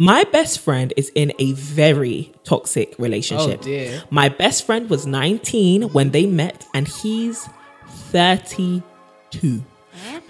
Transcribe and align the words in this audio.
My 0.00 0.24
best 0.24 0.60
friend 0.60 0.94
is 0.96 1.12
in 1.14 1.34
a 1.38 1.52
very 1.52 2.32
toxic 2.44 2.98
relationship. 2.98 3.58
Oh, 3.60 3.64
dear. 3.64 4.02
My 4.08 4.30
best 4.30 4.64
friend 4.64 4.88
was 4.88 5.06
19 5.06 5.90
when 5.92 6.10
they 6.10 6.24
met, 6.24 6.66
and 6.72 6.88
he's 6.88 7.46
32 7.86 8.82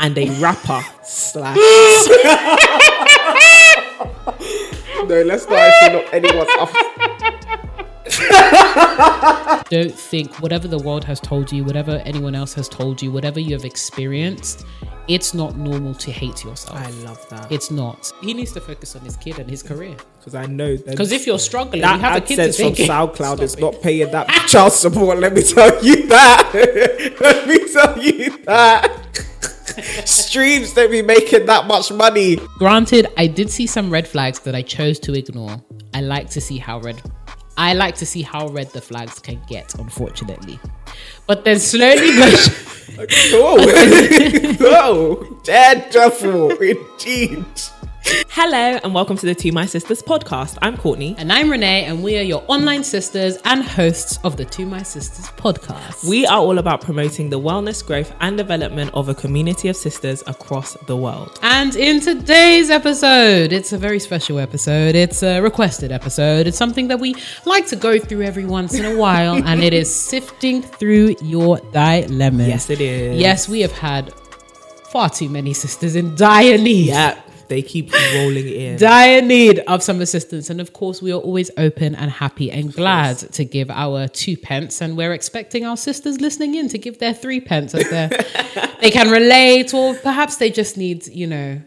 and 0.00 0.18
a 0.18 0.28
rapper 0.40 0.80
slash. 1.04 1.54
no, 5.06 5.22
let's 5.22 5.48
not 5.48 5.58
actually 5.60 6.02
knock 6.02 6.14
anyone's 6.14 6.50
off. 6.58 6.74
Don't 9.70 9.94
think 9.94 10.40
whatever 10.40 10.66
the 10.66 10.78
world 10.78 11.04
has 11.04 11.20
told 11.20 11.52
you, 11.52 11.62
whatever 11.62 12.02
anyone 12.04 12.34
else 12.34 12.54
has 12.54 12.68
told 12.68 13.00
you, 13.00 13.12
whatever 13.12 13.38
you 13.38 13.54
have 13.54 13.64
experienced, 13.64 14.66
it's 15.10 15.34
not 15.34 15.56
normal 15.56 15.92
to 15.94 16.12
hate 16.12 16.44
yourself. 16.44 16.78
I 16.78 16.88
love 17.04 17.28
that. 17.30 17.50
It's 17.50 17.68
not. 17.68 18.12
He 18.20 18.32
needs 18.32 18.52
to 18.52 18.60
focus 18.60 18.94
on 18.94 19.02
his 19.02 19.16
kid 19.16 19.40
and 19.40 19.50
his 19.50 19.60
career. 19.60 19.96
Because 20.18 20.36
I 20.36 20.46
know 20.46 20.76
that. 20.76 20.86
Because 20.86 21.10
if 21.10 21.26
you're 21.26 21.40
struggling, 21.40 21.82
that 21.82 21.96
you 21.96 22.00
have 22.00 22.16
a 22.16 22.20
kid 22.20 22.36
to 22.36 22.52
from 22.52 22.66
it. 22.66 22.88
SoundCloud 22.88 23.40
is 23.40 23.52
Stop 23.52 23.74
not 23.74 23.82
paying 23.82 24.08
that 24.12 24.28
child 24.48 24.72
support. 24.72 25.18
Let 25.18 25.32
me 25.34 25.42
tell 25.42 25.84
you 25.84 26.06
that. 26.06 26.50
let 27.20 27.48
me 27.48 27.72
tell 27.72 27.98
you 27.98 28.44
that. 28.44 28.98
Streams 30.04 30.74
don't 30.74 30.90
be 30.92 31.02
making 31.02 31.46
that 31.46 31.66
much 31.66 31.90
money. 31.90 32.36
Granted, 32.58 33.08
I 33.16 33.26
did 33.26 33.50
see 33.50 33.66
some 33.66 33.90
red 33.90 34.06
flags 34.06 34.38
that 34.40 34.54
I 34.54 34.62
chose 34.62 35.00
to 35.00 35.14
ignore. 35.14 35.60
I 35.92 36.02
like 36.02 36.30
to 36.30 36.40
see 36.40 36.58
how 36.58 36.78
red 36.78 37.02
I 37.60 37.74
like 37.74 37.96
to 37.96 38.06
see 38.06 38.22
how 38.22 38.48
red 38.48 38.70
the 38.70 38.80
flags 38.80 39.18
can 39.18 39.38
get, 39.46 39.74
unfortunately. 39.74 40.58
But 41.26 41.44
then 41.44 41.58
slowly 41.58 42.10
but 42.96 43.12
Oh, 43.34 45.40
dead 45.44 45.90
duffel, 45.90 46.52
indeed. 46.52 47.44
Hello 48.04 48.78
and 48.82 48.94
welcome 48.94 49.16
to 49.18 49.26
the 49.26 49.34
To 49.34 49.52
My 49.52 49.66
Sisters 49.66 50.02
podcast. 50.02 50.56
I'm 50.62 50.76
Courtney. 50.76 51.14
and 51.18 51.30
I'm 51.32 51.50
Renee, 51.50 51.84
and 51.84 52.02
we 52.02 52.16
are 52.18 52.22
your 52.22 52.42
online 52.48 52.82
sisters 52.82 53.36
and 53.44 53.62
hosts 53.62 54.18
of 54.24 54.36
the 54.36 54.44
To 54.46 54.64
My 54.64 54.82
Sisters 54.82 55.26
podcast. 55.36 56.08
We 56.08 56.24
are 56.26 56.38
all 56.38 56.58
about 56.58 56.80
promoting 56.80 57.28
the 57.28 57.38
wellness, 57.38 57.86
growth, 57.86 58.14
and 58.20 58.36
development 58.38 58.90
of 58.94 59.08
a 59.08 59.14
community 59.14 59.68
of 59.68 59.76
sisters 59.76 60.22
across 60.26 60.74
the 60.86 60.96
world. 60.96 61.38
And 61.42 61.76
in 61.76 62.00
today's 62.00 62.70
episode, 62.70 63.52
it's 63.52 63.72
a 63.72 63.78
very 63.78 63.98
special 63.98 64.38
episode. 64.38 64.94
It's 64.94 65.22
a 65.22 65.40
requested 65.40 65.92
episode. 65.92 66.46
It's 66.46 66.56
something 66.58 66.88
that 66.88 67.00
we 67.00 67.14
like 67.44 67.66
to 67.66 67.76
go 67.76 67.98
through 67.98 68.22
every 68.22 68.46
once 68.46 68.74
in 68.78 68.84
a 68.86 68.96
while, 68.96 69.34
and 69.46 69.62
it 69.62 69.74
is 69.74 69.94
sifting 69.94 70.62
through 70.62 71.16
your 71.22 71.58
dilemmas. 71.72 72.48
Yes, 72.48 72.70
it 72.70 72.80
is. 72.80 73.20
Yes, 73.20 73.48
we 73.48 73.60
have 73.60 73.72
had 73.72 74.12
far 74.90 75.10
too 75.10 75.28
many 75.28 75.52
sisters 75.52 75.94
in 75.96 76.14
dire 76.16 76.56
need. 76.58 76.86
Yeah, 76.86 77.20
they 77.50 77.60
keep 77.60 77.92
rolling 78.14 78.48
in. 78.64 78.78
Dire 78.78 79.20
need 79.20 79.58
of 79.60 79.82
some 79.82 80.00
assistance. 80.00 80.48
And 80.48 80.60
of 80.60 80.72
course, 80.72 81.02
we 81.02 81.12
are 81.12 81.20
always 81.20 81.50
open 81.58 81.94
and 81.94 82.10
happy 82.10 82.50
and 82.50 82.72
glad 82.72 83.18
to 83.18 83.44
give 83.44 83.70
our 83.70 84.08
two 84.08 84.38
pence. 84.38 84.80
And 84.80 84.96
we're 84.96 85.12
expecting 85.12 85.66
our 85.66 85.76
sisters 85.76 86.20
listening 86.20 86.54
in 86.54 86.68
to 86.70 86.78
give 86.78 86.98
their 86.98 87.12
three 87.12 87.40
pence 87.40 87.74
as 87.74 87.90
they 88.80 88.90
can 88.90 89.10
relate, 89.10 89.74
or 89.74 89.94
perhaps 89.94 90.36
they 90.36 90.48
just 90.50 90.78
need, 90.78 91.06
you 91.08 91.26
know, 91.26 91.60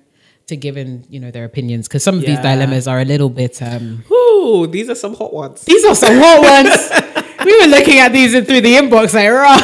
to 0.47 0.55
give 0.55 0.75
in, 0.77 1.05
you 1.09 1.19
know, 1.19 1.29
their 1.31 1.45
opinions. 1.45 1.87
Because 1.87 2.03
some 2.03 2.15
of 2.15 2.21
these 2.21 2.39
dilemmas 2.39 2.87
are 2.87 2.99
a 2.99 3.05
little 3.05 3.29
bit, 3.29 3.61
um, 3.61 4.03
Ooh, 4.11 4.65
these 4.67 4.89
are 4.89 4.95
some 4.95 5.13
hot 5.15 5.33
ones. 5.33 5.61
these 5.61 5.85
are 5.85 5.95
some 5.95 6.15
hot 6.17 6.41
ones. 6.41 7.35
we 7.45 7.61
were 7.61 7.67
looking 7.67 7.99
at 7.99 8.11
these 8.11 8.33
in- 8.33 8.45
through 8.45 8.61
the 8.61 8.73
inbox 8.75 9.13
like, 9.13 9.29
raw. 9.29 9.59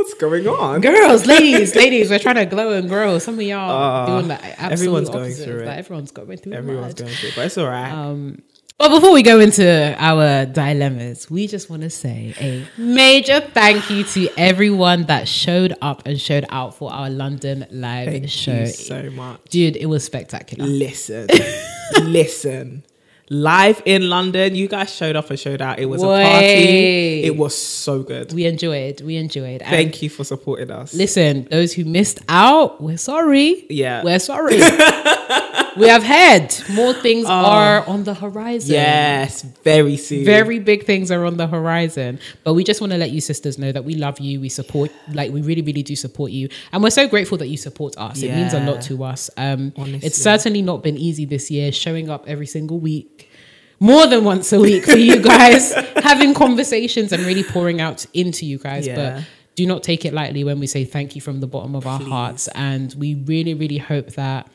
What's 0.00 0.14
going 0.14 0.48
on? 0.48 0.80
Girls, 0.80 1.26
ladies, 1.34 1.76
ladies, 1.76 2.08
we're 2.08 2.18
trying 2.18 2.36
to 2.36 2.46
glow 2.46 2.72
and 2.72 2.88
grow. 2.88 3.18
Some 3.18 3.34
of 3.34 3.42
y'all 3.42 4.06
doing 4.06 4.28
the 4.28 4.42
absolute 4.42 4.70
Uh, 4.70 4.72
everyone's 4.72 5.10
going 5.10 5.32
through 5.34 5.58
it. 5.60 5.66
Like, 5.66 5.76
everyone's 5.76 6.10
going 6.10 6.38
through 6.38 6.52
it. 6.52 6.56
Everyone's 6.56 6.94
going 6.94 7.12
through, 7.12 7.28
it, 7.28 7.34
but 7.36 7.44
it's 7.44 7.58
all 7.58 7.68
right. 7.68 7.92
Um, 7.92 8.40
But 8.78 8.88
before 8.88 9.12
we 9.12 9.22
go 9.22 9.40
into 9.40 9.94
our 9.98 10.46
dilemmas, 10.46 11.30
we 11.30 11.46
just 11.46 11.68
want 11.68 11.82
to 11.82 11.90
say 11.90 12.34
a 12.40 12.66
major 12.80 13.40
thank 13.40 13.90
you 13.90 14.04
to 14.04 14.30
everyone 14.38 15.04
that 15.04 15.28
showed 15.28 15.74
up 15.82 16.06
and 16.06 16.18
showed 16.18 16.46
out 16.48 16.74
for 16.74 16.90
our 16.90 17.10
London 17.10 17.66
live 17.70 18.08
Thank 18.08 18.30
show. 18.30 18.60
you 18.60 18.66
so 18.68 19.10
much. 19.10 19.44
Dude, 19.50 19.76
it 19.76 19.84
was 19.84 20.02
spectacular. 20.02 20.64
Listen, 20.66 21.28
listen. 22.04 22.84
Live 23.32 23.80
in 23.84 24.08
London, 24.08 24.56
you 24.56 24.66
guys 24.66 24.92
showed 24.92 25.14
up 25.14 25.30
and 25.30 25.38
showed 25.38 25.62
out. 25.62 25.78
It 25.78 25.86
was 25.86 26.02
a 26.02 26.06
party. 26.06 27.22
It 27.22 27.36
was 27.36 27.56
so 27.56 28.02
good. 28.02 28.32
We 28.32 28.44
enjoyed. 28.44 29.02
We 29.02 29.14
enjoyed. 29.14 29.62
And 29.62 29.70
Thank 29.70 30.02
you 30.02 30.10
for 30.10 30.24
supporting 30.24 30.72
us. 30.72 30.92
Listen, 30.92 31.46
those 31.48 31.72
who 31.72 31.84
missed 31.84 32.18
out, 32.28 32.80
we're 32.80 32.98
sorry. 32.98 33.66
Yeah. 33.70 34.02
We're 34.02 34.18
sorry. 34.18 34.58
we 35.80 35.88
have 35.88 36.02
heard 36.02 36.54
more 36.70 36.92
things 36.92 37.26
are 37.26 37.84
on 37.86 38.04
the 38.04 38.14
horizon. 38.14 38.72
Yes, 38.72 39.42
very 39.42 39.96
soon. 39.96 40.24
Very 40.24 40.58
big 40.58 40.84
things 40.84 41.10
are 41.10 41.24
on 41.24 41.36
the 41.36 41.46
horizon. 41.46 42.18
But 42.44 42.54
we 42.54 42.64
just 42.64 42.80
want 42.80 42.92
to 42.92 42.98
let 42.98 43.10
you 43.10 43.20
sisters 43.20 43.58
know 43.58 43.72
that 43.72 43.84
we 43.84 43.94
love 43.94 44.20
you. 44.20 44.40
We 44.40 44.48
support, 44.48 44.90
like, 45.12 45.32
we 45.32 45.42
really, 45.42 45.62
really 45.62 45.82
do 45.82 45.96
support 45.96 46.30
you. 46.30 46.48
And 46.72 46.82
we're 46.82 46.90
so 46.90 47.08
grateful 47.08 47.38
that 47.38 47.48
you 47.48 47.56
support 47.56 47.96
us. 47.98 48.22
It 48.22 48.34
means 48.34 48.52
a 48.52 48.60
lot 48.60 48.82
to 48.82 49.02
us. 49.04 49.30
Um, 49.36 49.72
Honestly. 49.76 50.06
it's 50.06 50.18
certainly 50.18 50.62
not 50.62 50.82
been 50.82 50.96
easy 50.96 51.24
this 51.24 51.50
year, 51.50 51.72
showing 51.72 52.10
up 52.10 52.24
every 52.28 52.46
single 52.46 52.78
week. 52.78 53.28
More 53.82 54.06
than 54.06 54.24
once 54.24 54.52
a 54.52 54.60
week 54.60 54.84
for 54.84 54.98
you 54.98 55.22
guys, 55.22 55.72
having 55.96 56.34
conversations 56.34 57.12
and 57.12 57.24
really 57.24 57.42
pouring 57.42 57.80
out 57.80 58.04
into 58.12 58.44
you 58.44 58.58
guys. 58.58 58.86
Yeah. 58.86 58.94
But 58.94 59.24
do 59.54 59.66
not 59.66 59.82
take 59.82 60.04
it 60.04 60.12
lightly 60.12 60.44
when 60.44 60.60
we 60.60 60.66
say 60.66 60.84
thank 60.84 61.14
you 61.14 61.20
from 61.20 61.40
the 61.40 61.46
bottom 61.46 61.74
of 61.74 61.86
our 61.86 62.00
hearts. 62.00 62.48
And 62.48 62.94
we 62.94 63.14
really, 63.14 63.54
really 63.54 63.78
hope 63.78 64.08
that 64.10 64.50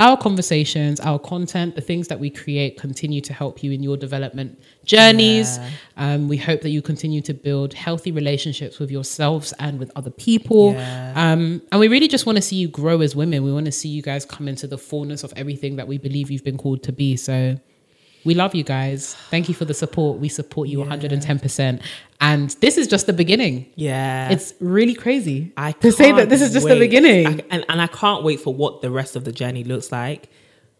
our 0.00 0.16
conversations, 0.16 1.00
our 1.00 1.18
content, 1.18 1.74
the 1.74 1.80
things 1.80 2.08
that 2.08 2.18
we 2.18 2.30
create 2.30 2.78
continue 2.78 3.20
to 3.20 3.32
help 3.32 3.62
you 3.62 3.72
in 3.72 3.82
your 3.82 3.96
development 3.96 4.60
journeys. 4.84 5.58
Um, 5.96 6.28
we 6.28 6.36
hope 6.36 6.62
that 6.62 6.70
you 6.70 6.82
continue 6.82 7.20
to 7.22 7.34
build 7.34 7.74
healthy 7.74 8.10
relationships 8.10 8.78
with 8.78 8.90
yourselves 8.90 9.52
and 9.58 9.78
with 9.78 9.92
other 9.94 10.10
people. 10.10 10.72
Yeah. 10.72 11.12
Um, 11.14 11.62
and 11.70 11.80
we 11.80 11.88
really 11.88 12.08
just 12.08 12.26
want 12.26 12.36
to 12.36 12.42
see 12.42 12.56
you 12.56 12.68
grow 12.68 13.00
as 13.00 13.14
women. 13.14 13.44
We 13.44 13.52
want 13.52 13.66
to 13.66 13.72
see 13.72 13.90
you 13.90 14.02
guys 14.02 14.24
come 14.24 14.48
into 14.48 14.66
the 14.66 14.78
fullness 14.78 15.24
of 15.24 15.32
everything 15.36 15.76
that 15.76 15.86
we 15.86 15.98
believe 15.98 16.30
you've 16.30 16.44
been 16.44 16.58
called 16.58 16.82
to 16.84 16.92
be. 16.92 17.16
So 17.16 17.58
we 18.24 18.34
love 18.34 18.54
you 18.54 18.62
guys. 18.64 19.14
Thank 19.30 19.48
you 19.48 19.54
for 19.54 19.64
the 19.64 19.74
support. 19.74 20.18
We 20.18 20.28
support 20.28 20.68
you 20.68 20.78
110%. 20.78 21.80
And 22.20 22.50
this 22.60 22.78
is 22.78 22.86
just 22.86 23.06
the 23.06 23.12
beginning. 23.12 23.66
Yeah. 23.74 24.30
It's 24.30 24.54
really 24.60 24.94
crazy 24.94 25.52
I 25.56 25.72
to 25.72 25.90
say 25.90 26.12
that 26.12 26.28
this 26.28 26.40
is 26.40 26.52
just 26.52 26.66
the 26.68 26.78
beginning. 26.78 27.26
I- 27.26 27.44
and, 27.50 27.64
and 27.68 27.82
I 27.82 27.88
can't 27.88 28.22
wait 28.22 28.40
for 28.40 28.54
what 28.54 28.80
the 28.80 28.90
rest 28.90 29.16
of 29.16 29.24
the 29.24 29.32
journey 29.32 29.64
looks 29.64 29.90
like 29.90 30.28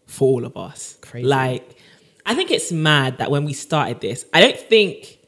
for 0.07 0.27
all 0.29 0.45
of 0.45 0.55
us. 0.55 0.97
Crazy. 1.01 1.27
Like, 1.27 1.77
I 2.25 2.35
think 2.35 2.51
it's 2.51 2.71
mad 2.71 3.17
that 3.17 3.29
when 3.29 3.43
we 3.43 3.53
started 3.53 3.99
this, 3.99 4.25
I 4.33 4.41
don't 4.41 4.57
think. 4.57 5.19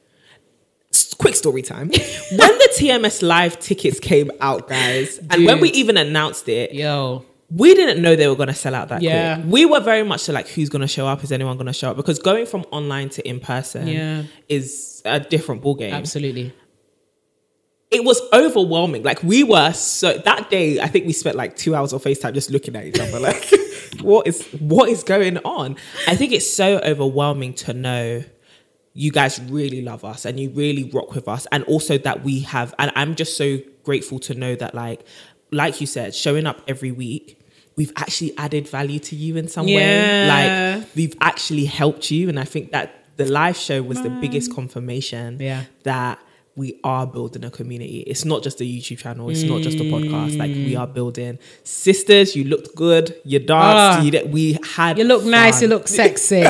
Quick 1.17 1.35
story 1.35 1.61
time. 1.61 1.89
when 1.89 2.57
the 2.57 2.69
TMS 2.77 3.21
live 3.21 3.59
tickets 3.59 3.99
came 3.99 4.31
out, 4.39 4.69
guys, 4.69 5.17
and 5.29 5.45
when 5.45 5.59
we 5.59 5.69
even 5.71 5.97
announced 5.97 6.47
it, 6.47 6.73
Yo, 6.73 7.25
we 7.55 7.73
didn't 7.73 8.01
know 8.01 8.15
they 8.15 8.27
were 8.27 8.35
going 8.35 8.47
to 8.47 8.53
sell 8.55 8.75
out 8.75 8.89
that 8.89 9.01
Yeah. 9.01 9.35
quick. 9.35 9.47
We 9.51 9.65
were 9.65 9.79
very 9.79 10.03
much 10.03 10.27
like, 10.29 10.47
who's 10.47 10.69
going 10.69 10.81
to 10.81 10.87
show 10.87 11.07
up? 11.07 11.23
Is 11.23 11.31
anyone 11.31 11.55
going 11.57 11.67
to 11.67 11.73
show 11.73 11.91
up? 11.91 11.97
Because 11.97 12.19
going 12.19 12.45
from 12.45 12.65
online 12.71 13.09
to 13.09 13.27
in 13.27 13.39
person 13.39 13.87
Yeah. 13.87 14.23
is 14.49 15.01
a 15.05 15.19
different 15.19 15.61
ballgame 15.63 15.91
absolutely. 15.93 16.53
it 17.91 18.03
was 18.03 18.19
overwhelming. 18.33 19.03
Like 19.03 19.21
we 19.23 19.43
were 19.43 19.71
so 19.73 20.17
that 20.17 20.49
day, 20.49 20.79
I 20.79 20.87
think 20.87 21.05
we 21.05 21.13
spent 21.13 21.35
like 21.37 21.55
two 21.55 21.75
hours 21.75 21.93
on 21.93 21.99
FaceTime 21.99 22.33
just 22.33 22.49
looking 22.51 22.75
at 22.75 22.85
each 22.85 22.99
other. 22.99 23.19
Like, 23.25 24.01
what 24.01 24.27
is 24.27 24.45
what 24.59 24.89
is 24.89 25.03
going 25.03 25.37
on? 25.45 25.77
I 26.07 26.15
think 26.15 26.33
it's 26.33 26.51
so 26.51 26.79
overwhelming 26.79 27.53
to 27.65 27.73
know 27.73 28.23
you 28.93 29.11
guys 29.11 29.39
really 29.43 29.81
love 29.81 30.03
us 30.03 30.25
and 30.25 30.37
you 30.39 30.49
really 30.49 30.85
rock 30.91 31.13
with 31.15 31.27
us, 31.29 31.45
and 31.51 31.63
also 31.65 31.97
that 31.99 32.23
we 32.23 32.41
have. 32.41 32.73
And 32.79 32.91
I'm 32.95 33.15
just 33.15 33.37
so 33.37 33.59
grateful 33.83 34.19
to 34.19 34.33
know 34.33 34.55
that, 34.55 34.73
like, 34.75 35.05
like 35.51 35.79
you 35.79 35.87
said, 35.87 36.13
showing 36.13 36.45
up 36.45 36.61
every 36.67 36.91
week. 36.91 37.39
We've 37.77 37.91
actually 37.97 38.33
added 38.37 38.67
value 38.67 38.99
to 38.99 39.15
you 39.15 39.35
in 39.37 39.47
some 39.47 39.67
Yeah. 39.67 39.77
way. 39.77 40.27
Like 40.79 40.87
we've 40.95 41.15
actually 41.21 41.65
helped 41.65 42.09
you. 42.11 42.29
And 42.29 42.39
I 42.39 42.45
think 42.45 42.71
that 42.71 42.93
the 43.17 43.25
live 43.25 43.57
show 43.57 43.81
was 43.81 44.01
the 44.01 44.09
biggest 44.09 44.53
confirmation 44.53 45.37
Yeah. 45.41 45.63
that 45.83 46.19
we 46.57 46.79
are 46.85 47.05
building 47.05 47.43
a 47.43 47.49
community. 47.51 47.99
It's 48.07 48.23
not 48.23 48.41
just 48.43 48.61
a 48.61 48.63
YouTube 48.63 48.99
channel. 48.99 49.29
It's 49.29 49.43
not 49.43 49.61
just 49.61 49.77
a 49.77 49.83
podcast. 49.83 50.37
Like 50.37 50.51
we 50.51 50.75
are 50.77 50.87
building 50.87 51.37
sisters. 51.63 52.33
You 52.35 52.45
looked 52.45 52.75
good. 52.75 53.13
You 53.25 53.39
danced. 53.39 53.99
Ah. 53.99 54.01
you 54.01 54.11
did, 54.11 54.31
we 54.31 54.57
had. 54.75 54.97
You 54.97 55.03
look 55.03 55.25
nice. 55.25 55.61
You 55.61 55.67
look 55.67 55.87
sexy. 55.89 56.37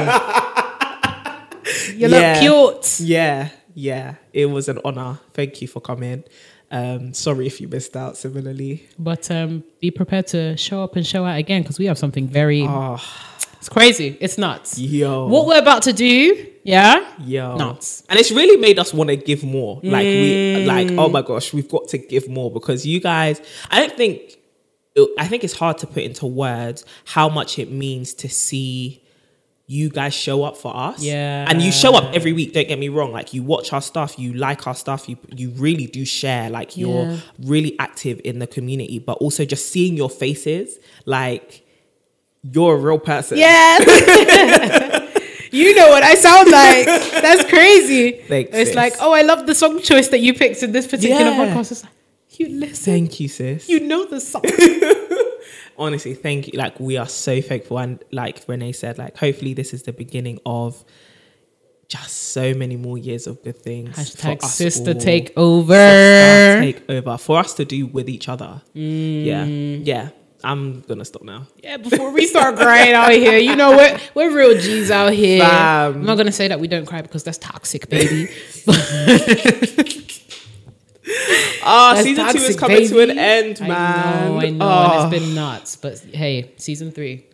you 1.96 2.08
Yeah. 2.08 2.08
look 2.08 2.40
cute. 2.42 3.00
Yeah, 3.00 3.50
yeah. 3.74 4.16
It 4.34 4.46
was 4.48 4.70
an 4.70 4.80
honor. 4.86 5.20
Thank 5.34 5.62
you 5.62 5.68
for 5.68 5.80
coming. 5.82 6.24
Um, 6.72 7.14
sorry 7.14 7.48
if 7.48 7.62
you 7.62 7.68
missed 7.68 7.96
out. 7.96 8.18
Similarly, 8.18 8.88
But 9.00 9.30
um, 9.32 9.64
be 9.80 9.92
prepared 9.92 10.28
to 10.28 10.58
show 10.58 10.84
up 10.84 10.96
and 10.96 11.06
show 11.06 11.24
out 11.26 11.38
again 11.38 11.62
because 11.62 11.80
we 11.80 11.86
have 11.86 11.98
something 11.98 12.28
very. 12.28 12.64
oh, 12.64 12.98
It's 13.58 13.70
crazy. 13.70 14.18
It's 14.20 14.38
nuts. 14.38 14.78
yo, 14.78 15.28
What 15.28 15.46
we're 15.48 15.60
about 15.60 15.84
to 15.84 15.94
do, 15.94 16.48
yeah, 16.64 17.08
yo, 17.20 17.56
nuts. 17.58 18.04
and 18.10 18.20
it's 18.20 18.32
really 18.32 18.58
made 18.58 18.80
us 18.80 18.94
want 18.94 19.10
to 19.10 19.16
give 19.16 19.44
more. 19.44 19.80
Like 19.84 20.06
we, 20.06 20.66
like 20.66 20.88
Mm. 20.88 21.00
oh 21.00 21.10
my 21.10 21.22
gosh, 21.22 21.54
we've 21.54 21.70
got 21.70 21.88
to 21.90 21.98
give 21.98 22.28
more 22.28 22.50
because 22.52 22.86
you 22.86 23.00
guys. 23.00 23.40
I 23.72 23.80
don't 23.82 23.96
think. 23.98 24.38
I 25.20 25.28
think 25.28 25.44
it's 25.44 25.54
hard 25.54 25.78
to 25.80 25.88
put 25.88 26.04
into 26.04 26.26
words 26.26 26.86
how 27.04 27.28
much 27.28 27.60
it 27.60 27.70
means 27.70 28.14
to 28.16 28.30
see 28.30 29.04
you 29.68 29.90
guys 29.90 30.14
show 30.14 30.44
up 30.44 30.58
for 30.58 30.76
us. 30.76 31.02
Yeah. 31.02 31.46
And 31.50 31.60
you 31.62 31.72
show 31.72 31.96
up 31.96 32.14
every 32.14 32.34
week, 32.34 32.54
don't 32.54 32.68
get 32.68 32.78
me 32.78 32.90
wrong. 32.90 33.12
Like 33.12 33.34
you 33.34 33.42
watch 33.42 33.74
our 33.74 33.82
stuff, 33.82 34.20
you 34.20 34.34
like 34.34 34.68
our 34.68 34.76
stuff, 34.76 35.10
you 35.10 35.18
you 35.36 35.50
really 35.52 35.88
do 35.88 36.06
share. 36.06 36.50
Like 36.52 36.78
you're 36.78 37.06
Yeah. 37.12 37.18
really 37.42 37.76
active 37.80 38.22
in 38.24 38.38
the 38.40 38.46
community, 38.48 39.00
but 39.00 39.18
also 39.18 39.44
just 39.44 39.72
seeing 39.72 39.98
your 39.98 40.10
faces, 40.10 40.78
like 41.06 41.64
you're 42.44 42.76
a 42.76 42.78
real 42.78 43.00
person. 43.00 43.40
Yeah. 43.40 43.80
you 45.52 45.74
know 45.76 45.90
what 45.90 46.04
I 46.04 46.14
sound 46.16 46.52
like. 46.52 46.86
That's 47.22 47.44
crazy. 47.50 48.12
Thanks, 48.28 48.52
it's 48.54 48.70
sis. 48.70 48.76
like, 48.76 48.94
oh, 49.00 49.14
I 49.14 49.24
love 49.24 49.48
the 49.48 49.56
song 49.56 49.82
choice 49.82 50.10
that 50.10 50.20
you 50.20 50.34
picked 50.36 50.62
in 50.62 50.72
this 50.74 50.86
particular 50.86 51.32
Yeah. 51.32 51.38
podcast. 51.56 51.72
It's 51.72 51.84
like, 51.84 51.92
you 52.38 52.50
listen. 52.50 52.94
Thank 52.94 53.20
you, 53.20 53.30
sis. 53.30 53.68
You 53.70 53.80
know 53.80 54.06
the 54.06 54.20
song. 54.22 54.44
honestly 55.78 56.14
thank 56.14 56.48
you 56.48 56.58
like 56.58 56.80
we 56.80 56.98
are 56.98 57.08
so 57.08 57.42
thankful 57.42 57.78
and 57.80 58.04
like 58.12 58.42
renee 58.48 58.72
said 58.72 58.98
like 58.98 59.16
hopefully 59.18 59.54
this 59.54 59.74
is 59.74 59.84
the 59.84 59.94
beginning 59.94 60.40
of 60.46 60.84
just 61.88 62.14
so 62.34 62.54
many 62.54 62.76
more 62.76 62.98
years 62.98 63.28
of 63.28 63.42
good 63.44 63.58
things 63.58 63.96
Hashtag 63.96 64.42
sister 64.42 64.92
all. 64.94 65.00
take 65.00 65.28
Sister 65.28 65.40
over. 65.40 66.60
take 66.62 66.90
over 66.90 67.18
for 67.18 67.38
us 67.40 67.54
to 67.56 67.66
do 67.66 67.86
with 67.88 68.10
each 68.10 68.28
other 68.30 68.62
yeah 68.74 69.46
Mm. 69.46 69.86
yeah 69.86 70.10
i'm 70.44 70.82
gonna 70.82 71.06
stop 71.06 71.24
now 71.24 71.46
Yeah, 71.64 71.78
before 71.78 72.12
we 72.12 72.26
start 72.28 72.56
crying 72.56 72.94
out 72.94 73.12
here, 73.12 73.38
you 73.38 73.56
know 73.56 73.76
we're 73.78 74.00
we're 74.16 74.32
real 74.36 74.60
G's 74.60 74.92
out 74.92 75.14
here. 75.14 75.42
Fam. 75.42 75.96
I'm 75.96 76.06
not 76.06 76.18
gonna 76.18 76.32
say 76.32 76.48
that 76.48 76.60
we 76.60 76.68
don't 76.68 76.86
cry 76.86 77.02
because 77.02 77.24
that's 77.24 77.40
toxic, 77.40 77.90
baby. 77.90 78.30
ah 81.64 81.94
That's 81.94 82.04
season 82.08 82.26
two 82.30 82.38
is 82.38 82.56
toxic, 82.56 82.58
coming 82.60 82.88
to 82.88 83.00
an 83.02 83.18
end 83.18 83.60
man 83.62 83.72
I 83.72 84.28
know, 84.28 84.40
I 84.40 84.50
know, 84.50 84.66
Ah. 84.66 85.06
and 85.06 85.14
it's 85.14 85.24
been 85.26 85.36
nuts. 85.36 85.76
But 85.76 86.00
hey, 86.14 86.52
season 86.58 86.92
three. 86.92 87.26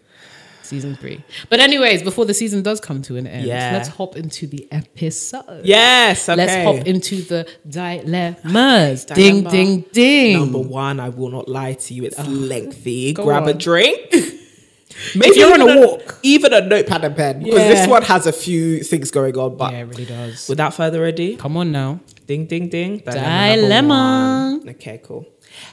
Season 0.63 0.95
three. 0.95 1.22
But 1.50 1.60
anyways, 1.60 2.01
before 2.01 2.25
the 2.25 2.33
season 2.33 2.62
does 2.63 2.80
come 2.80 3.01
to 3.04 3.18
an 3.18 3.28
end, 3.28 3.45
Yeah. 3.45 3.72
let's 3.74 3.89
hop 3.89 4.16
into 4.16 4.48
the 4.48 4.68
episode. 4.72 5.66
yes 5.66 6.30
okay. 6.30 6.38
Let's 6.38 6.56
hop 6.66 6.88
into 6.88 7.22
the 7.24 7.45
dilemmas. 7.68 9.06
Ding, 9.06 9.44
ding, 9.44 9.81
ding. 9.92 10.39
number 10.39 10.60
one 10.60 11.00
i 11.00 11.10
will 11.10 11.30
not 11.30 11.48
lie 11.50 11.74
to 11.74 11.94
you 11.94 12.04
it's 12.06 12.18
lengthy 12.28 13.13
grab 13.13 13.48
a 13.48 13.54
drink 13.54 14.00
Maybe 15.16 15.39
you're 15.39 15.54
on 15.54 15.62
a 15.62 15.80
walk. 15.88 16.19
even 16.22 16.54
a 16.54 16.62
notepad 16.62 17.04
and 17.06 17.16
pen, 17.16 17.39
because 17.44 17.60
Yeah. 17.60 17.69
this 17.69 17.88
one 17.88 18.04
has 18.04 18.28
a 18.28 18.31
few 18.31 18.83
things 18.83 19.10
going 19.10 19.36
on. 19.38 19.56
But 19.57 19.72
yeah, 19.74 19.80
it 19.80 19.83
really 19.86 20.06
does. 20.06 20.48
without 20.48 20.74
further 20.75 21.04
ado, 21.06 21.38
Come 21.38 21.57
on 21.57 21.72
now. 21.72 22.01
Ding, 22.25 22.45
ding, 22.45 22.69
ding. 22.69 23.00
Dilemma. 23.00 24.59
one. 24.63 24.69
Okay, 24.69 25.01
cool. 25.03 25.25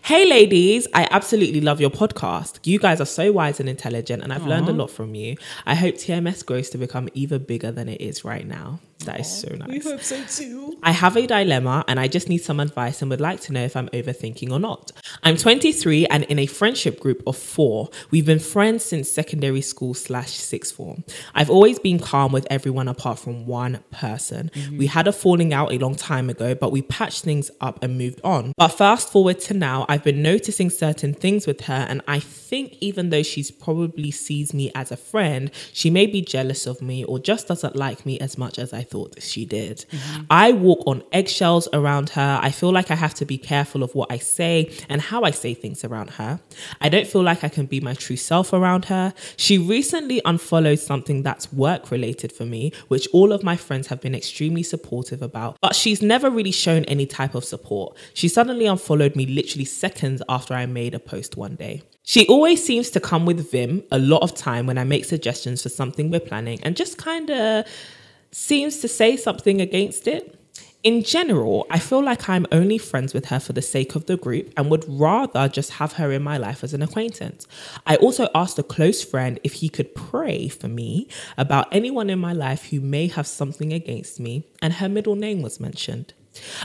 Hey, 0.03 0.29
ladies, 0.29 0.87
I 0.95 1.07
absolutely 1.11 1.61
love 1.61 1.81
your 1.81 1.91
podcast. 1.91 2.59
You 2.67 2.79
guys 2.79 3.01
are 3.01 3.07
so 3.07 3.33
wise 3.33 3.61
and 3.61 3.69
intelligent, 3.69 4.23
and 4.23 4.33
I've 4.33 4.47
learned 4.47 4.69
a 4.69 4.73
lot 4.73 4.91
from 4.91 5.15
you. 5.15 5.37
I 5.67 5.75
hope 5.75 5.97
TMS 5.97 6.45
grows 6.45 6.71
to 6.71 6.79
become 6.79 7.09
even 7.15 7.45
bigger 7.45 7.71
than 7.71 7.89
it 7.89 8.01
is 8.01 8.25
right 8.25 8.47
now. 8.47 8.81
That 9.05 9.21
is 9.21 9.41
so 9.41 9.55
nice. 9.55 9.69
We 9.69 9.79
hope 9.79 10.03
so 10.03 10.23
too. 10.25 10.77
I 10.83 10.93
have 10.93 11.17
a 11.17 11.27
dilemma 11.27 11.85
and 11.87 12.01
I 12.01 12.09
just 12.09 12.29
need 12.29 12.39
some 12.39 12.59
advice 12.61 13.01
and 13.01 13.11
would 13.11 13.21
like 13.21 13.41
to 13.43 13.53
know 13.53 13.63
if 13.63 13.77
I'm 13.77 13.89
overthinking 13.91 14.51
or 14.51 14.59
not. 14.59 14.91
I'm 15.23 15.37
23 15.37 16.07
and 16.07 16.25
in 16.25 16.39
a 16.39 16.47
friendship 16.47 16.99
group 16.99 17.23
of 17.27 17.37
four. 17.37 17.91
We've 18.11 18.27
been 18.27 18.39
friends 18.41 18.85
since 18.85 19.11
secondary 19.11 19.61
school 19.61 19.95
slash 19.95 20.33
sixth 20.33 20.75
form. 20.75 21.05
I've 21.35 21.51
always 21.51 21.79
been 21.79 21.99
calm 21.99 22.33
with 22.33 22.47
everyone 22.51 22.89
apart 22.89 23.19
from 23.19 23.47
one 23.47 23.85
person. 23.93 24.51
Mm-hmm. 24.55 24.79
We 24.79 24.87
had 24.87 25.07
a 25.07 25.13
falling 25.13 25.53
out 25.53 25.73
a 25.73 25.79
long 25.79 25.95
time 25.95 26.29
ago, 26.29 26.55
but 26.55 26.73
we 26.73 26.83
patched 26.83 27.23
things 27.23 27.51
up 27.61 27.83
and 27.83 27.97
moved 27.97 28.21
on. 28.25 28.53
But 28.57 28.69
fast 28.69 29.11
forward 29.11 29.39
to 29.41 29.55
now, 29.55 29.68
I've 29.89 30.05
been 30.05 30.23
noticing 30.23 30.71
certain 30.71 31.15
things 31.15 31.47
with 31.47 31.63
her 31.63 31.87
and 31.89 32.03
I 32.09 32.21
think 32.21 32.77
even 32.81 33.11
though 33.11 33.23
she's 33.23 33.51
probably 33.51 34.11
sees 34.11 34.55
me 34.55 34.71
as 34.75 34.91
a 34.91 34.97
friend, 34.97 35.51
she 35.73 35.91
may 35.91 36.07
be 36.07 36.23
jealous 36.23 36.67
of 36.67 36.81
me 36.81 37.05
or 37.05 37.19
just 37.19 37.49
doesn't 37.49 37.77
like 37.77 38.07
me 38.07 38.19
as 38.21 38.39
much 38.39 38.59
as 38.59 38.73
I 38.73 38.83
thought 38.83 39.23
she 39.23 39.45
did. 39.45 39.85
Mm-hmm. 39.91 40.23
I 40.31 40.53
walk 40.53 40.83
on 40.87 41.03
eggshells 41.13 41.69
around 41.73 42.11
her. 42.11 42.41
I 42.43 42.51
feel 42.51 42.73
like 42.73 42.91
I 42.91 42.95
have 42.95 43.15
to 43.15 43.25
be 43.25 43.39
careful 43.39 43.83
of 43.83 43.95
what 43.95 44.11
I 44.11 44.19
say 44.19 44.73
and 44.89 45.01
how 45.01 45.23
I 45.23 45.31
say 45.31 45.55
things 45.55 45.85
around 45.85 46.11
her. 46.11 46.41
I 46.81 46.89
don't 46.89 47.07
feel 47.07 47.23
like 47.23 47.45
I 47.45 47.49
can 47.49 47.67
be 47.67 47.81
my 47.81 47.95
true 47.95 48.17
self 48.17 48.53
around 48.53 48.87
her. 48.87 49.13
She 49.37 49.59
recently 49.59 50.21
unfollowed 50.25 50.79
something 50.79 51.23
that's 51.23 51.53
work 51.53 51.91
related 51.91 52.33
for 52.33 52.45
me, 52.45 52.73
which 52.89 53.07
all 53.13 53.33
of 53.33 53.43
my 53.43 53.57
friends 53.57 53.89
have 53.89 54.01
been 54.01 54.15
extremely 54.15 54.63
supportive 54.63 55.23
about, 55.23 55.59
but 55.61 55.75
she's 55.75 56.01
never 56.01 56.31
really 56.31 56.53
shown 56.53 56.85
any 56.85 57.07
type 57.07 57.35
of 57.35 57.45
support. 57.45 57.97
She 58.15 58.29
suddenly 58.29 58.67
unfollowed 58.67 59.17
me 59.17 59.27
literally 59.27 59.58
seconds 59.65 60.23
after 60.29 60.55
I 60.55 60.67
made 60.67 60.95
a 60.95 60.99
post 60.99 61.37
one 61.37 61.57
day. 61.57 61.83
She 62.03 62.27
always 62.27 62.65
seems 62.65 62.91
to 62.91 63.01
come 63.01 63.27
with 63.27 63.51
Vim 63.51 63.83
a 63.91 63.99
lot 63.99 64.23
of 64.23 64.35
time 64.35 64.67
when 64.67 64.79
I 64.79 64.85
make 64.85 65.05
suggestions 65.05 65.63
for 65.63 65.69
something 65.69 66.11
we're 66.11 66.21
planning 66.21 66.59
and 66.63 66.77
just 66.77 66.97
kind 66.99 67.31
of 67.31 67.67
seems 68.31 68.79
to 68.79 68.89
say 68.89 69.17
something 69.17 69.61
against 69.61 70.07
it. 70.07 70.35
In 70.85 71.03
general, 71.03 71.67
I 71.71 71.81
feel 71.81 72.03
like 72.03 72.29
I'm 72.29 72.47
only 72.53 72.79
friends 72.79 73.13
with 73.13 73.27
her 73.27 73.41
for 73.41 73.53
the 73.53 73.61
sake 73.61 73.97
of 73.97 74.07
the 74.07 74.17
group 74.17 74.53
and 74.57 74.71
would 74.71 74.85
rather 74.89 75.49
just 75.49 75.73
have 75.73 75.95
her 75.95 76.13
in 76.13 76.23
my 76.23 76.39
life 76.39 76.63
as 76.63 76.73
an 76.73 76.83
acquaintance. 76.83 77.49
I 77.85 77.97
also 77.97 78.29
asked 78.33 78.61
a 78.61 78.63
close 78.63 79.03
friend 79.03 79.41
if 79.43 79.55
he 79.55 79.69
could 79.69 79.95
pray 79.95 80.47
for 80.49 80.69
me 80.69 81.09
about 81.37 81.67
anyone 81.73 82.09
in 82.09 82.21
my 82.21 82.33
life 82.33 82.67
who 82.67 82.81
may 82.81 83.09
have 83.09 83.27
something 83.27 83.73
against 83.73 84.21
me, 84.21 84.45
and 84.63 84.75
her 84.75 84.89
middle 84.89 85.17
name 85.17 85.43
was 85.43 85.59
mentioned. 85.59 86.15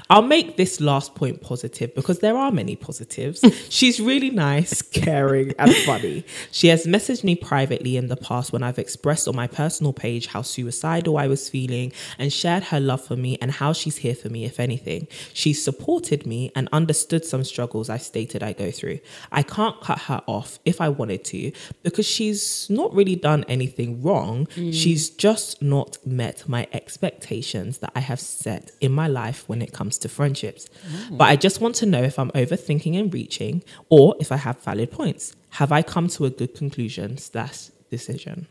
I'll 0.10 0.22
make 0.22 0.58
this 0.58 0.80
last 0.80 1.16
point 1.16 1.42
positive 1.42 1.94
because 1.96 2.20
there 2.20 2.38
are 2.38 2.52
many 2.52 2.76
positives. 2.76 3.44
She's 3.70 4.00
really 4.00 4.30
nice, 4.30 4.82
caring, 4.82 5.54
and 5.58 5.74
funny. 5.86 6.26
She 6.52 6.68
has 6.68 6.86
messaged 6.86 7.24
me 7.24 7.36
privately 7.36 7.98
in 7.98 8.08
the 8.08 8.16
past 8.16 8.54
when 8.54 8.64
I've 8.64 8.80
expressed 8.80 9.28
on 9.28 9.36
my 9.36 9.48
personal 9.48 9.94
page 9.94 10.28
how 10.28 10.42
suicidal 10.42 11.18
I 11.18 11.28
was 11.28 11.50
feeling 11.50 11.92
and 12.18 12.32
shared 12.32 12.64
her 12.66 12.80
love 12.80 13.02
for 13.02 13.16
me 13.16 13.38
and 13.42 13.52
how 13.52 13.74
she's 13.74 13.98
here 13.98 14.16
for 14.16 14.30
me 14.30 14.46
if 14.46 14.60
anything. 14.60 15.08
She's 15.34 15.64
supported 15.64 16.26
me 16.26 16.52
and 16.56 16.70
understood 16.72 17.26
some 17.26 17.44
struggles 17.44 17.90
I 17.90 17.98
stated 17.98 18.44
I 18.44 18.54
go 18.54 18.72
through. 18.72 19.00
I 19.32 19.44
can't 19.44 19.80
cut 19.82 20.00
her 20.02 20.22
off 20.28 20.60
if 20.66 20.80
I 20.80 20.90
wanted 20.90 21.24
to 21.26 21.52
because 21.82 22.06
she's 22.06 22.68
not 22.70 22.94
really 22.94 23.16
done 23.16 23.44
anything 23.48 24.02
wrong. 24.02 24.46
Mm. 24.56 24.74
She's 24.74 25.10
just 25.10 25.62
not 25.62 25.98
met 26.06 26.48
my 26.48 26.68
expectations 26.74 27.80
that 27.80 27.92
I 27.96 28.00
have 28.00 28.20
set 28.20 28.72
in 28.80 28.92
my 28.92 29.08
life 29.08 29.48
when 29.48 29.62
it 29.64 29.72
comes 29.74 29.98
to 30.00 30.10
friendships. 30.10 30.70
But 31.12 31.26
I 31.26 31.36
just 31.36 31.62
want 31.62 31.76
to 31.76 31.86
know 31.86 32.04
if 32.04 32.20
I'm 32.20 32.30
overthinking 32.32 33.00
and 33.00 33.14
reaching 33.14 33.64
or 33.90 34.16
if 34.20 34.32
I 34.32 34.38
have 34.38 34.60
valid 34.62 34.92
points. 34.92 35.36
Have 35.52 35.72
I 35.72 35.82
come 35.82 36.08
to 36.10 36.26
a 36.26 36.30
good 36.30 36.54
conclusion 36.56 37.18
slash 37.18 37.68
decision? 37.90 38.48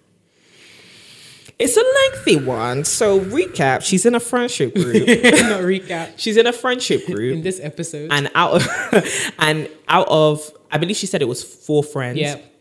It's 1.58 1.76
a 1.76 1.84
lengthy 2.16 2.44
one. 2.44 2.84
So 2.84 3.20
recap, 3.20 3.82
she's 3.82 4.04
in 4.06 4.14
a 4.14 4.20
friendship 4.20 4.74
group. 4.82 5.06
Not 5.06 5.60
recap. 5.62 6.14
she's 6.16 6.36
in 6.36 6.46
a 6.46 6.52
friendship 6.52 7.06
group 7.06 7.34
In 7.36 7.42
this 7.42 7.60
episode. 7.60 8.10
and 8.10 8.30
out 8.34 8.54
of 8.54 9.32
and 9.38 9.68
out 9.88 10.08
of 10.08 10.50
I 10.70 10.78
believe 10.78 10.96
she 10.96 11.06
said 11.06 11.22
it 11.22 11.28
was 11.28 11.44
four 11.44 11.84
friends. 11.84 12.18
Yep. 12.18 12.51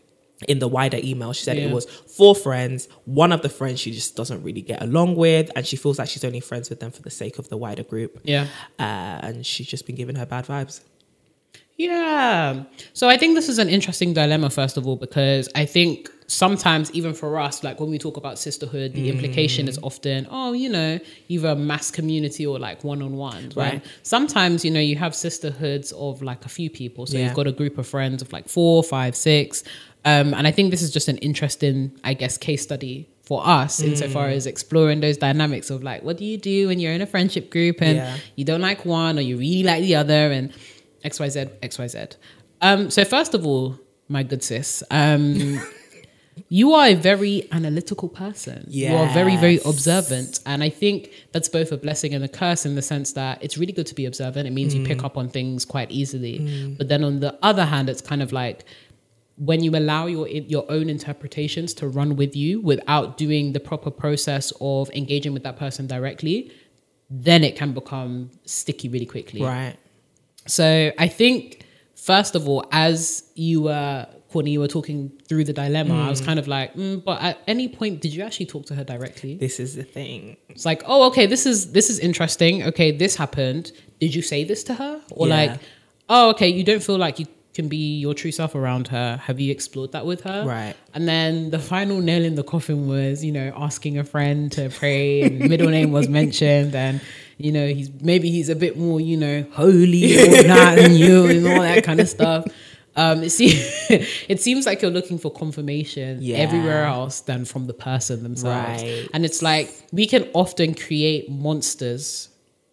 In 0.48 0.58
the 0.58 0.68
wider 0.68 0.98
email, 1.02 1.32
she 1.32 1.44
said 1.44 1.56
Yeah. 1.56 1.64
it 1.66 1.72
was 1.72 1.84
four 1.86 2.34
friends. 2.34 2.88
One 3.04 3.32
of 3.32 3.42
the 3.42 3.48
friends 3.48 3.80
she 3.80 3.90
just 3.92 4.16
doesn't 4.16 4.42
really 4.42 4.62
get 4.62 4.82
along 4.82 5.16
with, 5.16 5.50
and 5.56 5.66
she 5.66 5.76
feels 5.76 5.98
like 5.98 6.08
she's 6.08 6.24
only 6.24 6.40
friends 6.40 6.70
with 6.70 6.80
them 6.80 6.90
for 6.90 7.02
the 7.02 7.10
sake 7.10 7.38
of 7.38 7.48
the 7.48 7.56
wider 7.56 7.82
group. 7.82 8.20
yeah. 8.24 8.46
Uh, 8.78 8.82
and 9.26 9.46
she's 9.46 9.66
just 9.66 9.86
been 9.86 9.96
giving 9.96 10.16
her 10.16 10.26
bad 10.26 10.46
vibes. 10.46 10.80
Yeah. 11.76 12.64
So 12.92 13.08
I 13.08 13.16
think 13.16 13.34
this 13.34 13.48
is 13.48 13.58
an 13.58 13.68
interesting 13.68 14.12
dilemma, 14.12 14.50
first 14.50 14.76
of 14.76 14.86
all, 14.86 14.96
because 14.96 15.48
I 15.54 15.64
think 15.64 16.10
sometimes, 16.26 16.90
even 16.92 17.12
for 17.14 17.38
us, 17.40 17.64
like 17.64 17.80
when 17.80 17.90
we 17.90 17.98
talk 17.98 18.16
about 18.16 18.38
sisterhood, 18.38 18.94
the 18.94 19.08
implication 19.08 19.66
Mm. 19.66 19.68
is 19.70 19.78
often, 19.82 20.26
oh, 20.30 20.52
you 20.52 20.68
know, 20.68 20.98
either 21.28 21.48
a 21.48 21.56
mass 21.56 21.90
community 21.90 22.46
or 22.46 22.58
like 22.58 22.84
one 22.84 23.02
on 23.02 23.16
one, 23.16 23.44
right? 23.56 23.72
Right. 23.74 23.82
Sometimes, 24.02 24.64
you 24.64 24.70
know, 24.70 24.80
you 24.80 24.96
have 24.96 25.14
sisterhoods 25.14 25.92
of 25.92 26.22
like 26.22 26.44
a 26.44 26.48
few 26.48 26.70
people. 26.70 27.06
So 27.06 27.16
Yeah. 27.18 27.24
you've 27.26 27.34
got 27.34 27.46
a 27.46 27.52
group 27.52 27.78
of 27.78 27.86
friends 27.86 28.22
of 28.22 28.32
like 28.32 28.48
four, 28.48 28.82
five, 28.84 29.16
six. 29.16 29.64
Um, 30.04 30.34
and 30.34 30.46
I 30.46 30.50
think 30.50 30.70
this 30.70 30.82
is 30.82 30.90
just 30.90 31.08
an 31.08 31.18
interesting, 31.18 31.92
I 32.02 32.14
guess, 32.14 32.36
case 32.36 32.62
study 32.62 33.08
for 33.22 33.46
us 33.46 33.80
insofar 33.80 34.28
as 34.28 34.46
exploring 34.48 35.00
those 35.00 35.16
dynamics 35.16 35.70
of 35.70 35.82
like 35.84 36.02
what 36.02 36.16
do 36.16 36.24
you 36.24 36.36
do 36.36 36.66
when 36.66 36.80
you're 36.80 36.92
in 36.92 37.00
a 37.00 37.06
friendship 37.06 37.50
group 37.52 37.80
and 37.80 37.96
Yeah. 37.98 38.16
you 38.34 38.44
don't 38.44 38.60
like 38.60 38.84
one 38.84 39.16
or 39.16 39.20
you 39.22 39.36
really 39.36 39.62
like 39.62 39.82
the 39.82 39.94
other 39.94 40.32
and 40.32 40.52
xyz 41.04 41.48
xyz 41.62 42.16
um 42.62 42.90
so 42.90 43.04
first 43.04 43.32
of 43.34 43.46
all 43.46 43.78
my 44.08 44.24
good 44.24 44.42
sis 44.42 44.82
um 44.90 45.60
you 46.48 46.72
are 46.74 46.88
a 46.88 46.94
very 46.94 47.46
analytical 47.52 48.08
person. 48.08 48.64
You 48.66 48.94
are 48.96 49.06
very, 49.12 49.36
very 49.36 49.58
observant. 49.66 50.40
And 50.46 50.64
I 50.64 50.70
think 50.70 51.10
that's 51.32 51.48
both 51.48 51.72
a 51.72 51.76
blessing 51.76 52.14
and 52.14 52.24
a 52.24 52.28
curse 52.28 52.64
in 52.64 52.74
the 52.74 52.80
sense 52.80 53.12
that 53.12 53.42
it's 53.44 53.58
really 53.58 53.72
good 53.74 53.86
to 53.88 53.94
be 53.94 54.06
observant. 54.06 54.46
It 54.48 54.52
means 54.52 54.74
you 54.74 54.80
Mm. 54.80 54.86
pick 54.86 55.04
up 55.04 55.18
on 55.18 55.28
things 55.28 55.66
quite 55.66 55.90
easily. 55.90 56.74
But 56.78 56.88
then 56.88 57.04
on 57.04 57.20
the 57.20 57.38
other 57.42 57.66
hand, 57.66 57.90
it's 57.90 58.00
kind 58.00 58.22
of 58.22 58.32
like 58.32 58.64
when 59.48 59.62
you 59.64 59.72
allow 59.74 60.06
your 60.06 60.28
your 60.28 60.64
own 60.76 60.88
interpretations 60.88 61.74
to 61.74 61.88
run 61.88 62.10
with 62.16 62.34
you 62.36 62.60
without 62.60 63.16
doing 63.24 63.52
the 63.52 63.60
proper 63.60 63.90
process 63.90 64.52
of 64.60 64.88
engaging 64.90 65.32
with 65.36 65.42
that 65.42 65.56
person 65.56 65.86
directly, 65.86 66.52
then 67.10 67.42
it 67.42 67.56
can 67.56 67.72
become 67.72 68.30
sticky 68.44 68.88
really 68.88 69.06
quickly. 69.14 69.42
Right. 69.42 69.76
So 70.46 70.92
I 70.96 71.08
think 71.08 71.64
first 71.96 72.34
of 72.34 72.48
all, 72.48 72.64
as 72.72 73.24
you 73.34 73.62
were 73.62 74.06
Courtney, 74.30 74.52
you 74.52 74.60
were 74.60 74.68
talking 74.78 75.10
through 75.28 75.44
the 75.44 75.52
dilemma. 75.52 76.06
I 76.06 76.08
was 76.08 76.22
kind 76.22 76.38
of 76.38 76.48
like, 76.48 76.72
mm, 76.74 77.04
but 77.04 77.20
at 77.20 77.38
any 77.46 77.68
point, 77.68 78.00
did 78.00 78.14
you 78.14 78.22
actually 78.22 78.46
talk 78.46 78.64
to 78.66 78.74
her 78.74 78.84
directly? 78.84 79.36
This 79.36 79.60
is 79.60 79.76
the 79.76 79.82
thing. 79.84 80.38
It's 80.48 80.64
like, 80.64 80.82
oh, 80.86 81.06
okay, 81.08 81.26
this 81.26 81.44
is 81.46 81.72
this 81.72 81.90
is 81.90 81.98
interesting. 81.98 82.62
Okay, 82.70 82.92
this 82.92 83.16
happened. 83.16 83.72
Did 84.00 84.14
you 84.14 84.22
say 84.22 84.44
this 84.44 84.64
to 84.64 84.74
her, 84.74 85.02
or 85.10 85.26
Yeah. 85.28 85.36
like, 85.40 85.60
oh, 86.08 86.30
okay, 86.30 86.48
you 86.48 86.64
don't 86.64 86.82
feel 86.82 86.96
like 87.06 87.18
you 87.18 87.26
can 87.54 87.68
be 87.68 87.98
your 87.98 88.14
true 88.14 88.32
self 88.32 88.54
around 88.54 88.88
her? 88.88 89.18
Have 89.24 89.38
you 89.38 89.50
explored 89.52 89.92
that 89.92 90.06
with 90.06 90.22
her? 90.22 90.44
Right. 90.46 90.74
And 90.94 91.06
then 91.06 91.50
the 91.50 91.58
final 91.58 92.00
nail 92.00 92.24
in 92.24 92.34
the 92.34 92.42
coffin 92.42 92.88
was, 92.88 93.24
you 93.24 93.32
know, 93.32 93.52
asking 93.56 93.98
a 93.98 94.04
friend 94.04 94.50
to 94.52 94.70
pray, 94.70 95.22
and 95.22 95.38
middle 95.48 95.68
name 95.68 95.92
was 95.92 96.08
mentioned, 96.08 96.74
and 96.74 97.00
you 97.38 97.50
know, 97.52 97.66
he's 97.66 97.90
maybe 98.00 98.30
he's 98.30 98.48
a 98.48 98.54
bit 98.56 98.78
more, 98.78 99.00
you 99.00 99.16
know, 99.16 99.44
holy 99.52 100.16
or 100.18 100.42
not 100.46 100.76
than 100.76 100.94
you, 100.94 101.26
and 101.26 101.46
all 101.46 101.60
that 101.60 101.84
kind 101.84 102.00
of 102.00 102.08
stuff. 102.08 102.44
Um, 102.94 103.22
it 103.22 103.30
seems 103.30 103.54
it 104.28 104.40
seems 104.40 104.66
like 104.66 104.82
you're 104.82 104.90
looking 104.90 105.18
for 105.18 105.30
confirmation 105.30 106.18
Yeah. 106.20 106.36
everywhere 106.38 106.84
else 106.84 107.20
than 107.22 107.44
from 107.46 107.66
the 107.66 107.72
person 107.74 108.22
themselves, 108.22 108.82
Right. 108.82 109.08
and 109.14 109.24
it's 109.24 109.40
like 109.42 109.70
we 109.92 110.06
can 110.06 110.28
often 110.34 110.74
create 110.74 111.30
monsters 111.30 112.28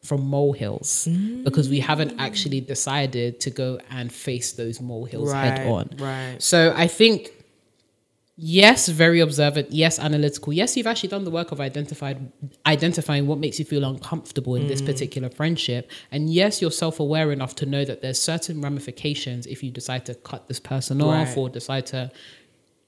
from 0.09 0.21
molehills 0.35 1.07
because 1.47 1.67
we 1.75 1.79
haven't 1.89 2.13
actually 2.27 2.61
decided 2.75 3.31
to 3.45 3.49
go 3.63 3.69
and 3.97 4.05
face 4.27 4.49
those 4.61 4.75
molehills 4.89 5.31
head 5.31 5.57
on. 5.75 5.85
right. 6.09 6.35
So 6.51 6.57
I 6.85 6.87
think 6.99 7.19
yes, 8.41 8.87
very 8.87 9.19
observant, 9.19 9.67
yes, 9.71 9.99
analytical. 9.99 10.53
Yes, 10.53 10.77
you've 10.77 10.87
actually 10.87 11.09
done 11.09 11.25
the 11.29 11.31
work 11.39 11.51
of 11.51 11.59
identified 11.59 12.17
identifying 12.65 13.27
what 13.27 13.37
makes 13.45 13.59
you 13.59 13.65
feel 13.65 13.83
uncomfortable 13.93 14.55
in 14.55 14.63
Mm. 14.63 14.67
this 14.73 14.81
particular 14.81 15.29
friendship. 15.29 15.83
And 16.13 16.21
yes, 16.41 16.61
you're 16.61 16.71
self-aware 16.85 17.31
enough 17.37 17.53
to 17.55 17.65
know 17.65 17.83
that 17.89 18.01
there's 18.01 18.19
certain 18.33 18.61
ramifications 18.61 19.45
if 19.53 19.61
you 19.63 19.69
decide 19.71 20.05
to 20.05 20.13
cut 20.15 20.41
this 20.47 20.59
person 20.59 21.01
off 21.01 21.35
or 21.37 21.49
decide 21.49 21.85
to 21.87 22.11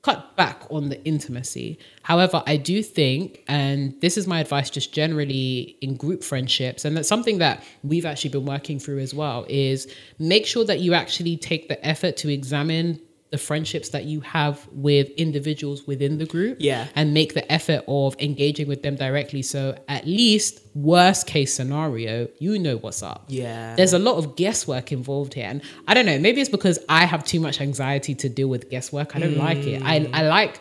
cut 0.01 0.35
back 0.35 0.63
on 0.71 0.89
the 0.89 1.03
intimacy. 1.05 1.77
However, 2.01 2.41
I 2.47 2.57
do 2.57 2.81
think, 2.81 3.43
and 3.47 3.99
this 4.01 4.17
is 4.17 4.25
my 4.25 4.39
advice 4.39 4.69
just 4.69 4.93
generally 4.93 5.77
in 5.81 5.95
group 5.95 6.23
friendships, 6.23 6.85
and 6.85 6.97
that's 6.97 7.07
something 7.07 7.37
that 7.37 7.63
we've 7.83 8.05
actually 8.05 8.31
been 8.31 8.45
working 8.45 8.79
through 8.79 8.99
as 8.99 9.13
well, 9.13 9.45
is 9.47 9.87
make 10.17 10.45
sure 10.45 10.65
that 10.65 10.79
you 10.79 10.93
actually 10.93 11.37
take 11.37 11.69
the 11.69 11.85
effort 11.85 12.17
to 12.17 12.29
examine 12.29 12.99
the 13.31 13.37
friendships 13.37 13.89
that 13.89 14.03
you 14.03 14.19
have 14.19 14.67
with 14.73 15.09
individuals 15.11 15.87
within 15.87 16.17
the 16.17 16.25
group 16.25 16.57
Yeah. 16.59 16.87
and 16.95 17.13
make 17.13 17.33
the 17.33 17.49
effort 17.49 17.83
of 17.87 18.15
engaging 18.19 18.67
with 18.67 18.83
them 18.83 18.95
directly. 18.95 19.41
So 19.41 19.77
at 19.87 20.05
least 20.05 20.59
worst 20.75 21.27
case 21.27 21.53
scenario 21.53 22.27
you 22.39 22.59
know 22.59 22.75
what's 22.77 23.01
up. 23.01 23.23
Yeah. 23.29 23.75
there's 23.75 23.93
a 23.93 23.99
lot 23.99 24.17
of 24.17 24.35
guesswork 24.35 24.91
involved 24.91 25.33
here. 25.33 25.47
And 25.47 25.61
i 25.87 25.93
don't 25.93 26.05
know 26.05 26.19
maybe 26.19 26.41
it's 26.41 26.49
because 26.49 26.77
i 26.89 27.05
have 27.05 27.23
too 27.23 27.39
much 27.39 27.61
anxiety 27.61 28.13
to 28.15 28.27
deal 28.29 28.49
with 28.49 28.69
guesswork. 28.69 29.15
I 29.15 29.19
don't 29.19 29.37
like 29.37 29.59
it. 29.59 29.81
I, 29.81 30.01
mm. 30.01 30.13
I 30.13 30.27
like 30.27 30.59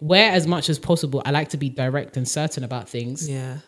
where 0.00 0.32
as 0.32 0.46
much 0.46 0.68
as 0.68 0.78
possible 0.78 1.22
i 1.24 1.30
like 1.30 1.48
to 1.50 1.56
be 1.56 1.68
direct 1.68 2.16
and 2.16 2.28
certain 2.28 2.64
about 2.64 2.88
things. 2.88 3.28
Yeah. 3.28 3.58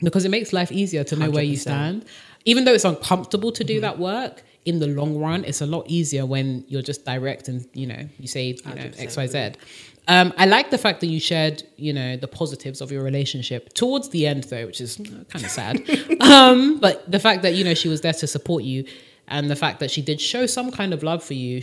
because 0.00 0.24
it 0.24 0.30
makes 0.30 0.52
life 0.54 0.72
easier 0.72 1.04
to 1.04 1.16
know 1.16 1.30
where 1.30 1.44
you 1.44 1.56
stand. 1.56 2.06
Even 2.46 2.64
though 2.64 2.72
it's 2.72 2.86
uncomfortable 2.86 3.52
to 3.52 3.62
do 3.62 3.74
mm-hmm. 3.74 3.82
that 3.82 3.98
work, 3.98 4.42
in 4.64 4.78
the 4.78 4.86
long 4.88 5.18
run, 5.18 5.44
it's 5.44 5.60
a 5.60 5.66
lot 5.66 5.84
easier 5.88 6.26
when 6.26 6.64
you're 6.68 6.82
just 6.82 7.04
direct 7.04 7.48
and 7.48 7.66
you 7.72 7.86
know 7.86 8.08
you 8.18 8.28
say 8.28 8.46
you 8.48 8.74
know 8.74 8.90
X 8.98 9.16
Y 9.16 9.26
Z. 9.26 9.52
Um, 10.08 10.32
I 10.36 10.46
like 10.46 10.70
the 10.70 10.78
fact 10.78 11.00
that 11.00 11.06
you 11.06 11.20
shared 11.20 11.62
you 11.76 11.92
know 11.92 12.16
the 12.16 12.28
positives 12.28 12.80
of 12.80 12.90
your 12.92 13.02
relationship 13.02 13.72
towards 13.74 14.08
the 14.10 14.26
end 14.26 14.44
though, 14.44 14.66
which 14.66 14.80
is 14.80 14.96
kind 14.96 15.44
of 15.44 15.50
sad. 15.50 15.82
um, 16.20 16.78
but 16.78 17.10
the 17.10 17.18
fact 17.20 17.42
that 17.42 17.54
you 17.54 17.64
know 17.64 17.74
she 17.74 17.88
was 17.88 18.00
there 18.00 18.12
to 18.14 18.26
support 18.26 18.64
you, 18.64 18.84
and 19.28 19.50
the 19.50 19.56
fact 19.56 19.80
that 19.80 19.90
she 19.90 20.02
did 20.02 20.20
show 20.20 20.46
some 20.46 20.70
kind 20.70 20.92
of 20.92 21.02
love 21.02 21.22
for 21.24 21.34
you. 21.34 21.62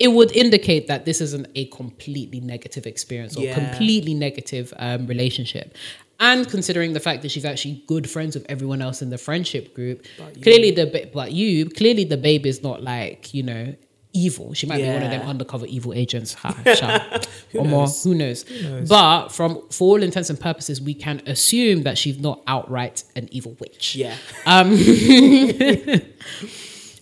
It 0.00 0.08
would 0.08 0.32
indicate 0.32 0.88
that 0.88 1.04
this 1.04 1.20
isn't 1.20 1.46
a 1.54 1.66
completely 1.66 2.40
negative 2.40 2.84
experience 2.84 3.36
or 3.36 3.44
Yeah. 3.44 3.54
completely 3.54 4.12
negative 4.12 4.74
um, 4.76 5.06
relationship. 5.06 5.76
And 6.20 6.48
considering 6.48 6.92
the 6.92 7.00
fact 7.00 7.22
that 7.22 7.30
she's 7.30 7.44
actually 7.44 7.82
good 7.86 8.08
friends 8.08 8.34
with 8.36 8.46
everyone 8.48 8.80
else 8.80 9.02
in 9.02 9.10
the 9.10 9.18
friendship 9.18 9.74
group, 9.74 10.06
clearly 10.42 10.70
the 10.70 10.86
ba- 10.86 11.10
but 11.12 11.32
you 11.32 11.68
clearly 11.68 12.04
the 12.04 12.16
babe 12.16 12.46
is 12.46 12.62
not 12.62 12.82
like 12.82 13.34
you 13.34 13.42
know 13.42 13.74
evil. 14.14 14.54
She 14.54 14.66
might 14.66 14.78
be 14.78 14.86
one 14.88 15.02
of 15.02 15.10
them 15.10 15.22
undercover 15.22 15.66
evil 15.66 15.92
agents, 15.92 16.34
ha, 16.34 16.56
sha, 16.74 17.18
or 17.52 17.64
more. 17.66 17.82
knows? 17.82 18.02
Who 18.04 18.14
knows? 18.14 18.88
But 18.88 19.28
from 19.28 19.68
for 19.70 19.88
all 19.88 20.02
intents 20.02 20.30
and 20.30 20.38
purposes, 20.40 20.80
we 20.80 20.94
can 20.94 21.20
assume 21.26 21.82
that 21.82 21.98
she's 21.98 22.18
not 22.18 22.40
outright 22.46 23.02
an 23.16 23.28
evil 23.32 23.56
witch. 23.58 23.96
Yeah. 23.96 24.16
Um, 24.46 24.72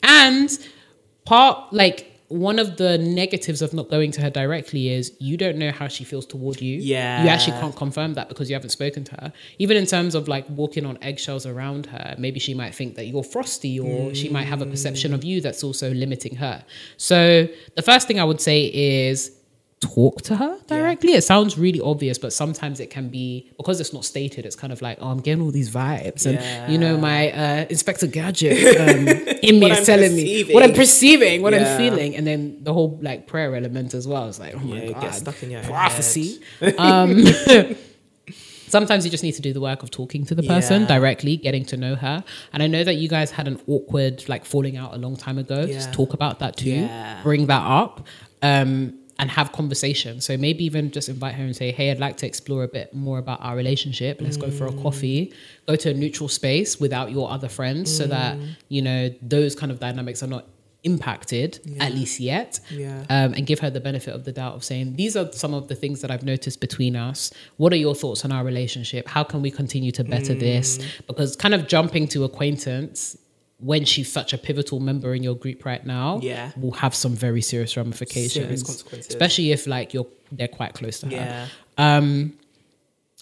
and 0.02 0.58
part 1.24 1.72
like 1.72 2.11
one 2.32 2.58
of 2.58 2.78
the 2.78 2.96
negatives 2.98 3.60
of 3.60 3.74
not 3.74 3.90
going 3.90 4.10
to 4.12 4.22
her 4.22 4.30
directly 4.30 4.88
is 4.88 5.12
you 5.18 5.36
don't 5.36 5.58
know 5.58 5.70
how 5.70 5.86
she 5.86 6.02
feels 6.02 6.24
toward 6.24 6.60
you. 6.60 6.78
Yeah. 6.78 7.22
You 7.22 7.28
actually 7.28 7.58
can't 7.60 7.76
confirm 7.76 8.14
that 8.14 8.28
because 8.28 8.48
you 8.48 8.54
haven't 8.54 8.70
spoken 8.70 9.04
to 9.04 9.12
her. 9.16 9.32
Even 9.58 9.76
in 9.76 9.84
terms 9.84 10.14
of 10.14 10.28
like 10.28 10.48
walking 10.48 10.86
on 10.86 10.98
eggshells 11.02 11.44
around 11.44 11.86
her, 11.86 12.14
maybe 12.18 12.40
she 12.40 12.54
might 12.54 12.74
think 12.74 12.94
that 12.96 13.06
you're 13.06 13.22
frosty 13.22 13.78
or 13.78 14.14
she 14.14 14.28
might 14.30 14.44
have 14.44 14.62
a 14.62 14.66
perception 14.66 15.12
of 15.12 15.24
you 15.24 15.40
that's 15.40 15.62
also 15.62 15.92
limiting 15.92 16.36
her. 16.36 16.64
So 16.96 17.48
the 17.76 17.82
first 17.82 18.08
thing 18.08 18.18
I 18.18 18.24
would 18.24 18.40
say 18.40 18.64
is 18.64 19.32
talk 19.82 20.22
to 20.22 20.36
her 20.36 20.58
directly. 20.66 21.12
It 21.12 21.22
sounds 21.24 21.58
really 21.58 21.80
obvious, 21.80 22.16
but 22.16 22.32
sometimes 22.32 22.80
it 22.80 22.88
can 22.88 23.08
be 23.08 23.50
because 23.58 23.80
it's 23.80 23.92
not 23.92 24.04
stated. 24.06 24.46
It's 24.46 24.56
kind 24.56 24.72
of 24.72 24.80
like, 24.80 24.96
oh, 25.02 25.08
I'm 25.08 25.20
getting 25.20 25.42
all 25.42 25.50
these 25.50 25.70
vibes, 25.70 26.24
and 26.24 26.70
you 26.70 26.78
know, 26.78 26.96
my 26.96 27.30
uh, 27.32 27.66
Inspector 27.68 28.06
Gadget 28.06 28.76
um, 28.80 29.08
in 29.42 29.60
me 29.60 29.70
is 29.70 29.84
telling 29.84 30.14
me 30.14 30.44
what 30.54 30.62
I'm 30.62 30.72
perceiving, 30.72 31.42
what 31.42 31.52
Yeah. 31.52 31.60
I'm 31.72 31.76
feeling, 31.76 32.16
and 32.16 32.26
then 32.26 32.62
the 32.64 32.72
whole 32.72 32.98
like 33.02 33.26
prayer 33.26 33.54
element 33.54 33.92
as 33.94 34.06
well. 34.08 34.28
It's 34.28 34.38
like, 34.40 34.54
oh 34.54 34.58
my 34.60 34.76
Yeah, 34.84 34.92
god, 34.92 35.02
gets 35.02 35.18
stuck 35.18 35.42
in 35.42 35.50
your 35.50 35.62
prophecy. 35.62 36.40
um, 36.78 37.24
sometimes 38.68 39.04
you 39.04 39.10
just 39.10 39.22
need 39.22 39.32
to 39.32 39.42
do 39.42 39.52
the 39.52 39.60
work 39.60 39.82
of 39.82 39.90
talking 39.90 40.24
to 40.26 40.34
the 40.34 40.42
person 40.42 40.82
Yeah. 40.82 40.88
directly, 40.88 41.36
getting 41.36 41.64
to 41.66 41.76
know 41.76 41.94
her. 41.96 42.24
And 42.52 42.62
I 42.62 42.66
know 42.68 42.84
that 42.84 42.94
you 42.94 43.08
guys 43.08 43.30
had 43.30 43.46
an 43.48 43.60
awkward 43.66 44.26
like 44.28 44.44
falling 44.44 44.76
out 44.76 44.94
a 44.94 44.96
long 44.98 45.16
time 45.16 45.38
ago. 45.38 45.66
Just 45.66 45.92
talk 45.92 46.14
about 46.14 46.38
that 46.38 46.56
too. 46.56 46.70
Yeah. 46.70 47.20
Bring 47.22 47.46
that 47.46 47.62
up. 47.62 48.06
Um, 48.40 48.98
and 49.22 49.30
have 49.38 49.52
conversation. 49.52 50.20
So 50.20 50.36
maybe 50.46 50.62
even 50.70 50.90
just 50.90 51.08
invite 51.08 51.34
her 51.36 51.44
and 51.44 51.54
say, 51.62 51.68
"Hey, 51.78 51.86
I'd 51.92 52.00
like 52.06 52.16
to 52.22 52.26
explore 52.26 52.62
a 52.64 52.72
bit 52.78 52.88
more 53.06 53.18
about 53.24 53.38
our 53.46 53.54
relationship. 53.62 54.12
Let's 54.20 54.36
go 54.36 54.50
for 54.58 54.66
a 54.66 54.72
Mm. 54.72 54.82
coffee. 54.82 55.32
Go 55.70 55.74
to 55.84 55.88
a 55.90 55.94
neutral 56.04 56.28
space 56.40 56.70
without 56.84 57.08
your 57.16 57.26
other 57.36 57.48
friends, 57.58 57.86
so 57.98 58.04
that 58.16 58.32
Mm. 58.36 58.48
you 58.74 58.82
know 58.82 59.00
those 59.36 59.52
kind 59.60 59.70
of 59.72 59.78
dynamics 59.86 60.20
are 60.24 60.32
not 60.36 60.44
impacted 60.84 61.50
at 61.78 61.94
least 61.94 62.18
yet. 62.18 62.58
Yeah. 62.84 63.04
Um, 63.08 63.34
and 63.36 63.46
give 63.46 63.60
her 63.60 63.70
the 63.70 63.78
benefit 63.88 64.12
of 64.18 64.24
the 64.24 64.32
doubt 64.32 64.54
of 64.56 64.64
saying, 64.64 64.96
"These 64.96 65.14
are 65.20 65.28
some 65.32 65.54
of 65.54 65.68
the 65.68 65.76
things 65.82 66.00
that 66.02 66.10
I've 66.10 66.24
noticed 66.24 66.58
between 66.58 66.96
us. 66.96 67.30
What 67.56 67.72
are 67.72 67.76
your 67.86 67.94
thoughts 67.94 68.24
on 68.24 68.32
our 68.32 68.44
relationship? 68.52 69.06
How 69.16 69.22
can 69.22 69.40
we 69.46 69.50
continue 69.52 69.92
to 69.92 70.02
better 70.02 70.34
this?" 70.34 70.78
Mm. 70.78 70.84
Because 71.06 71.36
kind 71.36 71.54
of 71.54 71.68
jumping 71.68 72.08
to 72.08 72.24
acquaintance 72.24 73.16
when 73.62 73.84
she's 73.84 74.10
such 74.10 74.32
a 74.32 74.38
pivotal 74.38 74.80
member 74.80 75.14
in 75.14 75.22
your 75.22 75.36
group 75.36 75.64
right 75.64 75.84
now 75.86 76.18
Yeah. 76.22 76.50
will 76.56 76.72
have 76.84 76.94
some 76.94 77.14
very 77.14 77.40
serious 77.42 77.76
ramifications 77.76 78.32
Serious 78.32 78.62
consequences. 78.62 79.08
especially 79.14 79.52
if 79.52 79.66
like 79.66 79.94
you're 79.94 80.08
they're 80.32 80.48
quite 80.60 80.74
close 80.74 81.00
to 81.00 81.06
her 81.06 81.12
Yeah. 81.12 81.46
Um, 81.78 82.32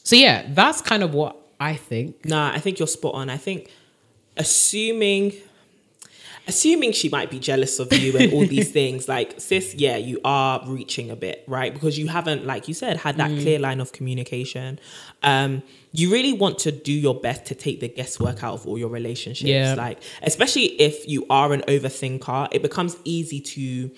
so 0.03 0.17
yeah 0.17 0.47
that's 0.59 0.81
kind 0.81 1.03
of 1.03 1.13
what 1.15 1.37
i 1.61 1.75
think 1.75 2.25
Nah, 2.25 2.53
I 2.57 2.59
think 2.59 2.79
you're 2.79 2.89
spot 2.89 3.15
on. 3.15 3.29
I 3.29 3.37
think 3.37 3.71
assuming 4.37 5.33
assuming 6.49 6.93
she 6.93 7.09
might 7.09 7.31
be 7.31 7.39
jealous 7.39 7.79
of 7.79 7.93
you 7.93 8.17
and 8.17 8.33
all 8.33 8.45
these 8.47 8.71
things, 8.81 9.09
like 9.09 9.41
sis, 9.41 9.75
yeah, 9.75 9.97
you 9.97 10.21
are 10.25 10.63
reaching 10.67 11.11
a 11.11 11.17
bit, 11.17 11.45
right? 11.47 11.73
Because 11.73 11.99
you 11.99 12.09
haven't, 12.09 12.45
like 12.47 12.67
you 12.69 12.75
said, 12.75 12.97
had 12.99 13.15
Mm. 13.15 13.19
that 13.19 13.43
clear 13.43 13.59
line 13.59 13.81
of 13.81 13.93
communication. 13.93 14.79
Um, 15.23 15.63
you 15.93 16.11
really 16.11 16.33
want 16.33 16.59
to 16.61 16.73
do 16.73 16.93
your 16.93 17.15
best 17.21 17.47
to 17.47 17.55
take 17.55 17.81
the 17.81 17.89
guesswork 17.89 18.43
out 18.45 18.55
of 18.55 18.67
all 18.67 18.79
your 18.79 18.89
relationships. 18.89 19.49
Yeah. 19.49 19.75
Like, 19.75 19.99
especially 20.23 20.67
if 20.81 21.07
you 21.09 21.27
are 21.31 21.53
an 21.53 21.63
overthinker, 21.63 22.49
it 22.53 22.63
becomes 22.63 22.97
easy 23.05 23.41
to 23.41 23.91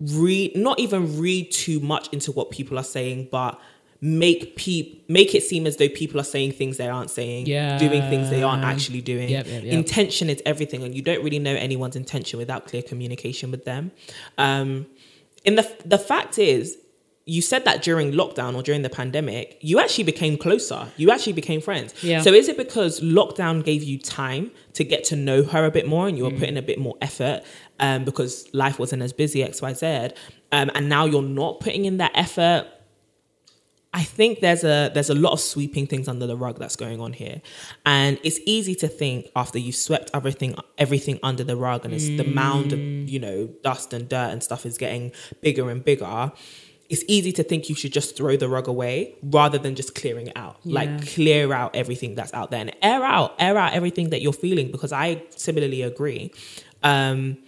read 0.00 0.54
not 0.54 0.78
even 0.78 1.18
read 1.18 1.50
too 1.50 1.80
much 1.80 2.08
into 2.12 2.30
what 2.30 2.50
people 2.50 2.78
are 2.78 2.84
saying 2.84 3.26
but 3.32 3.58
make 4.00 4.56
peop 4.56 5.08
make 5.08 5.34
it 5.34 5.42
seem 5.42 5.66
as 5.66 5.76
though 5.76 5.88
people 5.88 6.20
are 6.20 6.24
saying 6.24 6.52
things 6.52 6.76
they 6.76 6.88
aren't 6.88 7.10
saying, 7.10 7.46
Yeah. 7.46 7.78
doing 7.78 8.02
things 8.02 8.30
they 8.30 8.42
aren't 8.42 8.64
actually 8.64 9.00
doing. 9.00 9.28
Yep, 9.28 9.46
yep, 9.46 9.64
yep. 9.64 9.72
Intention 9.72 10.28
is 10.30 10.42
everything, 10.44 10.82
and 10.82 10.94
you 10.94 11.02
don't 11.02 11.22
really 11.22 11.38
know 11.38 11.54
anyone's 11.54 11.96
intention 11.96 12.38
without 12.38 12.66
clear 12.66 12.82
communication 12.82 13.50
with 13.50 13.64
them. 13.64 13.92
Um, 14.38 14.86
and 15.44 15.56
the 15.58 15.70
the 15.84 15.98
fact 15.98 16.38
is, 16.38 16.76
you 17.24 17.42
said 17.42 17.64
that 17.64 17.82
during 17.82 18.12
lockdown 18.12 18.54
or 18.54 18.62
during 18.62 18.82
the 18.82 18.90
pandemic, 18.90 19.58
you 19.60 19.80
actually 19.80 20.04
became 20.04 20.36
closer. 20.38 20.86
You 20.96 21.10
actually 21.10 21.32
became 21.32 21.60
friends. 21.60 21.92
Yeah. 22.02 22.20
So 22.20 22.32
is 22.32 22.48
it 22.48 22.56
because 22.56 23.00
lockdown 23.00 23.64
gave 23.64 23.82
you 23.82 23.98
time 23.98 24.52
to 24.74 24.84
get 24.84 25.02
to 25.04 25.16
know 25.16 25.42
her 25.42 25.64
a 25.64 25.70
bit 25.72 25.88
more 25.88 26.06
and 26.06 26.16
you 26.16 26.22
were 26.24 26.30
putting 26.30 26.56
a 26.56 26.62
bit 26.62 26.78
more 26.78 26.94
effort 27.00 27.42
um, 27.80 28.04
because 28.04 28.48
life 28.54 28.78
wasn't 28.78 29.02
as 29.02 29.12
busy, 29.12 29.42
X, 29.42 29.60
Y, 29.60 29.72
Z, 29.72 29.86
um, 30.52 30.70
and 30.76 30.88
now 30.88 31.04
you're 31.04 31.20
not 31.20 31.58
putting 31.58 31.84
in 31.84 31.96
that 31.96 32.12
effort? 32.14 32.66
I 33.96 34.02
think 34.02 34.40
there's 34.40 34.62
a 34.62 34.90
there's 34.92 35.08
a 35.08 35.14
lot 35.14 35.32
of 35.32 35.40
sweeping 35.40 35.86
things 35.86 36.06
under 36.06 36.26
the 36.26 36.36
rug 36.36 36.58
that's 36.58 36.76
going 36.76 37.00
on 37.00 37.14
here, 37.14 37.40
and 37.86 38.20
it's 38.22 38.38
easy 38.44 38.74
to 38.74 38.88
think 38.88 39.30
after 39.34 39.58
you've 39.58 39.74
swept 39.74 40.10
everything 40.12 40.54
everything 40.76 41.18
under 41.22 41.42
the 41.42 41.56
rug 41.56 41.86
and 41.86 41.94
it's 41.94 42.08
the 42.08 42.24
mound 42.24 42.74
of 42.74 42.78
you 42.78 43.18
know 43.18 43.46
dust 43.62 43.94
and 43.94 44.06
dirt 44.06 44.32
and 44.32 44.42
stuff 44.42 44.66
is 44.66 44.76
getting 44.76 45.12
bigger 45.40 45.70
and 45.70 45.82
bigger. 45.82 46.30
It's 46.90 47.04
easy 47.08 47.32
to 47.32 47.42
think 47.42 47.70
you 47.70 47.74
should 47.74 47.94
just 47.94 48.18
throw 48.18 48.36
the 48.36 48.50
rug 48.50 48.68
away 48.68 49.14
rather 49.22 49.56
than 49.56 49.74
just 49.74 49.94
clearing 49.94 50.26
it 50.26 50.36
out. 50.36 50.58
Yeah. 50.62 50.74
Like 50.74 51.14
clear 51.14 51.54
out 51.54 51.74
everything 51.74 52.14
that's 52.14 52.34
out 52.34 52.50
there 52.50 52.60
and 52.60 52.76
air 52.82 53.02
out 53.02 53.34
air 53.38 53.56
out 53.56 53.72
everything 53.72 54.10
that 54.10 54.20
you're 54.20 54.34
feeling 54.34 54.70
because 54.70 54.92
I 54.92 55.22
similarly 55.30 55.80
agree. 55.80 56.32
Um, 56.82 57.38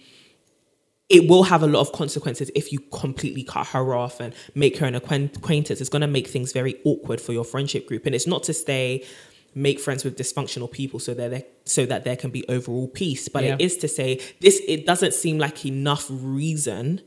it 1.09 1.27
will 1.27 1.43
have 1.43 1.63
a 1.63 1.67
lot 1.67 1.81
of 1.81 1.91
consequences 1.91 2.51
if 2.53 2.71
you 2.71 2.79
completely 2.91 3.43
cut 3.43 3.67
her 3.67 3.95
off 3.95 4.19
and 4.19 4.33
make 4.53 4.77
her 4.77 4.85
an 4.85 4.95
acquaintance. 4.95 5.81
It's 5.81 5.89
going 5.89 6.01
to 6.01 6.07
make 6.07 6.27
things 6.27 6.51
very 6.51 6.75
awkward 6.85 7.19
for 7.19 7.33
your 7.33 7.43
friendship 7.43 7.87
group. 7.87 8.05
And 8.05 8.13
it's 8.13 8.27
not 8.27 8.43
to 8.43 8.53
say 8.53 9.03
make 9.55 9.79
friends 9.79 10.03
with 10.03 10.15
dysfunctional 10.15 10.71
people 10.71 10.99
so 10.99 11.15
that 11.15 11.31
there, 11.31 11.43
so 11.65 11.85
that 11.87 12.03
there 12.03 12.15
can 12.15 12.29
be 12.29 12.47
overall 12.47 12.87
peace, 12.87 13.27
but 13.27 13.43
Yeah. 13.43 13.55
it 13.55 13.61
is 13.61 13.77
to 13.77 13.87
say 13.87 14.19
this. 14.39 14.61
It 14.67 14.85
doesn't 14.85 15.15
seem 15.15 15.39
like 15.39 15.65
enough 15.65 16.05
reason. 16.09 17.01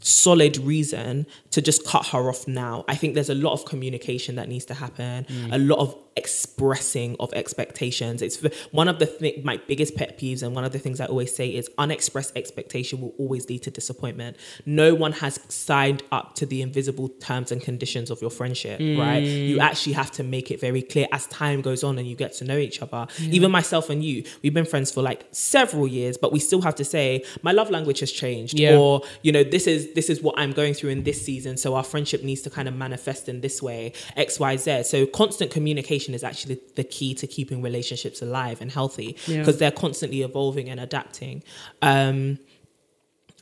Solid 0.00 0.58
reason 0.58 1.26
to 1.50 1.60
just 1.60 1.84
cut 1.84 2.06
her 2.06 2.28
off 2.28 2.46
now. 2.46 2.84
I 2.86 2.94
think 2.94 3.14
there's 3.14 3.30
a 3.30 3.34
lot 3.34 3.52
of 3.54 3.64
communication 3.64 4.36
that 4.36 4.48
needs 4.48 4.64
to 4.66 4.74
happen, 4.74 5.26
mm. 5.28 5.52
a 5.52 5.58
lot 5.58 5.80
of 5.80 5.96
expressing 6.18 7.16
of 7.20 7.32
expectations. 7.32 8.20
It's 8.26 8.36
one 8.80 8.88
of 8.92 8.98
the 8.98 9.06
thi- 9.06 9.40
my 9.44 9.56
biggest 9.70 9.92
pet 9.96 10.18
peeves, 10.18 10.42
and 10.42 10.54
one 10.54 10.64
of 10.64 10.72
the 10.72 10.78
things 10.84 11.00
I 11.00 11.06
always 11.06 11.34
say 11.34 11.48
is 11.48 11.70
unexpressed 11.78 12.32
expectation 12.36 13.00
will 13.00 13.14
always 13.18 13.48
lead 13.48 13.62
to 13.62 13.70
disappointment. 13.70 14.36
No 14.66 14.94
one 15.04 15.12
has 15.12 15.34
signed 15.48 16.02
up 16.12 16.34
to 16.38 16.44
the 16.46 16.60
invisible 16.60 17.08
terms 17.28 17.52
and 17.52 17.60
conditions 17.62 18.10
of 18.10 18.20
your 18.20 18.30
friendship, 18.30 18.78
right? 18.80 19.22
You 19.22 19.56
mm. 19.58 19.68
actually 19.70 19.94
have 19.94 20.10
to 20.18 20.22
make 20.22 20.50
it 20.50 20.60
very 20.60 20.82
clear 20.82 21.06
as 21.12 21.26
time 21.28 21.60
goes 21.62 21.82
on 21.84 21.98
and 21.98 22.06
you 22.06 22.16
get 22.24 22.32
to 22.34 22.44
know 22.44 22.58
each 22.68 22.82
other. 22.82 23.06
Even 23.36 23.50
myself 23.50 23.88
and 23.90 24.04
you, 24.04 24.24
we've 24.42 24.54
been 24.54 24.70
friends 24.74 24.90
for 24.90 25.02
like 25.02 25.20
several 25.30 25.86
years, 25.86 26.18
but 26.22 26.32
we 26.32 26.40
still 26.40 26.62
have 26.62 26.74
to 26.74 26.84
say 26.84 27.24
my 27.42 27.52
love 27.52 27.70
language 27.70 28.00
has 28.00 28.12
changed, 28.12 28.58
Yeah. 28.58 28.76
or 28.76 29.02
you 29.22 29.32
know 29.32 29.44
this 29.44 29.66
is 29.66 29.80
this 29.94 30.10
is 30.10 30.20
what 30.22 30.34
I'm 30.38 30.52
going 30.52 30.74
through 30.74 30.90
in 30.90 31.04
this 31.04 31.18
season, 31.28 31.56
so 31.56 31.74
our 31.74 31.84
friendship 31.84 32.22
needs 32.22 32.42
to 32.42 32.50
kind 32.50 32.68
of 32.68 32.74
manifest 32.74 33.28
in 33.28 33.40
this 33.40 33.62
way, 33.62 33.92
X, 34.16 34.28
Y, 34.40 34.56
Z. 34.56 34.82
So 34.84 35.06
constant 35.06 35.50
communication 35.50 36.07
is 36.14 36.24
actually 36.24 36.60
the 36.76 36.84
key 36.84 37.14
to 37.14 37.26
keeping 37.26 37.62
relationships 37.62 38.22
alive 38.22 38.60
and 38.60 38.70
healthy 38.70 39.16
Yeah. 39.26 39.38
because 39.38 39.58
they're 39.58 39.70
constantly 39.70 40.22
evolving 40.22 40.68
and 40.68 40.78
adapting. 40.80 41.42
Um, 41.82 42.38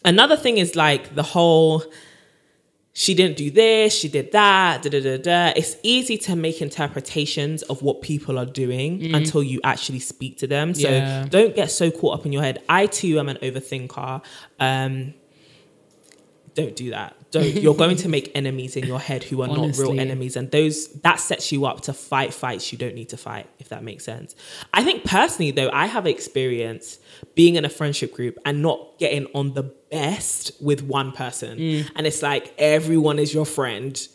another 0.04 0.36
thing 0.36 0.58
is 0.58 0.76
like 0.76 1.14
the 1.14 1.22
whole 1.22 1.82
she 2.98 3.12
didn't 3.12 3.36
do 3.36 3.50
this, 3.50 3.92
she 3.94 4.08
did 4.08 4.32
that, 4.32 4.80
da 4.82 4.88
da 4.88 5.00
da 5.02 5.18
da. 5.18 5.52
It's 5.54 5.76
easy 5.82 6.16
to 6.18 6.34
make 6.34 6.62
interpretations 6.62 7.60
of 7.64 7.82
what 7.82 8.00
people 8.00 8.38
are 8.38 8.46
doing 8.46 9.14
until 9.14 9.42
you 9.42 9.60
actually 9.64 9.98
speak 9.98 10.38
to 10.38 10.46
them. 10.46 10.72
So 10.72 10.88
Yeah. 10.88 11.26
don't 11.28 11.54
get 11.54 11.70
so 11.70 11.90
caught 11.90 12.14
up 12.20 12.24
in 12.24 12.32
your 12.32 12.40
head. 12.42 12.62
I 12.70 12.86
too 12.86 13.18
am 13.18 13.28
an 13.28 13.36
overthinker. 13.42 14.22
Um, 14.58 15.12
don't 16.54 16.74
do 16.74 16.88
that. 16.90 17.14
Don't. 17.38 17.54
You're 17.62 17.74
going 17.74 17.96
to 17.98 18.08
make 18.08 18.30
enemies 18.34 18.76
in 18.76 18.86
your 18.86 19.00
head 19.00 19.24
who 19.24 19.42
are 19.42 19.48
not 19.48 19.76
real 19.76 19.98
enemies, 19.98 20.36
and 20.36 20.50
those 20.50 20.88
that 21.00 21.20
sets 21.20 21.52
you 21.52 21.66
up 21.66 21.82
to 21.82 21.92
fight 21.92 22.32
fights 22.32 22.72
you 22.72 22.78
don't 22.78 22.94
need 22.94 23.10
to 23.10 23.16
fight. 23.16 23.48
If 23.58 23.68
that 23.68 23.82
makes 23.82 24.04
sense. 24.04 24.34
I 24.72 24.84
think 24.84 25.04
personally, 25.04 25.50
though, 25.50 25.70
I 25.72 25.86
have 25.86 26.06
experience 26.06 26.98
being 27.34 27.56
in 27.56 27.64
a 27.64 27.68
friendship 27.68 28.14
group 28.14 28.38
and 28.44 28.62
not 28.62 28.98
getting 28.98 29.26
on 29.34 29.54
the 29.54 29.62
best 29.62 30.52
with 30.60 30.82
one 30.82 31.12
person, 31.12 31.58
mm. 31.58 31.90
and 31.94 32.06
it's 32.06 32.22
like 32.22 32.54
everyone 32.58 33.18
is 33.18 33.32
your 33.32 33.46
friend 33.46 34.08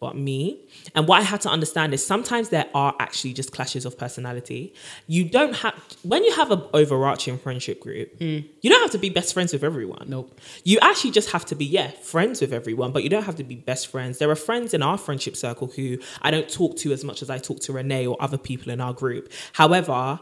but 0.00 0.16
me. 0.16 0.66
And 0.94 1.06
what 1.06 1.20
I 1.20 1.22
had 1.22 1.40
to 1.42 1.48
understand 1.48 1.94
is 1.94 2.04
sometimes 2.04 2.48
there 2.48 2.68
are 2.74 2.94
actually 2.98 3.32
just 3.32 3.52
clashes 3.52 3.84
of 3.84 3.96
personality. 3.98 4.74
You 5.06 5.24
don't 5.24 5.54
have 5.56 5.74
when 6.02 6.24
you 6.24 6.32
have 6.34 6.50
an 6.50 6.62
overarching 6.72 7.38
friendship 7.38 7.80
group, 7.80 8.20
you 8.20 8.44
don't 8.64 8.80
have 8.80 8.90
to 8.92 8.98
be 8.98 9.10
best 9.10 9.34
friends 9.34 9.52
with 9.52 9.64
everyone. 9.64 10.06
Nope. 10.08 10.38
You 10.64 10.78
actually 10.80 11.12
just 11.12 11.30
have 11.30 11.44
to 11.46 11.54
be, 11.54 11.64
yeah, 11.64 11.90
friends 11.90 12.40
with 12.40 12.52
everyone, 12.52 12.92
but 12.92 13.02
you 13.02 13.08
don't 13.08 13.24
have 13.24 13.36
to 13.36 13.44
be 13.44 13.56
best 13.56 13.88
friends. 13.88 14.18
There 14.18 14.30
are 14.30 14.36
friends 14.36 14.74
in 14.74 14.82
our 14.82 14.98
friendship 14.98 15.36
circle 15.36 15.68
who 15.68 15.98
I 16.22 16.30
don't 16.30 16.48
talk 16.48 16.76
to 16.78 16.92
as 16.92 17.04
much 17.04 17.22
as 17.22 17.30
I 17.30 17.38
talk 17.38 17.60
to 17.60 17.72
Renee 17.72 18.06
or 18.06 18.16
other 18.20 18.38
people 18.38 18.72
in 18.72 18.80
our 18.80 18.92
group. 18.92 19.32
However, 19.52 20.20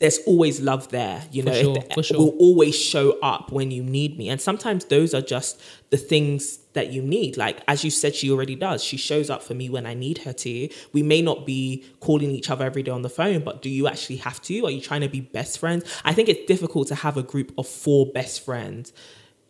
there's 0.00 0.18
always 0.26 0.60
love 0.60 0.88
there, 0.90 1.24
you 1.32 1.42
know. 1.42 1.52
sure, 1.52 1.76
it 1.78 1.92
for 1.92 2.02
sure. 2.02 2.18
will 2.18 2.36
always 2.38 2.78
show 2.78 3.18
up 3.20 3.50
when 3.50 3.72
you 3.72 3.82
need 3.82 4.16
me. 4.16 4.28
And 4.28 4.40
sometimes 4.40 4.84
those 4.84 5.12
are 5.12 5.20
just 5.20 5.60
the 5.90 5.96
things 5.96 6.58
that 6.74 6.92
you 6.92 7.02
need. 7.02 7.36
Like, 7.36 7.60
as 7.66 7.82
you 7.82 7.90
said, 7.90 8.14
she 8.14 8.30
already 8.30 8.54
does. 8.54 8.84
She 8.84 8.96
shows 8.96 9.28
up 9.28 9.42
for 9.42 9.54
me 9.54 9.68
when 9.68 9.86
I 9.86 9.94
need 9.94 10.18
her 10.18 10.32
to. 10.32 10.68
We 10.92 11.02
may 11.02 11.20
not 11.20 11.44
be 11.44 11.84
calling 11.98 12.30
each 12.30 12.48
other 12.48 12.64
every 12.64 12.84
day 12.84 12.92
on 12.92 13.02
the 13.02 13.10
phone, 13.10 13.40
but 13.40 13.60
do 13.60 13.68
you 13.68 13.88
actually 13.88 14.18
have 14.18 14.40
to? 14.42 14.66
Are 14.66 14.70
you 14.70 14.80
trying 14.80 15.00
to 15.00 15.08
be 15.08 15.20
best 15.20 15.58
friends? 15.58 15.84
I 16.04 16.12
think 16.14 16.28
it's 16.28 16.46
difficult 16.46 16.86
to 16.88 16.94
have 16.94 17.16
a 17.16 17.22
group 17.22 17.52
of 17.58 17.66
four 17.66 18.06
best 18.06 18.44
friends. 18.44 18.92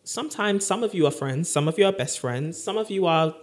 Sometimes 0.05 0.65
some 0.65 0.83
of 0.83 0.95
you 0.95 1.07
are 1.07 1.11
friends, 1.11 1.51
some 1.51 1.69
of 1.69 1.79
you 1.79 1.85
are 1.85 1.93
best 1.93 2.19
friends, 2.19 2.63
some 2.63 2.79
of 2.79 2.91
you 2.91 3.05
are 3.05 3.35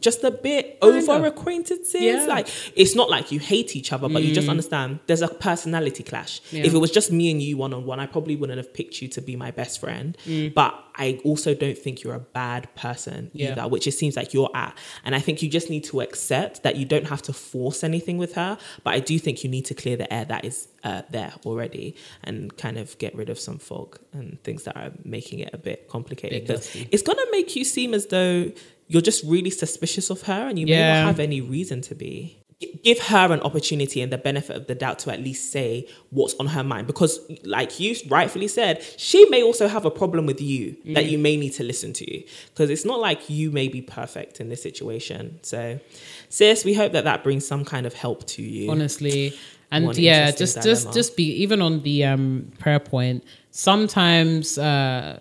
just 0.00 0.24
a 0.24 0.30
bit 0.30 0.78
over 0.80 1.26
acquaintances. 1.26 2.00
Yeah. 2.00 2.24
Like 2.26 2.48
it's 2.76 2.94
not 2.94 3.10
like 3.10 3.30
you 3.30 3.38
hate 3.38 3.76
each 3.76 3.92
other, 3.92 4.08
but 4.08 4.22
you 4.22 4.34
just 4.34 4.48
understand 4.48 5.00
there's 5.06 5.20
a 5.20 5.28
personality 5.28 6.02
clash. 6.02 6.40
Yeah. 6.50 6.64
If 6.64 6.72
it 6.72 6.78
was 6.78 6.90
just 6.90 7.12
me 7.12 7.30
and 7.30 7.42
you 7.42 7.58
one 7.58 7.74
on 7.74 7.84
one, 7.84 8.00
I 8.00 8.06
probably 8.06 8.36
wouldn't 8.36 8.56
have 8.56 8.72
picked 8.72 9.02
you 9.02 9.08
to 9.08 9.20
be 9.20 9.36
my 9.36 9.50
best 9.50 9.78
friend. 9.80 10.16
But 10.54 10.82
I 10.96 11.20
also 11.24 11.54
don't 11.54 11.76
think 11.76 12.02
you're 12.02 12.14
a 12.14 12.20
bad 12.20 12.74
person 12.74 13.30
Yeah. 13.34 13.52
either, 13.52 13.68
which 13.68 13.86
it 13.86 13.92
seems 13.92 14.16
like 14.16 14.32
you're 14.32 14.50
at. 14.54 14.76
And 15.04 15.14
I 15.14 15.18
think 15.20 15.42
you 15.42 15.48
just 15.50 15.68
need 15.68 15.84
to 15.84 16.00
accept 16.00 16.62
that 16.62 16.76
you 16.76 16.86
don't 16.86 17.06
have 17.08 17.20
to 17.22 17.32
force 17.34 17.84
anything 17.84 18.16
with 18.16 18.34
her. 18.34 18.56
But 18.82 18.94
I 18.94 19.00
do 19.00 19.18
think 19.18 19.44
you 19.44 19.50
need 19.50 19.66
to 19.66 19.74
clear 19.74 19.96
the 19.96 20.10
air 20.12 20.24
that 20.24 20.44
is 20.44 20.68
uh, 20.84 21.02
there 21.10 21.34
already 21.44 21.96
and 22.24 22.56
kind 22.56 22.78
of 22.78 22.96
get 22.96 23.14
rid 23.14 23.28
of 23.28 23.38
some 23.38 23.58
fog 23.58 23.98
and 24.14 24.42
things 24.42 24.62
that 24.64 24.76
are 24.76 24.92
making 25.04 25.40
it 25.40 25.50
a 25.52 25.58
bit 25.58 25.86
complicated. 25.88 26.46
Because 26.46 26.74
it's 26.90 27.02
gonna 27.02 27.20
make 27.30 27.54
you 27.56 27.64
seem 27.64 27.92
as 27.92 28.06
though 28.06 28.50
you're 28.92 29.06
just 29.10 29.22
really 29.34 29.50
suspicious 29.64 30.06
of 30.14 30.22
her 30.30 30.42
and 30.48 30.58
you 30.58 30.66
may 30.66 30.80
not 30.90 31.06
have 31.10 31.20
any 31.28 31.40
reason 31.40 31.80
to 31.88 31.94
be. 31.94 32.36
Give 32.84 32.98
her 33.12 33.26
an 33.32 33.40
opportunity 33.48 33.98
and 34.02 34.12
the 34.12 34.18
benefit 34.18 34.54
of 34.54 34.66
the 34.66 34.74
doubt 34.74 34.98
to 35.02 35.10
at 35.10 35.20
least 35.28 35.50
say 35.50 35.70
what's 36.10 36.34
on 36.34 36.46
her 36.56 36.62
mind 36.72 36.86
because, 36.86 37.12
like 37.56 37.80
you 37.80 37.90
rightfully 38.16 38.48
said, 38.48 38.82
she 38.98 39.20
may 39.30 39.42
also 39.48 39.66
have 39.66 39.84
a 39.86 39.90
problem 40.02 40.26
with 40.26 40.40
you 40.42 40.62
that 40.96 41.04
Mm. 41.06 41.10
you 41.12 41.18
may 41.26 41.34
need 41.38 41.54
to 41.60 41.64
listen 41.72 41.90
to 41.94 42.22
because 42.50 42.68
it's 42.74 42.84
not 42.84 42.98
like 43.08 43.30
you 43.30 43.50
may 43.50 43.68
be 43.68 43.80
perfect 43.80 44.40
in 44.42 44.46
this 44.50 44.62
situation. 44.62 45.38
So, 45.42 45.60
sis, 46.28 46.58
we 46.68 46.74
hope 46.74 46.92
that 46.92 47.04
that 47.04 47.24
brings 47.24 47.46
some 47.46 47.64
kind 47.64 47.86
of 47.86 47.94
help 47.94 48.26
to 48.34 48.42
you. 48.42 48.70
honestly 48.70 49.32
and 49.72 49.86
One 49.86 49.96
yeah 49.96 50.30
just 50.32 50.60
just 50.70 50.92
just 50.92 51.10
be 51.16 51.26
even 51.44 51.58
on 51.62 51.74
the 51.88 51.96
um 52.12 52.50
prayer 52.58 52.80
point 52.80 53.18
sometimes 53.70 54.58
uh 54.58 55.20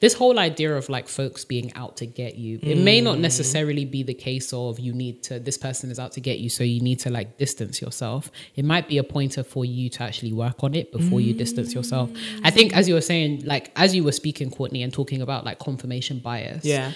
this 0.00 0.14
whole 0.14 0.38
idea 0.38 0.74
of 0.74 0.88
like 0.88 1.08
folks 1.08 1.44
being 1.44 1.72
out 1.74 1.96
to 1.96 2.06
get 2.06 2.36
you 2.36 2.58
it 2.62 2.76
may 2.76 3.00
not 3.00 3.18
mm. 3.18 3.20
necessarily 3.20 3.84
be 3.84 4.02
the 4.02 4.14
case 4.14 4.52
of 4.52 4.78
you 4.78 4.92
need 4.92 5.22
to 5.22 5.38
this 5.38 5.56
person 5.56 5.90
is 5.90 5.98
out 5.98 6.12
to 6.12 6.20
get 6.20 6.38
you 6.38 6.48
so 6.48 6.64
you 6.64 6.80
need 6.80 6.98
to 7.00 7.10
like 7.10 7.38
distance 7.38 7.80
yourself. 7.80 8.30
It 8.56 8.64
might 8.64 8.88
be 8.88 8.98
a 8.98 9.04
pointer 9.04 9.42
for 9.42 9.64
you 9.64 9.88
to 9.90 10.02
actually 10.02 10.32
work 10.32 10.62
on 10.62 10.74
it 10.74 10.92
before 10.92 11.20
you 11.20 11.34
distance 11.34 11.74
yourself. 11.74 12.10
I 12.44 12.50
mm. 12.50 12.54
think 12.54 12.76
as 12.76 12.88
you 12.88 12.94
were 12.94 13.00
saying 13.00 13.44
like 13.44 13.72
as 13.76 13.94
you 13.94 14.04
were 14.04 14.12
speaking 14.12 14.50
courtney 14.50 14.82
and 14.82 14.92
talking 14.92 15.22
about 15.22 15.44
like 15.44 15.58
confirmation 15.58 16.18
bias 16.18 16.64
Yeah. 16.64 16.92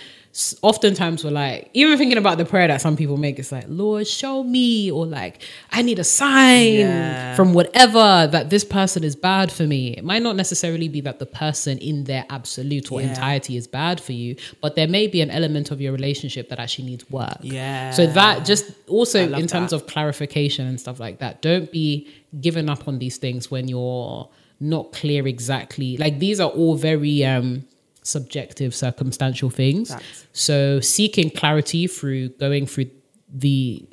Oftentimes 0.63 1.23
we're 1.25 1.31
like 1.31 1.71
even 1.75 1.97
thinking 1.97 2.19
about 2.19 2.39
the 2.39 2.45
prayer 2.45 2.67
that 2.67 2.81
some 2.81 2.97
people 2.97 3.17
make 3.17 3.39
it's 3.39 3.53
like 3.53 3.67
lord 3.69 4.05
show 4.07 4.43
me 4.43 4.91
or 4.91 5.07
like 5.07 5.41
i 5.71 5.81
need 5.81 5.99
a 6.01 6.05
sign 6.05 6.75
Yeah. 6.75 7.37
from 7.37 7.55
whatever 7.55 8.27
that 8.33 8.51
this 8.51 8.65
person 8.65 9.05
is 9.05 9.15
bad 9.15 9.53
for 9.53 9.63
me 9.63 9.93
it 9.97 10.03
might 10.05 10.23
not 10.23 10.35
necessarily 10.35 10.89
be 10.89 11.01
that 11.03 11.21
the 11.21 11.27
person 11.27 11.79
in 11.79 12.05
their 12.05 12.25
absolute 12.31 12.91
or 12.91 13.01
Yeah. 13.01 13.11
entirety 13.11 13.57
is 13.57 13.69
bad 13.69 14.01
for 14.01 14.13
you 14.13 14.35
but 14.61 14.75
there 14.75 14.89
may 14.89 15.07
be 15.07 15.21
an 15.21 15.31
element 15.31 15.71
of 15.71 15.81
your 15.81 15.93
relationship 15.93 16.49
that 16.49 16.59
actually 16.59 16.87
needs 16.87 17.09
work 17.11 17.39
Yeah. 17.43 17.93
so 17.93 18.07
that 18.09 18.45
just 18.45 18.73
also 18.89 19.21
in 19.33 19.47
terms 19.47 19.71
that. 19.71 19.77
of 19.77 19.87
clarification 19.87 20.67
and 20.67 20.81
stuff 20.81 20.99
like 20.99 21.19
that 21.21 21.43
don't 21.43 21.71
be 21.71 22.09
giving 22.41 22.69
up 22.69 22.89
on 22.89 22.99
these 22.99 23.19
things 23.19 23.53
when 23.53 23.69
you're 23.69 24.29
not 24.59 24.93
clear 24.93 25.29
exactly 25.29 25.97
like 25.97 26.19
these 26.19 26.41
are 26.41 26.51
all 26.51 26.75
very 26.75 27.25
um 27.25 27.65
subjective 28.05 28.75
circumstantial 28.75 29.51
things 29.51 29.89
Facts. 29.93 30.27
so 30.33 30.79
seeking 30.81 31.31
clarity 31.31 31.87
through 31.89 32.29
going 32.31 32.67
through 32.67 32.91
the 33.33 33.85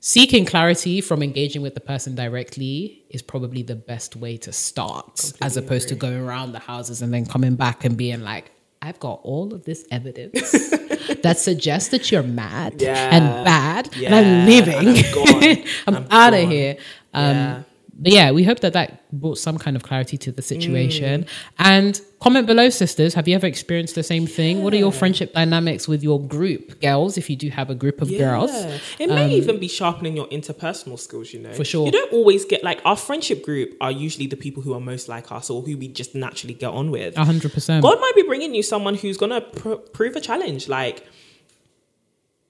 seeking 0.00 0.44
clarity 0.44 1.00
from 1.00 1.22
engaging 1.22 1.62
with 1.62 1.74
the 1.74 1.80
person 1.80 2.14
directly 2.16 3.04
is 3.10 3.22
probably 3.22 3.62
the 3.62 3.76
best 3.76 4.16
way 4.16 4.36
to 4.36 4.52
start 4.52 5.32
as 5.40 5.56
opposed 5.56 5.88
to 5.88 5.94
going 5.94 6.16
around 6.18 6.52
the 6.52 6.58
houses 6.58 7.02
and 7.02 7.14
then 7.14 7.24
coming 7.24 7.54
back 7.54 7.84
and 7.84 7.96
being 7.96 8.20
like 8.22 8.50
i've 8.82 8.98
got 8.98 9.20
all 9.22 9.54
of 9.54 9.64
this 9.64 9.86
evidence 9.92 10.40
that 11.22 11.38
suggests 11.38 11.90
that 11.90 12.10
you're 12.10 12.24
mad 12.24 12.82
Yeah. 12.82 13.14
and 13.16 13.44
bad 13.44 13.88
and 13.96 14.14
i'm 14.14 14.46
leaving 14.46 15.04
I'm 15.06 15.64
i'm, 15.86 15.96
I'm 15.96 16.06
out 16.10 16.34
of 16.34 16.48
here 16.48 16.76
um, 17.14 17.36
Yeah. 17.36 17.62
but 17.94 18.12
yeah, 18.12 18.30
we 18.32 18.42
hope 18.42 18.60
that 18.60 18.72
that 18.72 18.88
brought 19.12 19.36
some 19.38 19.58
kind 19.58 19.76
of 19.76 19.82
clarity 19.84 20.16
to 20.18 20.32
the 20.32 20.40
Mm. 20.42 20.46
situation. 20.46 21.26
And 21.58 22.00
comment 22.22 22.46
below, 22.46 22.68
sisters. 22.70 23.14
Have 23.14 23.26
you 23.28 23.34
ever 23.34 23.46
experienced 23.46 23.94
the 23.94 24.02
same 24.02 24.26
thing? 24.26 24.62
What 24.62 24.72
are 24.72 24.76
your 24.76 24.92
friendship 24.92 25.32
dynamics 25.32 25.88
with 25.88 26.02
your 26.02 26.20
group, 26.20 26.80
girls? 26.80 27.18
If 27.18 27.28
you 27.28 27.36
do 27.36 27.48
have 27.50 27.68
a 27.70 27.74
group 27.74 28.00
of 28.00 28.08
girls, 28.08 28.50
It 28.98 29.08
may 29.08 29.34
even 29.34 29.58
be 29.58 29.68
sharpening 29.68 30.16
your 30.16 30.28
interpersonal 30.28 30.98
skills, 30.98 31.32
you 31.32 31.40
know. 31.40 31.50
Um, 31.50 31.54
For 31.56 31.64
sure. 31.64 31.86
You 31.86 31.92
don't 31.92 32.12
always 32.12 32.44
get 32.44 32.62
like 32.62 32.80
our 32.84 32.96
friendship 32.96 33.42
group 33.42 33.76
are 33.80 33.90
usually 33.90 34.26
the 34.28 34.36
people 34.36 34.62
who 34.62 34.72
are 34.74 34.80
most 34.80 35.08
like 35.08 35.30
us 35.32 35.50
or 35.50 35.62
who 35.62 35.76
we 35.76 35.88
just 35.88 36.14
naturally 36.14 36.54
get 36.54 36.70
on 36.70 36.90
with. 36.90 37.16
a 37.16 37.24
hundred 37.24 37.52
percent. 37.52 37.82
God 37.82 38.00
might 38.00 38.14
be 38.14 38.22
bringing 38.22 38.54
you 38.54 38.62
someone 38.62 38.94
who's 38.94 39.16
going 39.16 39.32
to 39.32 39.40
pr- 39.40 39.74
prove 39.98 40.14
a 40.16 40.20
challenge. 40.20 40.68
Like, 40.68 41.04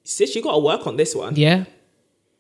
sis, 0.05 0.35
you 0.35 0.43
got 0.43 0.53
to 0.53 0.59
work 0.59 0.87
on 0.87 0.97
this 0.97 1.15
one. 1.15 1.37
Yeah, 1.37 1.65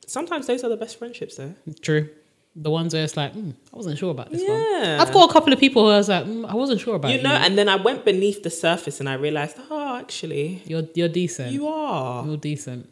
Sometimes 0.06 0.46
those 0.46 0.62
are 0.64 0.68
the 0.68 0.76
best 0.76 0.98
friendships, 0.98 1.36
though. 1.36 1.54
true. 1.80 2.10
The 2.54 2.70
ones 2.70 2.92
where 2.92 3.02
it's 3.02 3.16
like, 3.16 3.32
mm, 3.34 3.54
I 3.72 3.76
wasn't 3.76 3.98
sure 3.98 4.10
about 4.10 4.30
this 4.30 4.46
one. 4.46 4.60
Yeah. 4.60 4.98
I've 5.00 5.10
got 5.12 5.30
a 5.30 5.32
couple 5.32 5.52
of 5.54 5.58
people 5.58 5.84
who 5.84 5.90
I 5.90 5.96
was 5.96 6.08
like, 6.10 6.26
mm, 6.26 6.44
I 6.46 6.54
wasn't 6.54 6.80
sure 6.80 6.96
about 6.96 7.10
You 7.12 7.22
know, 7.22 7.30
and 7.32 7.56
then 7.56 7.68
I 7.68 7.76
went 7.76 8.04
beneath 8.04 8.42
the 8.42 8.50
surface 8.50 9.00
and 9.00 9.08
I 9.08 9.14
realized, 9.14 9.56
oh, 9.70 9.96
actually, 9.96 10.62
You're 10.66 10.82
you're 10.94 11.08
decent. 11.08 11.52
you 11.52 11.66
are. 11.68 12.26
You're 12.26 12.36
decent. 12.36 12.88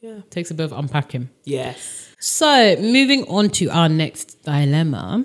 Yeah. 0.00 0.20
Takes 0.30 0.50
a 0.50 0.54
bit 0.54 0.64
of 0.64 0.72
unpacking. 0.72 1.28
Yes. 1.44 2.14
So 2.20 2.76
moving 2.80 3.24
on 3.28 3.50
to 3.50 3.68
our 3.70 3.88
next 3.88 4.42
dilemma. 4.44 5.24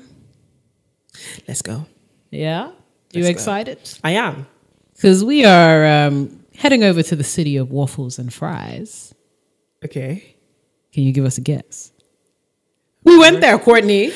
Let's 1.47 1.61
go. 1.61 1.85
Yeah, 2.31 2.71
you 3.13 3.21
Let's 3.23 3.27
go. 3.27 3.31
excited? 3.31 3.79
I 4.03 4.11
am. 4.11 4.47
Because 4.95 5.23
we 5.23 5.45
are 5.45 5.85
um, 5.85 6.43
heading 6.57 6.83
over 6.83 7.03
to 7.03 7.15
the 7.15 7.23
city 7.23 7.55
of 7.57 7.71
waffles 7.71 8.17
and 8.19 8.33
fries. 8.33 9.13
Okay. 9.83 10.35
Can 10.91 11.03
you 11.03 11.11
give 11.13 11.23
us 11.25 11.37
a 11.37 11.41
guess? 11.41 11.91
We 13.05 13.17
went 13.17 13.39
there, 13.41 13.57
Courtney. 13.59 14.11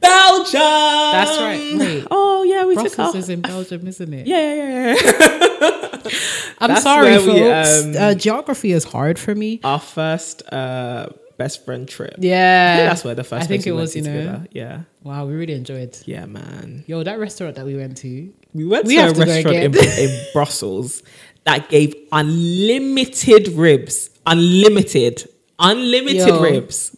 Belgium. 0.00 0.60
That's 0.60 1.38
right. 1.38 1.76
Wait, 1.78 2.06
Oh, 2.10 2.42
yeah, 2.44 2.64
we 2.64 2.74
took 2.74 2.84
Brussels 2.96 3.08
off. 3.08 3.14
is 3.16 3.28
in 3.28 3.42
Belgium, 3.42 3.86
isn't 3.86 4.12
it? 4.14 4.26
Yeah, 4.26 4.54
yeah, 4.54 4.94
yeah. 4.94 6.00
I'm 6.60 6.68
That's 6.68 6.82
sorry, 6.82 7.10
where 7.10 7.20
we, 7.20 7.38
folks. 7.40 7.84
um, 7.84 7.96
uh, 8.02 8.14
geography 8.14 8.72
is 8.72 8.84
hard 8.84 9.18
for 9.18 9.34
me. 9.34 9.60
Our 9.62 9.78
first 9.78 10.42
uh, 10.52 11.08
best 11.36 11.64
friend 11.66 11.86
trip. 11.88 12.14
Yeah, 12.18 12.84
that's 12.88 13.04
where 13.04 13.14
the 13.14 13.24
first 13.24 13.44
I 13.44 13.46
think 13.46 13.66
it 13.66 13.72
we 13.72 13.76
was. 13.80 13.94
You 13.94 14.02
know, 14.02 14.16
together. 14.16 14.46
Yeah. 14.52 14.80
wow, 15.02 15.26
we 15.26 15.34
really 15.34 15.52
enjoyed. 15.54 15.98
Yeah, 16.06 16.24
man. 16.26 16.84
Yo, 16.86 17.02
that 17.02 17.18
restaurant 17.18 17.56
that 17.56 17.66
we 17.66 17.76
went 17.76 17.98
to. 17.98 18.32
We 18.54 18.64
went 18.66 18.86
We 18.86 18.96
to 18.96 19.02
have 19.02 19.10
a 19.12 19.14
to 19.14 19.20
restaurant 19.30 19.56
in, 19.56 19.76
in 19.76 20.24
Brussels 20.32 21.02
that 21.44 21.68
gave 21.68 21.94
unlimited 22.12 23.48
ribs. 23.48 24.10
Unlimited. 24.26 25.28
Unlimited 25.58 26.26
Yo. 26.28 26.40
ribs. 26.42 26.96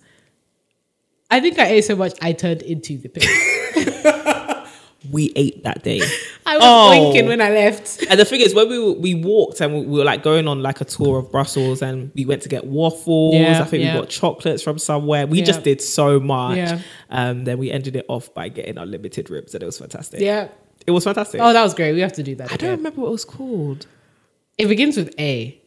I 1.33 1.41
think 1.41 1.59
I 1.59 1.67
ate 1.67 1.85
so 1.85 1.97
much 1.97 2.13
I 2.21 2.33
turned 2.33 2.63
into 2.63 2.99
the 2.99 3.09
pig. 3.09 3.29
We 5.11 5.33
ate 5.35 5.65
that 5.65 5.83
day. 5.83 6.01
I 6.47 6.57
was 6.57 6.65
Oh. 6.65 6.89
blinking 6.89 7.27
when 7.29 7.41
I 7.41 7.51
left. 7.51 8.05
And 8.09 8.21
the 8.21 8.25
thing 8.25 8.41
is, 8.41 8.55
when 8.55 8.69
we 8.69 8.79
were- 8.79 8.93
we 8.93 9.15
walked 9.15 9.61
and 9.61 9.75
we, 9.75 9.81
we 9.81 9.99
were 9.99 10.05
like 10.05 10.23
going 10.23 10.47
on 10.47 10.63
like 10.63 10.81
a 10.81 10.85
tour 10.85 11.19
of 11.19 11.31
Brussels, 11.33 11.83
and 11.83 12.13
we 12.15 12.25
went 12.25 12.43
to 12.43 12.49
get 12.49 12.65
waffles. 12.67 13.35
Yeah, 13.35 13.61
I 13.61 13.65
think 13.65 13.83
yeah. 13.83 13.95
we 13.95 14.01
got 14.03 14.11
chocolates 14.11 14.63
from 14.63 14.79
somewhere. 14.79 15.27
We 15.27 15.41
Yeah. 15.41 15.45
just 15.45 15.65
did 15.65 15.81
so 15.83 16.21
much. 16.21 16.57
Yeah. 16.57 16.79
Um, 17.11 17.43
then 17.45 17.59
we 17.59 17.73
ended 17.73 17.97
it 17.97 18.07
off 18.09 18.33
by 18.33 18.49
getting 18.49 18.79
unlimited 18.79 19.29
ribs, 19.29 19.55
and 19.55 19.63
it 19.63 19.67
was 19.67 19.79
fantastic. 19.79 20.21
Yeah. 20.21 20.49
it 20.87 20.93
was 20.93 21.03
fantastic. 21.05 21.41
Oh, 21.41 21.53
that 21.53 21.63
was 21.65 21.75
great. 21.75 21.95
We 21.95 22.01
have 22.01 22.13
to 22.15 22.23
do 22.23 22.37
that. 22.37 22.53
I 22.53 22.57
don't 22.57 22.71
remember 22.79 23.01
what 23.01 23.09
it 23.09 23.13
was 23.13 23.25
called. 23.25 23.87
It 24.57 24.67
begins 24.67 24.97
with 24.97 25.13
A. 25.19 25.61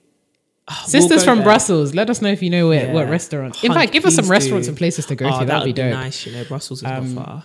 We'll 0.67 0.77
Sisters 0.87 1.23
from 1.23 1.37
there. 1.39 1.45
Brussels. 1.45 1.93
Let 1.93 2.09
us 2.09 2.21
know 2.23 2.29
if 2.29 2.41
you 2.41 2.49
know 2.49 2.67
where, 2.69 2.91
what 2.91 3.07
restaurants. 3.07 3.63
In 3.63 3.71
fact, 3.73 3.91
give 3.93 4.03
us 4.05 4.15
some 4.15 4.27
restaurants 4.27 4.65
do. 4.67 4.71
and 4.71 4.77
places 4.77 5.05
to 5.07 5.15
go 5.15 5.27
Oh, 5.31 5.39
to. 5.39 5.45
That'd 5.45 5.63
be 5.63 5.69
would 5.69 5.75
dope. 5.75 5.85
Um, 5.93 6.01
nice. 6.01 6.25
You 6.25 6.33
know, 6.33 6.43
Brussels 6.45 6.79
is 6.79 6.83
not 6.83 7.05
far. 7.05 7.43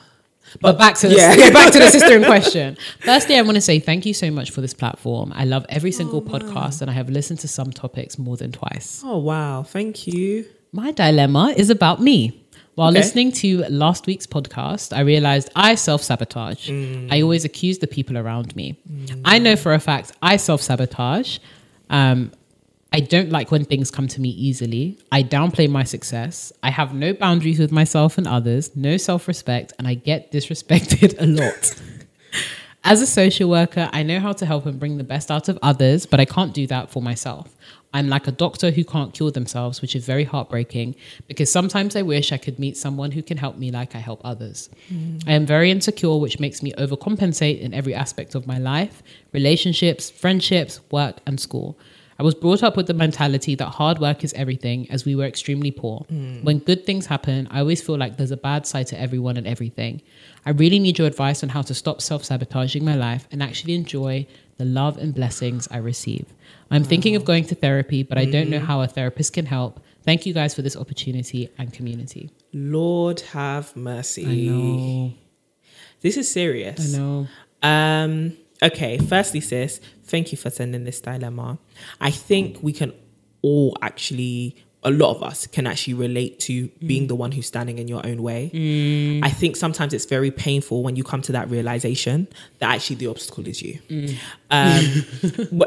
But 0.61 0.79
back 0.79 0.97
to 0.97 1.09
the, 1.09 1.15
Yeah. 1.17 1.35
yeah. 1.35 1.51
back 1.51 1.73
to 1.75 1.79
the 1.79 1.91
sister 1.91 2.17
in 2.17 2.25
question. 2.35 2.77
Firstly, 3.01 3.37
I 3.37 3.43
want 3.43 3.57
to 3.57 3.61
say 3.61 3.79
thank 3.79 4.07
you 4.07 4.15
so 4.15 4.31
much 4.31 4.51
for 4.51 4.63
this 4.63 4.73
platform. 4.75 5.33
I 5.35 5.45
love 5.45 5.65
every 5.69 5.93
single 5.93 6.23
podcast, 6.23 6.81
and 6.81 6.91
I 6.91 6.95
have 6.95 7.09
listened 7.11 7.41
to 7.41 7.49
some 7.49 7.71
topics 7.71 8.19
more 8.19 8.37
than 8.37 8.53
twice. 8.53 9.03
Oh 9.05 9.19
wow! 9.19 9.63
Thank 9.63 10.07
you. 10.07 10.47
My 10.73 10.91
dilemma 10.91 11.55
is 11.57 11.69
about 11.71 12.01
me. 12.01 12.37
While 12.75 12.89
Okay. 12.91 12.99
listening 13.01 13.33
to 13.33 13.59
last 13.69 14.07
week's 14.07 14.27
podcast, 14.27 14.97
I 14.97 15.01
realized 15.03 15.51
I 15.55 15.75
self 15.75 16.03
sabotage. 16.03 16.71
Mm. 16.71 17.13
I 17.13 17.21
always 17.21 17.45
accuse 17.45 17.79
the 17.79 17.87
people 17.87 18.17
around 18.17 18.57
me. 18.57 18.77
I 19.25 19.39
know 19.39 19.55
for 19.57 19.75
a 19.75 19.79
fact 19.79 20.13
I 20.23 20.37
self 20.37 20.63
sabotage. 20.63 21.39
Um, 21.91 22.33
I 22.93 23.01
don't 23.01 23.31
like 23.31 23.51
when 23.51 23.65
things 23.65 23.91
come 23.91 24.09
to 24.09 24.21
me 24.21 24.31
easily. 24.31 24.99
I 25.13 25.23
downplay 25.23 25.71
my 25.71 25.85
success. 25.85 26.53
I 26.63 26.71
have 26.71 26.93
no 26.93 27.13
boundaries 27.13 27.61
with 27.61 27.71
myself 27.71 28.19
and 28.19 28.27
others, 28.27 28.75
no 28.75 28.97
self 28.97 29.29
respect, 29.29 29.73
and 29.79 29.87
I 29.87 29.95
get 29.95 30.33
disrespected 30.33 31.15
a 31.21 31.27
lot. 31.27 31.81
As 32.83 33.03
a 33.03 33.07
social 33.07 33.49
worker, 33.51 33.91
I 33.93 34.03
know 34.03 34.19
how 34.19 34.33
to 34.33 34.47
help 34.47 34.67
and 34.67 34.81
bring 34.81 34.97
the 34.97 35.05
best 35.05 35.31
out 35.31 35.49
of 35.49 35.59
others, 35.63 36.07
but 36.07 36.19
I 36.19 36.25
can't 36.25 36.55
do 36.55 36.67
that 36.69 36.91
for 36.91 37.03
myself. 37.03 37.55
I'm 37.93 38.09
like 38.09 38.27
a 38.27 38.33
doctor 38.33 38.71
who 38.71 38.85
can't 38.85 39.13
cure 39.13 39.31
themselves, 39.31 39.83
which 39.83 39.95
is 39.95 40.07
very 40.07 40.25
heartbreaking 40.25 40.95
because 41.27 41.51
sometimes 41.51 41.95
I 41.97 42.03
wish 42.03 42.33
I 42.33 42.39
could 42.39 42.59
meet 42.59 42.77
someone 42.77 43.11
who 43.11 43.23
can 43.23 43.37
help 43.37 43.57
me 43.59 43.71
like 43.71 43.95
I 43.95 43.99
help 43.99 44.21
others. 44.25 44.71
I 45.27 45.33
am 45.33 45.45
very 45.45 45.71
insecure, 45.71 46.17
which 46.17 46.41
makes 46.41 46.63
me 46.63 46.73
overcompensate 46.73 47.61
in 47.61 47.75
every 47.75 47.95
aspect 47.95 48.35
of 48.35 48.47
my 48.47 48.59
life 48.59 49.03
relationships, 49.33 50.09
friendships, 50.09 50.81
work, 50.91 51.19
and 51.27 51.39
school. 51.39 51.77
I 52.21 52.23
was 52.23 52.35
brought 52.35 52.63
up 52.63 52.77
with 52.77 52.87
the 52.87 52.93
mentality 52.93 53.55
that 53.55 53.65
hard 53.65 53.99
work 53.99 54.23
is 54.23 54.35
everything 54.35 54.87
as 54.91 55.07
we 55.07 55.17
were 55.17 55.25
extremely 55.25 55.71
poor. 55.71 56.05
When 56.43 56.59
good 56.59 56.85
things 56.85 57.07
happen, 57.07 57.49
I 57.51 57.61
always 57.61 57.81
feel 57.81 57.97
like 57.97 58.19
there's 58.19 58.31
a 58.31 58.37
bad 58.37 58.67
side 58.67 58.89
to 58.89 59.01
everyone 59.01 59.39
and 59.39 59.47
everything. 59.47 60.03
I 60.45 60.51
really 60.51 60.79
need 60.79 60.99
your 60.99 61.07
advice 61.07 61.43
on 61.43 61.49
how 61.49 61.63
to 61.63 61.73
stop 61.73 62.03
self 62.03 62.23
sabotaging 62.27 62.85
my 62.85 62.95
life 62.95 63.27
and 63.33 63.43
actually 63.43 63.75
enjoy 63.75 64.27
the 64.59 64.67
love 64.67 64.99
and 64.99 65.15
blessings 65.15 65.67
I 65.71 65.79
receive. 65.79 66.27
I'm 66.71 66.85
thinking 66.85 67.17
of 67.17 67.25
going 67.25 67.45
to 67.45 67.55
therapy, 67.55 68.03
but 68.03 68.19
I 68.19 68.27
don't 68.27 68.51
know 68.51 68.61
how 68.61 68.83
a 68.83 68.87
therapist 68.87 69.33
can 69.33 69.47
help. 69.47 69.81
Thank 70.05 70.27
you 70.27 70.35
guys 70.35 70.55
for 70.55 70.61
this 70.61 70.77
opportunity 70.77 71.49
and 71.57 71.73
community. 71.73 72.29
Lord 72.53 73.21
have 73.33 73.75
mercy. 73.75 74.27
I 74.27 74.51
know. 74.51 75.15
This 76.03 76.19
is 76.19 76.31
serious. 76.31 76.95
I 76.95 76.99
know. 76.99 77.29
Um, 77.63 78.37
okay, 78.63 78.99
firstly, 78.99 79.41
sis, 79.41 79.81
thank 80.11 80.33
you 80.33 80.39
for 80.39 80.51
sending 80.51 80.85
this 80.85 81.01
dilemma. 81.01 81.59
I 82.01 82.11
think 82.11 82.59
we 82.63 82.73
can 82.73 82.93
all 83.43 83.77
actually, 83.81 84.57
a 84.83 84.91
lot 84.91 85.15
of 85.17 85.23
us 85.23 85.47
can 85.47 85.67
actually 85.67 85.95
relate 85.95 86.41
to 86.41 86.69
being 86.91 87.07
the 87.07 87.15
one 87.15 87.33
who's 87.33 87.47
standing 87.47 87.79
in 87.79 87.87
your 87.89 88.05
own 88.11 88.23
way. 88.23 89.21
I 89.23 89.31
think 89.31 89.57
sometimes 89.57 89.93
it's 89.95 90.07
very 90.07 90.31
painful 90.31 90.83
when 90.83 90.97
you 90.97 91.05
come 91.05 91.23
to 91.23 91.33
that 91.33 91.49
realization 91.51 92.29
that 92.59 92.75
actually 92.75 92.97
the 92.97 93.07
obstacle 93.07 93.47
is 93.47 93.63
you. 93.63 93.79
Um, 93.91 94.85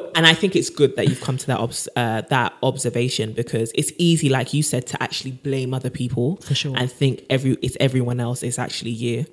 and 0.16 0.26
I 0.28 0.34
think 0.34 0.56
it's 0.56 0.70
good 0.70 0.96
that 0.98 1.08
you've 1.10 1.22
come 1.22 1.38
to 1.38 1.48
that 1.48 1.60
obs- 1.60 1.90
uh, 1.96 2.22
that 2.30 2.54
observation 2.62 3.34
because 3.34 3.72
it's 3.76 3.92
easy, 3.98 4.30
like 4.30 4.54
you 4.54 4.64
said, 4.64 4.88
to 4.88 5.02
actually 5.02 5.32
blame 5.32 5.74
other 5.74 5.90
people 5.90 6.38
For 6.38 6.56
sure. 6.56 6.76
and 6.78 6.92
think 6.92 7.24
every 7.30 7.58
it's 7.62 7.78
everyone 7.80 8.20
else. 8.20 8.44
It's 8.44 8.60
actually 8.60 8.92
you 8.92 9.26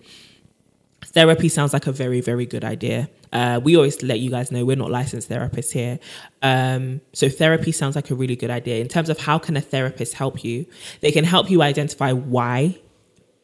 therapy 1.12 1.48
sounds 1.48 1.72
like 1.72 1.86
a 1.86 1.92
very 1.92 2.20
very 2.20 2.46
good 2.46 2.64
idea. 2.64 3.08
Uh, 3.32 3.60
we 3.62 3.76
always 3.76 4.02
let 4.02 4.18
you 4.18 4.30
guys 4.30 4.50
know 4.50 4.64
we're 4.64 4.76
not 4.76 4.90
licensed 4.90 5.28
therapists 5.28 5.70
here. 5.70 6.00
Um, 6.42 7.00
so 7.12 7.28
therapy 7.28 7.70
sounds 7.70 7.94
like 7.94 8.10
a 8.10 8.14
really 8.14 8.34
good 8.34 8.50
idea. 8.50 8.80
In 8.80 8.88
terms 8.88 9.08
of 9.08 9.18
how 9.18 9.38
can 9.38 9.56
a 9.56 9.60
therapist 9.60 10.14
help 10.14 10.42
you 10.44 10.66
they 11.00 11.12
can 11.12 11.24
help 11.24 11.50
you 11.50 11.62
identify 11.62 12.12
why 12.12 12.78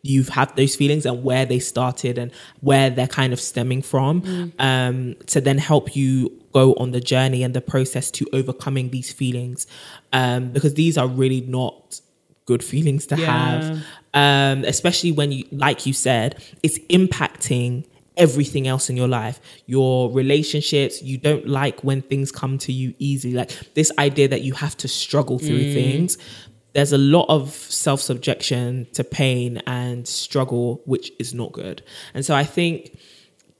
you've 0.03 0.29
had 0.29 0.55
those 0.57 0.77
feelings 0.77 1.05
and 1.05 1.23
where 1.25 1.45
they 1.45 1.59
started 1.59 2.19
and 2.19 2.31
where 2.61 2.91
they're 2.91 3.09
kind 3.09 3.33
of 3.33 3.41
stemming 3.41 3.83
from 3.83 4.53
um, 4.59 5.17
to 5.27 5.41
then 5.41 5.59
help 5.59 5.97
you 5.97 6.31
go 6.53 6.75
on 6.75 6.93
the 6.93 7.01
journey 7.01 7.43
and 7.43 7.55
the 7.55 7.61
process 7.61 8.11
to 8.11 8.27
overcoming 8.33 8.91
these 8.91 9.13
feelings. 9.13 9.67
Um, 10.13 10.51
because 10.53 10.75
these 10.75 10.97
are 10.97 11.09
really 11.09 11.41
not 11.43 12.01
good 12.47 12.65
feelings 12.65 13.07
to 13.07 13.17
Yeah. 13.17 13.27
have 13.27 13.85
um, 14.15 14.65
especially 14.65 15.13
when 15.13 15.31
you, 15.31 15.45
like 15.53 15.85
you 15.85 15.93
said, 15.93 16.43
it's 16.63 16.79
impacting 16.89 17.85
everything 18.17 18.67
else 18.67 18.89
in 18.89 18.97
your 18.97 19.09
life, 19.09 19.39
your 19.67 20.11
relationships. 20.11 21.03
You 21.03 21.19
don't 21.19 21.47
like 21.47 21.85
when 21.85 22.01
things 22.01 22.33
come 22.33 22.57
to 22.59 22.73
you 22.73 22.95
easy. 22.99 23.33
Like 23.35 23.51
this 23.75 23.93
idea 23.99 24.27
that 24.29 24.41
you 24.41 24.55
have 24.55 24.75
to 24.79 24.89
struggle 24.89 25.39
through 25.39 25.75
things. 25.75 26.17
There's 26.73 26.93
a 26.95 26.99
lot 26.99 27.27
of 27.29 27.51
self 27.53 28.01
subjection 28.01 28.87
to 28.95 29.05
pain 29.05 29.59
and 29.67 30.09
struggle, 30.09 30.81
which 30.87 31.13
is 31.19 31.35
not 31.35 31.53
good. 31.53 31.83
And 32.15 32.25
so 32.25 32.35
I 32.35 32.45
think 32.45 32.99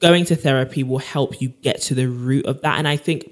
going 0.01 0.25
to 0.27 0.37
therapy 0.37 0.83
will 0.83 0.99
help 0.99 1.41
you 1.43 1.49
get 1.49 1.83
to 1.83 1.95
the 1.95 2.09
root 2.09 2.47
of 2.47 2.63
that. 2.63 2.79
And 2.79 2.89
I 2.89 2.97
think 2.97 3.31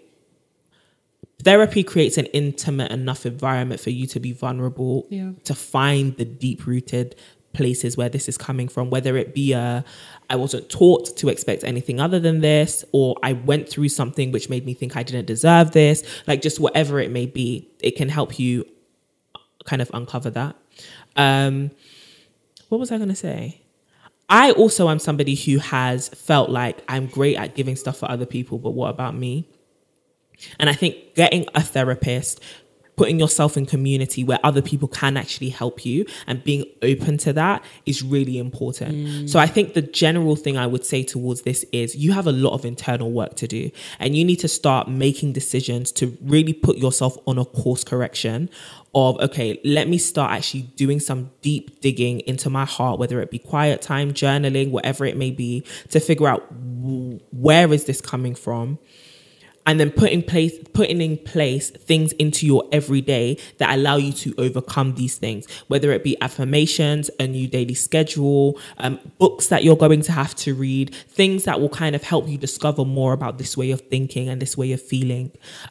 therapy 1.45 1.83
creates 1.83 2.17
an 2.19 2.27
intimate 2.27 2.91
enough 2.91 3.25
environment 3.27 3.81
for 3.81 3.91
you 3.91 4.07
to 4.09 4.19
be 4.21 4.33
vulnerable 4.33 5.07
Yeah. 5.11 5.33
to 5.45 5.55
find 5.55 6.17
the 6.17 6.25
deep 6.25 6.67
rooted 6.67 7.15
places 7.53 7.97
where 7.97 8.09
this 8.09 8.29
is 8.29 8.37
coming 8.37 8.67
from 8.67 8.91
whether 8.91 9.17
it 9.17 9.33
be 9.33 9.53
a 9.53 9.85
i 10.29 10.35
wasn't 10.35 10.69
taught 10.69 11.17
to 11.17 11.29
expect 11.29 11.63
anything 11.63 12.01
other 12.01 12.19
than 12.19 12.41
this 12.41 12.85
or 12.91 13.15
i 13.23 13.33
went 13.33 13.69
through 13.69 13.89
something 13.89 14.33
which 14.33 14.51
made 14.51 14.67
me 14.67 14.75
think 14.75 14.97
i 14.97 15.05
didn't 15.05 15.27
deserve 15.27 15.71
this. 15.71 16.03
Like 16.27 16.43
just 16.43 16.59
whatever 16.59 16.99
it 16.99 17.13
may 17.13 17.27
be 17.27 17.69
it 17.81 17.93
can 17.95 18.09
help 18.09 18.41
you 18.41 18.65
kind 19.65 19.81
of 19.81 19.89
uncover 19.95 20.31
that. 20.31 20.57
Um 21.17 21.71
what 22.71 22.79
was 22.79 22.91
i 22.91 22.97
going 22.97 23.09
to 23.11 23.15
say? 23.15 23.61
I 24.29 24.51
also 24.53 24.89
am 24.89 24.99
somebody 24.99 25.37
who 25.37 25.59
has 25.59 26.09
felt 26.09 26.51
like 26.51 26.83
i'm 26.89 27.07
great 27.07 27.37
at 27.37 27.55
giving 27.55 27.77
stuff 27.77 27.99
for 27.99 28.11
other 28.11 28.27
people 28.27 28.59
but 28.59 28.71
what 28.71 28.89
about 28.91 29.15
me 29.15 29.47
and 30.59 30.69
I 30.69 30.73
think 30.73 31.15
getting 31.15 31.47
a 31.55 31.63
therapist, 31.63 32.41
putting 32.97 33.19
yourself 33.19 33.57
in 33.57 33.67
community 33.67 34.23
where 34.23 34.39
other 34.45 34.63
people 34.63 34.89
can 34.89 35.17
actually 35.17 35.49
help 35.49 35.85
you 35.85 36.07
and 36.27 36.43
being 36.45 36.65
open 36.83 37.19
to 37.19 37.33
that 37.33 37.65
is 37.87 38.03
really 38.03 38.39
important. 38.39 38.95
Mm. 38.95 39.29
So 39.29 39.39
I 39.39 39.47
think 39.47 39.75
the 39.75 39.83
general 39.83 40.37
thing 40.37 40.57
I 40.57 40.67
would 40.67 40.85
say 40.85 41.03
towards 41.03 41.43
this 41.43 41.65
is 41.73 41.97
you 41.97 42.13
have 42.13 42.27
a 42.27 42.33
lot 42.33 42.55
of 42.55 42.65
internal 42.65 43.11
work 43.11 43.35
to 43.37 43.49
do 43.49 43.71
and 43.99 44.17
you 44.17 44.25
need 44.25 44.41
to 44.41 44.49
start 44.49 44.89
making 44.89 45.33
decisions 45.33 45.91
to 45.93 46.17
really 46.23 46.53
put 46.53 46.77
yourself 46.77 47.17
on 47.27 47.39
a 47.39 47.45
course 47.45 47.85
correction 47.85 48.49
of 48.95 49.19
okay, 49.19 49.61
let 49.65 49.89
me 49.89 49.99
start 49.99 50.31
actually 50.31 50.63
doing 50.77 51.01
some 51.01 51.31
deep 51.43 51.81
digging 51.81 52.21
into 52.21 52.49
my 52.49 52.65
heart 52.65 53.01
whether 53.01 53.21
it 53.21 53.31
be 53.31 53.41
quiet 53.41 53.83
time, 53.83 54.13
journaling, 54.13 54.71
whatever 54.71 55.05
it 55.05 55.17
may 55.17 55.33
be 55.33 55.65
to 55.91 55.99
figure 55.99 56.29
out 56.29 56.47
where 57.33 57.73
is 57.73 57.87
this 57.87 58.01
coming 58.01 58.37
from 58.37 58.79
and 59.67 59.81
then 59.81 59.91
put 59.91 60.11
in 60.11 60.23
place 60.23 60.57
putting 60.73 61.01
in 61.01 61.17
place 61.19 61.71
things 61.71 62.13
into 62.13 62.47
your 62.47 62.65
everyday 62.73 63.37
that 63.59 63.75
allow 63.75 63.97
you 63.97 64.13
to 64.13 64.35
overcome 64.39 64.95
these 64.95 65.17
things 65.19 65.47
whether 65.69 65.93
it 65.93 66.03
be 66.05 66.21
affirmations 66.21 67.11
a 67.19 67.27
new 67.27 67.49
daily 67.49 67.75
schedule 67.75 68.59
um, 68.79 68.99
books 69.19 69.49
that 69.49 69.65
you're 69.65 69.77
going 69.77 70.03
to 70.03 70.13
have 70.13 70.35
to 70.35 70.55
read 70.55 70.95
things 70.95 71.45
that 71.45 71.61
will 71.61 71.69
kind 71.69 71.95
of 71.95 72.03
help 72.03 72.29
you 72.29 72.39
discover 72.39 72.85
more 72.85 73.13
about 73.13 73.39
this 73.39 73.57
way 73.57 73.71
of 73.71 73.81
thinking 73.83 74.29
and 74.29 74.41
this 74.41 74.57
way 74.57 74.73
of 74.73 74.81
feeling 74.81 75.31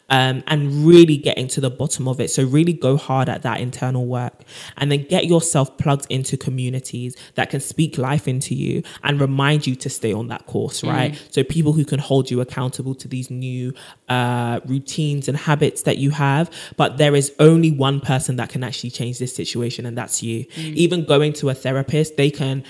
um, 0.09 0.43
and 0.47 0.85
really 0.85 1.17
getting 1.17 1.47
to 1.47 1.61
the 1.61 1.69
bottom 1.69 2.07
of 2.07 2.19
it. 2.19 2.29
So 2.29 2.43
really 2.45 2.73
go 2.73 2.97
hard 2.97 3.29
at 3.29 3.41
that 3.43 3.59
internal 3.59 4.05
work 4.05 4.41
and 4.77 4.91
then 4.91 5.05
get 5.09 5.25
yourself 5.25 5.77
plugged 5.77 6.07
into 6.09 6.37
communities 6.37 7.15
that 7.35 7.49
can 7.49 7.59
speak 7.59 7.97
life 7.97 8.27
into 8.27 8.55
you 8.55 8.83
and 9.03 9.19
remind 9.19 9.67
you 9.67 9.75
to 9.75 9.89
stay 9.89 10.13
on 10.13 10.27
that 10.27 10.45
course 10.45 10.83
right? 10.83 11.21
So 11.31 11.43
people 11.43 11.73
who 11.73 11.85
can 11.85 11.99
hold 11.99 12.31
you 12.31 12.41
accountable 12.41 12.95
to 12.95 13.07
these 13.07 13.29
new 13.29 13.73
uh, 14.09 14.59
routines 14.65 15.27
and 15.27 15.37
habits 15.37 15.83
that 15.83 15.97
you 15.97 16.11
have. 16.11 16.51
But 16.77 16.97
there 16.97 17.15
is 17.15 17.33
only 17.39 17.71
one 17.71 17.99
person 17.99 18.35
that 18.37 18.49
can 18.49 18.63
actually 18.63 18.91
change 18.91 19.19
this 19.19 19.35
situation, 19.35 19.85
and 19.85 19.97
that's 19.97 20.21
you. 20.23 20.45
Even 20.57 21.05
going 21.05 21.33
to 21.33 21.49
a 21.49 21.53
therapist, 21.53 22.17
they 22.17 22.29
can 22.29 22.63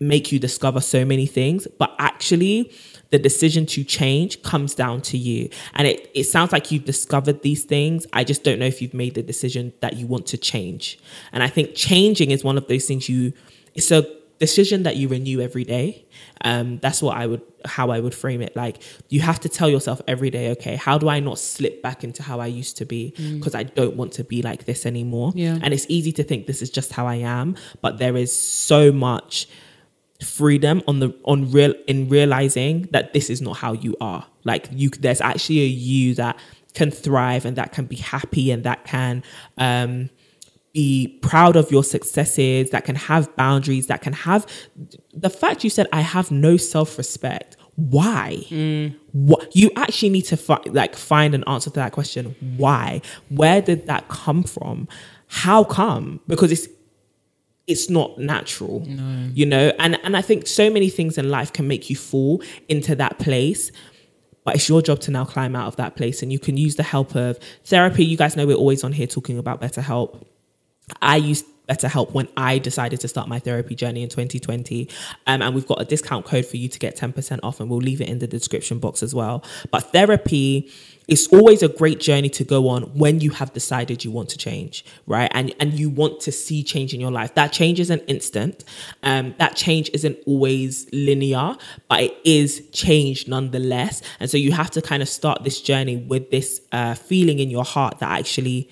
make 0.00 0.30
you 0.30 0.38
discover 0.38 0.80
so 0.80 1.04
many 1.04 1.26
things, 1.26 1.66
but 1.78 1.92
actually, 1.98 2.72
the 3.10 3.18
decision 3.18 3.66
to 3.66 3.82
change 3.82 4.42
comes 4.42 4.74
down 4.74 5.00
to 5.00 5.16
you. 5.16 5.48
And 5.74 5.88
it, 5.88 6.10
it 6.14 6.24
sounds 6.24 6.52
like 6.52 6.70
you've 6.70 6.84
discovered 6.84 7.42
these 7.42 7.64
things. 7.64 8.06
I 8.12 8.22
just 8.22 8.44
don't 8.44 8.58
know 8.58 8.66
if 8.66 8.82
you've 8.82 8.94
made 8.94 9.14
the 9.14 9.22
decision 9.22 9.72
that 9.80 9.96
you 9.96 10.06
want 10.06 10.26
to 10.26 10.36
change. 10.36 10.98
And 11.32 11.42
I 11.42 11.48
think 11.48 11.74
changing 11.74 12.30
is 12.30 12.44
one 12.44 12.58
of 12.58 12.68
those 12.68 12.84
things 12.84 13.08
you, 13.08 13.32
it's 13.74 13.90
a 13.90 14.06
decision 14.38 14.84
that 14.84 14.96
you 14.96 15.08
renew 15.08 15.40
every 15.40 15.64
day. 15.64 16.06
Um, 16.42 16.78
that's 16.78 17.02
what 17.02 17.16
I 17.16 17.26
would, 17.26 17.42
how 17.64 17.90
I 17.90 18.00
would 18.00 18.14
frame 18.14 18.40
it. 18.40 18.54
Like 18.54 18.82
you 19.08 19.20
have 19.20 19.40
to 19.40 19.48
tell 19.48 19.68
yourself 19.68 20.00
every 20.06 20.30
day, 20.30 20.50
okay, 20.52 20.76
how 20.76 20.98
do 20.98 21.08
I 21.08 21.20
not 21.20 21.38
slip 21.38 21.82
back 21.82 22.04
into 22.04 22.22
how 22.22 22.40
I 22.40 22.46
used 22.46 22.76
to 22.78 22.84
be? 22.84 23.14
Because 23.38 23.54
I 23.54 23.64
don't 23.64 23.96
want 23.96 24.12
to 24.12 24.24
be 24.24 24.42
like 24.42 24.64
this 24.64 24.86
anymore. 24.86 25.32
Yeah. 25.34 25.58
And 25.60 25.74
it's 25.74 25.86
easy 25.88 26.12
to 26.12 26.22
think 26.22 26.46
this 26.46 26.62
is 26.62 26.70
just 26.70 26.92
how 26.92 27.06
I 27.06 27.16
am, 27.16 27.56
but 27.80 27.98
there 27.98 28.16
is 28.16 28.36
so 28.36 28.92
much 28.92 29.48
freedom 30.22 30.82
on 30.88 30.98
the 30.98 31.16
on 31.24 31.50
real 31.52 31.72
in 31.86 32.08
realizing 32.08 32.82
that 32.90 33.12
this 33.12 33.30
is 33.30 33.40
not 33.40 33.56
how 33.56 33.72
you 33.72 33.96
are 34.00 34.26
like 34.42 34.68
you 34.72 34.90
there's 34.90 35.20
actually 35.20 35.60
a 35.60 35.66
you 35.66 36.12
that 36.12 36.36
can 36.74 36.90
thrive 36.90 37.44
and 37.44 37.56
that 37.56 37.70
can 37.70 37.86
be 37.86 37.94
happy 37.94 38.50
and 38.50 38.64
that 38.64 38.84
can 38.84 39.22
um 39.58 40.10
be 40.78 41.18
proud 41.32 41.54
of 41.60 41.66
your 41.74 41.84
successes 41.94 42.70
that 42.74 42.82
can 42.88 42.96
have 43.10 43.22
boundaries 43.36 43.84
that 43.90 44.00
can 44.06 44.12
have 44.26 44.42
the 45.26 45.32
fact 45.40 45.64
you 45.64 45.70
said 45.76 45.86
i 46.00 46.02
have 46.14 46.26
no 46.30 46.52
self-respect 46.56 47.50
why? 47.78 48.44
What 49.12 49.54
you 49.54 49.70
actually 49.76 50.08
need 50.16 50.26
to 50.32 50.36
fi- 50.36 50.60
like 50.66 50.96
find 50.96 51.32
an 51.32 51.44
answer 51.46 51.70
to 51.70 51.76
that 51.76 51.92
question 51.92 52.34
why? 52.56 53.00
Where 53.28 53.62
did 53.62 53.86
that 53.86 54.08
come 54.08 54.42
from? 54.42 54.88
How 55.28 55.62
come? 55.62 56.18
Because 56.26 56.50
it's 56.50 56.66
it's 57.68 57.88
not 57.88 58.18
natural 58.18 58.82
you 59.40 59.46
know? 59.46 59.64
And 59.78 59.92
and 60.04 60.16
i 60.16 60.22
think 60.22 60.46
so 60.46 60.64
many 60.76 60.88
things 60.98 61.18
in 61.18 61.26
life 61.38 61.50
can 61.52 61.66
make 61.68 61.84
you 61.90 61.96
fall 61.96 62.42
into 62.68 62.92
that 63.02 63.14
place 63.26 63.70
but 64.44 64.54
it's 64.56 64.68
your 64.68 64.82
job 64.88 64.98
to 65.00 65.10
now 65.10 65.24
climb 65.34 65.54
out 65.54 65.66
of 65.66 65.76
that 65.76 65.94
place 65.94 66.22
and 66.22 66.32
you 66.32 66.40
can 66.46 66.56
use 66.56 66.74
the 66.76 66.82
help 66.94 67.14
of 67.14 67.38
therapy. 67.64 68.02
You 68.02 68.16
guys 68.16 68.34
know 68.34 68.46
we're 68.46 68.62
always 68.64 68.82
on 68.82 68.92
here 68.92 69.06
talking 69.06 69.38
about 69.38 69.60
BetterHelp 69.60 70.24
I 71.00 71.16
used 71.16 71.44
BetterHelp 71.68 72.12
when 72.12 72.28
I 72.36 72.58
decided 72.58 73.00
to 73.00 73.08
start 73.08 73.28
my 73.28 73.38
therapy 73.38 73.74
journey 73.74 74.02
in 74.02 74.08
2020. 74.08 74.88
Um, 75.26 75.42
and 75.42 75.54
we've 75.54 75.66
got 75.66 75.80
a 75.80 75.84
discount 75.84 76.24
code 76.24 76.46
for 76.46 76.56
you 76.56 76.68
to 76.68 76.78
get 76.78 76.96
10% 76.96 77.40
off, 77.42 77.60
and 77.60 77.68
we'll 77.68 77.78
leave 77.78 78.00
it 78.00 78.08
in 78.08 78.18
the 78.18 78.26
description 78.26 78.78
box 78.78 79.02
as 79.02 79.14
well. 79.14 79.44
But 79.70 79.92
therapy 79.92 80.70
is 81.06 81.26
always 81.28 81.62
a 81.62 81.68
great 81.68 82.00
journey 82.00 82.28
to 82.28 82.44
go 82.44 82.68
on 82.68 82.82
when 82.94 83.20
you 83.20 83.30
have 83.30 83.52
decided 83.54 84.04
you 84.04 84.10
want 84.10 84.28
to 84.28 84.38
change, 84.38 84.84
right? 85.06 85.30
And 85.34 85.54
and 85.58 85.72
you 85.72 85.88
want 85.88 86.20
to 86.20 86.32
see 86.32 86.62
change 86.62 86.92
in 86.92 87.00
your 87.00 87.10
life. 87.10 87.34
That 87.34 87.52
change 87.52 87.80
isn't 87.80 88.02
instant. 88.06 88.64
Um, 89.02 89.34
that 89.38 89.56
change 89.56 89.90
isn't 89.94 90.18
always 90.26 90.86
linear, 90.92 91.56
but 91.88 92.00
it 92.00 92.16
is 92.24 92.68
change 92.72 93.26
nonetheless. 93.26 94.02
And 94.20 94.30
so 94.30 94.36
you 94.36 94.52
have 94.52 94.70
to 94.72 94.82
kind 94.82 95.02
of 95.02 95.08
start 95.08 95.44
this 95.44 95.62
journey 95.62 95.96
with 95.96 96.30
this 96.30 96.60
uh, 96.72 96.94
feeling 96.94 97.38
in 97.38 97.50
your 97.50 97.64
heart 97.64 98.00
that 98.00 98.18
actually 98.18 98.68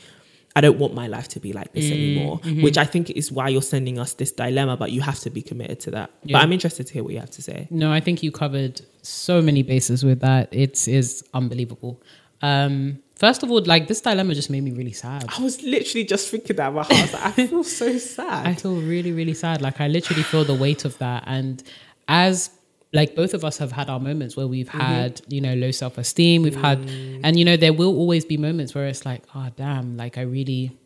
I 0.56 0.62
don't 0.62 0.78
want 0.78 0.94
my 0.94 1.06
life 1.06 1.28
to 1.28 1.40
be 1.40 1.52
like 1.52 1.68
Mm, 1.68 1.74
this 1.74 1.90
anymore, 1.90 2.38
mm-hmm. 2.40 2.62
which 2.62 2.78
I 2.78 2.84
think 2.84 3.10
is 3.10 3.30
why 3.30 3.48
you're 3.50 3.60
sending 3.60 3.98
us 3.98 4.14
this 4.14 4.32
dilemma, 4.32 4.76
but 4.76 4.90
you 4.90 5.02
have 5.02 5.20
to 5.20 5.30
be 5.30 5.42
committed 5.42 5.80
to 5.80 5.90
that. 5.92 6.10
Yeah. 6.24 6.38
But 6.38 6.42
I'm 6.44 6.52
interested 6.52 6.86
to 6.86 6.92
hear 6.94 7.04
what 7.04 7.12
you 7.12 7.20
have 7.20 7.30
to 7.32 7.42
say. 7.42 7.68
No, 7.70 7.92
I 7.92 8.00
think 8.00 8.22
you 8.22 8.32
covered 8.32 8.80
so 9.02 9.42
many 9.42 9.62
bases 9.62 10.02
with 10.02 10.20
that. 10.20 10.48
It 10.52 10.88
is 10.88 11.22
unbelievable. 11.34 12.02
Um, 12.40 13.00
first 13.16 13.42
of 13.42 13.50
all, 13.50 13.62
like 13.64 13.86
this 13.86 14.00
dilemma 14.00 14.34
just 14.34 14.48
made 14.48 14.62
me 14.62 14.72
really 14.72 14.92
sad. 14.92 15.26
I 15.28 15.42
was 15.42 15.62
literally 15.62 16.04
just 16.04 16.30
thinking 16.30 16.56
that 16.56 16.68
about 16.68 16.90
I 16.90 17.02
was 17.02 17.12
like, 17.12 17.24
I 17.26 17.32
feel 17.32 17.64
so 17.64 17.98
sad. 18.16 18.46
I 18.46 18.54
feel 18.54 18.76
really, 18.76 19.12
really 19.12 19.34
sad. 19.34 19.60
Like 19.60 19.80
I 19.80 19.88
literally 19.88 20.22
feel 20.22 20.44
the 20.44 20.54
weight 20.54 20.86
of 20.86 20.96
that. 20.98 21.24
And 21.26 21.62
as 22.08 22.50
like 22.96 23.14
both 23.14 23.34
of 23.34 23.44
us 23.44 23.58
have 23.58 23.72
had 23.72 23.90
our 23.90 24.00
moments 24.00 24.36
where 24.36 24.46
we've 24.46 24.68
mm-hmm. 24.68 24.80
had, 24.80 25.20
you 25.28 25.40
know, 25.40 25.54
low 25.54 25.70
self 25.70 25.98
esteem. 25.98 26.42
We've 26.42 26.56
had, 26.56 26.80
mm. 26.80 27.20
and 27.22 27.38
you 27.38 27.44
know, 27.44 27.56
there 27.56 27.74
will 27.74 27.94
always 27.94 28.24
be 28.24 28.38
moments 28.38 28.74
where 28.74 28.86
it's 28.86 29.04
like, 29.04 29.22
oh 29.34 29.48
damn, 29.54 29.98
like 29.98 30.16
I 30.16 30.22
really, 30.22 30.76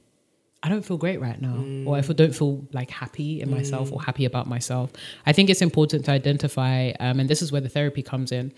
I 0.62 0.68
don't 0.68 0.84
feel 0.84 0.98
great 0.98 1.20
right 1.20 1.40
now, 1.40 1.54
or 1.88 1.96
I 1.96 2.00
mm. 2.00 2.04
feel, 2.04 2.16
don't 2.16 2.34
feel 2.34 2.66
like 2.72 2.90
happy 2.90 3.40
in 3.40 3.48
myself 3.48 3.92
or 3.92 4.00
mm. 4.00 4.04
happy 4.04 4.24
about 4.24 4.48
myself. 4.48 4.90
I 5.24 5.32
think 5.32 5.48
it's 5.50 5.62
important 5.62 6.04
to 6.06 6.10
identify, 6.10 6.90
um, 6.98 7.20
and 7.20 7.30
this 7.30 7.42
is 7.42 7.52
where 7.52 7.60
the 7.60 7.68
therapy 7.68 8.02
comes 8.02 8.32
in. 8.32 8.52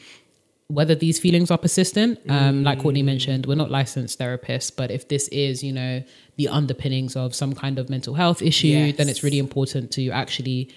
Whether 0.69 0.95
these 0.95 1.19
feelings 1.19 1.51
are 1.51 1.59
persistent, 1.59 2.19
um, 2.31 2.65
like 2.65 2.79
Courtney 2.81 3.03
mentioned, 3.03 3.45
we're 3.45 3.57
not 3.57 3.71
licensed 3.71 4.19
therapists, 4.19 4.75
but 4.75 4.91
if 4.91 5.07
this 5.09 5.29
is, 5.29 5.63
you 5.63 5.71
know, 5.71 6.03
the 6.37 6.49
underpinnings 6.49 7.15
of 7.15 7.35
some 7.35 7.53
kind 7.53 7.79
of 7.79 7.91
mental 7.91 8.15
health 8.15 8.41
issue, 8.41 8.93
then 8.93 9.11
it's 9.11 9.23
really 9.23 9.39
important 9.39 9.91
to 9.91 10.09
actually 10.11 10.71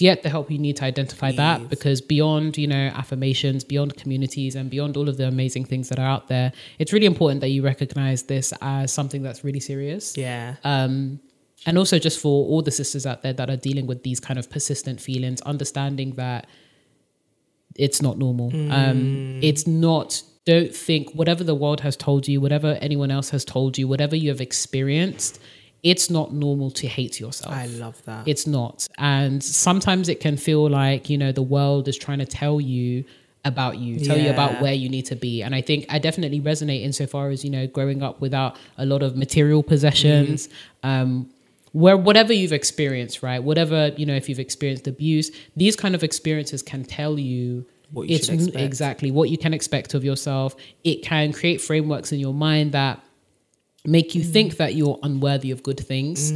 get 0.00 0.22
the 0.22 0.30
help 0.30 0.50
you 0.50 0.58
need 0.58 0.76
to 0.76 0.84
identify 0.84 1.30
that 1.30 1.68
because 1.68 2.00
beyond 2.00 2.56
you 2.56 2.66
know 2.66 2.86
affirmations 3.00 3.62
beyond 3.64 3.94
communities 4.02 4.54
and 4.54 4.70
beyond 4.70 4.96
all 4.96 5.08
of 5.10 5.18
the 5.18 5.26
amazing 5.28 5.64
things 5.64 5.90
that 5.90 5.98
are 5.98 6.10
out 6.14 6.26
there 6.28 6.50
it's 6.78 6.92
really 6.94 7.04
important 7.04 7.42
that 7.42 7.50
you 7.50 7.62
recognize 7.62 8.22
this 8.22 8.54
as 8.62 8.90
something 8.92 9.22
that's 9.22 9.44
really 9.44 9.60
serious. 9.60 10.16
Yeah. 10.16 10.56
um, 10.64 11.20
and 11.66 11.76
also 11.76 11.98
just 11.98 12.18
for 12.18 12.46
all 12.46 12.62
the 12.62 12.70
sisters 12.70 13.04
out 13.04 13.22
there 13.22 13.34
that 13.34 13.50
are 13.50 13.56
dealing 13.68 13.86
with 13.86 14.02
these 14.02 14.18
kind 14.18 14.38
of 14.38 14.48
persistent 14.48 14.98
feelings 14.98 15.42
understanding 15.42 16.12
that 16.12 16.46
it's 17.76 18.00
not 18.00 18.16
normal. 18.16 18.48
Um, 18.72 19.40
it's 19.42 19.66
not 19.66 20.22
don't 20.46 20.74
think 20.74 21.12
whatever 21.12 21.44
the 21.44 21.54
world 21.54 21.80
has 21.80 21.96
told 21.96 22.26
you 22.26 22.40
whatever 22.40 22.78
anyone 22.80 23.10
else 23.10 23.28
has 23.30 23.44
told 23.44 23.76
you 23.76 23.86
whatever 23.86 24.16
you 24.16 24.30
have 24.30 24.40
experienced 24.40 25.38
it's 25.82 26.10
not 26.10 26.32
normal 26.32 26.70
to 26.70 26.86
hate 26.86 27.18
yourself 27.18 27.54
I 27.54 27.66
love 27.66 28.02
that. 28.04 28.28
it's 28.28 28.46
not. 28.46 28.86
And 28.98 29.42
sometimes 29.42 30.08
it 30.08 30.20
can 30.20 30.36
feel 30.36 30.68
like, 30.68 31.08
you 31.08 31.16
know, 31.16 31.32
the 31.32 31.42
world 31.42 31.88
is 31.88 31.96
trying 31.96 32.18
to 32.18 32.26
tell 32.26 32.60
you 32.60 33.04
about 33.44 33.78
you, 33.78 33.98
tell 34.04 34.18
you 34.18 34.28
about 34.30 34.60
where 34.60 34.74
you 34.74 34.90
need 34.90 35.06
to 35.06 35.16
be. 35.16 35.42
And 35.42 35.54
I 35.54 35.62
think 35.62 35.86
I 35.88 35.98
definitely 35.98 36.40
resonate 36.40 36.82
insofar 36.82 37.30
as, 37.30 37.42
you 37.42 37.50
know, 37.50 37.66
growing 37.66 38.02
up 38.02 38.20
without 38.20 38.58
a 38.76 38.84
lot 38.84 39.02
of 39.02 39.16
material 39.16 39.62
possessions, 39.62 40.50
um, 40.82 41.30
where 41.72 41.96
whatever 41.96 42.32
you've 42.34 42.52
experienced, 42.52 43.22
right? 43.22 43.42
Whatever, 43.42 43.92
you 43.96 44.04
know, 44.04 44.14
if 44.14 44.28
you've 44.28 44.40
experienced 44.40 44.86
abuse, 44.86 45.30
these 45.56 45.76
kind 45.76 45.94
of 45.94 46.02
experiences 46.02 46.62
can 46.62 46.84
tell 46.84 47.18
you 47.18 47.64
What 47.92 48.08
you 48.08 48.16
it's 48.16 48.28
exactly 48.28 49.10
what 49.10 49.30
you 49.30 49.38
can 49.38 49.54
expect 49.54 49.94
of 49.94 50.04
yourself. 50.04 50.54
It 50.84 51.02
can 51.02 51.32
create 51.32 51.62
frameworks 51.62 52.12
in 52.12 52.18
your 52.18 52.34
mind 52.34 52.72
that 52.72 53.02
make 53.84 54.14
you 54.14 54.22
think 54.22 54.56
that 54.58 54.74
you're 54.74 54.98
unworthy 55.02 55.50
of 55.50 55.62
good 55.62 55.80
things, 55.80 56.30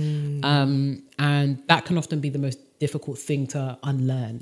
um, 0.45 1.03
and 1.19 1.63
that 1.69 1.85
can 1.85 1.99
often 1.99 2.21
be 2.21 2.31
the 2.31 2.39
most 2.39 2.59
difficult 2.79 3.19
thing 3.19 3.47
to 3.49 3.79
unlearn. 3.83 4.41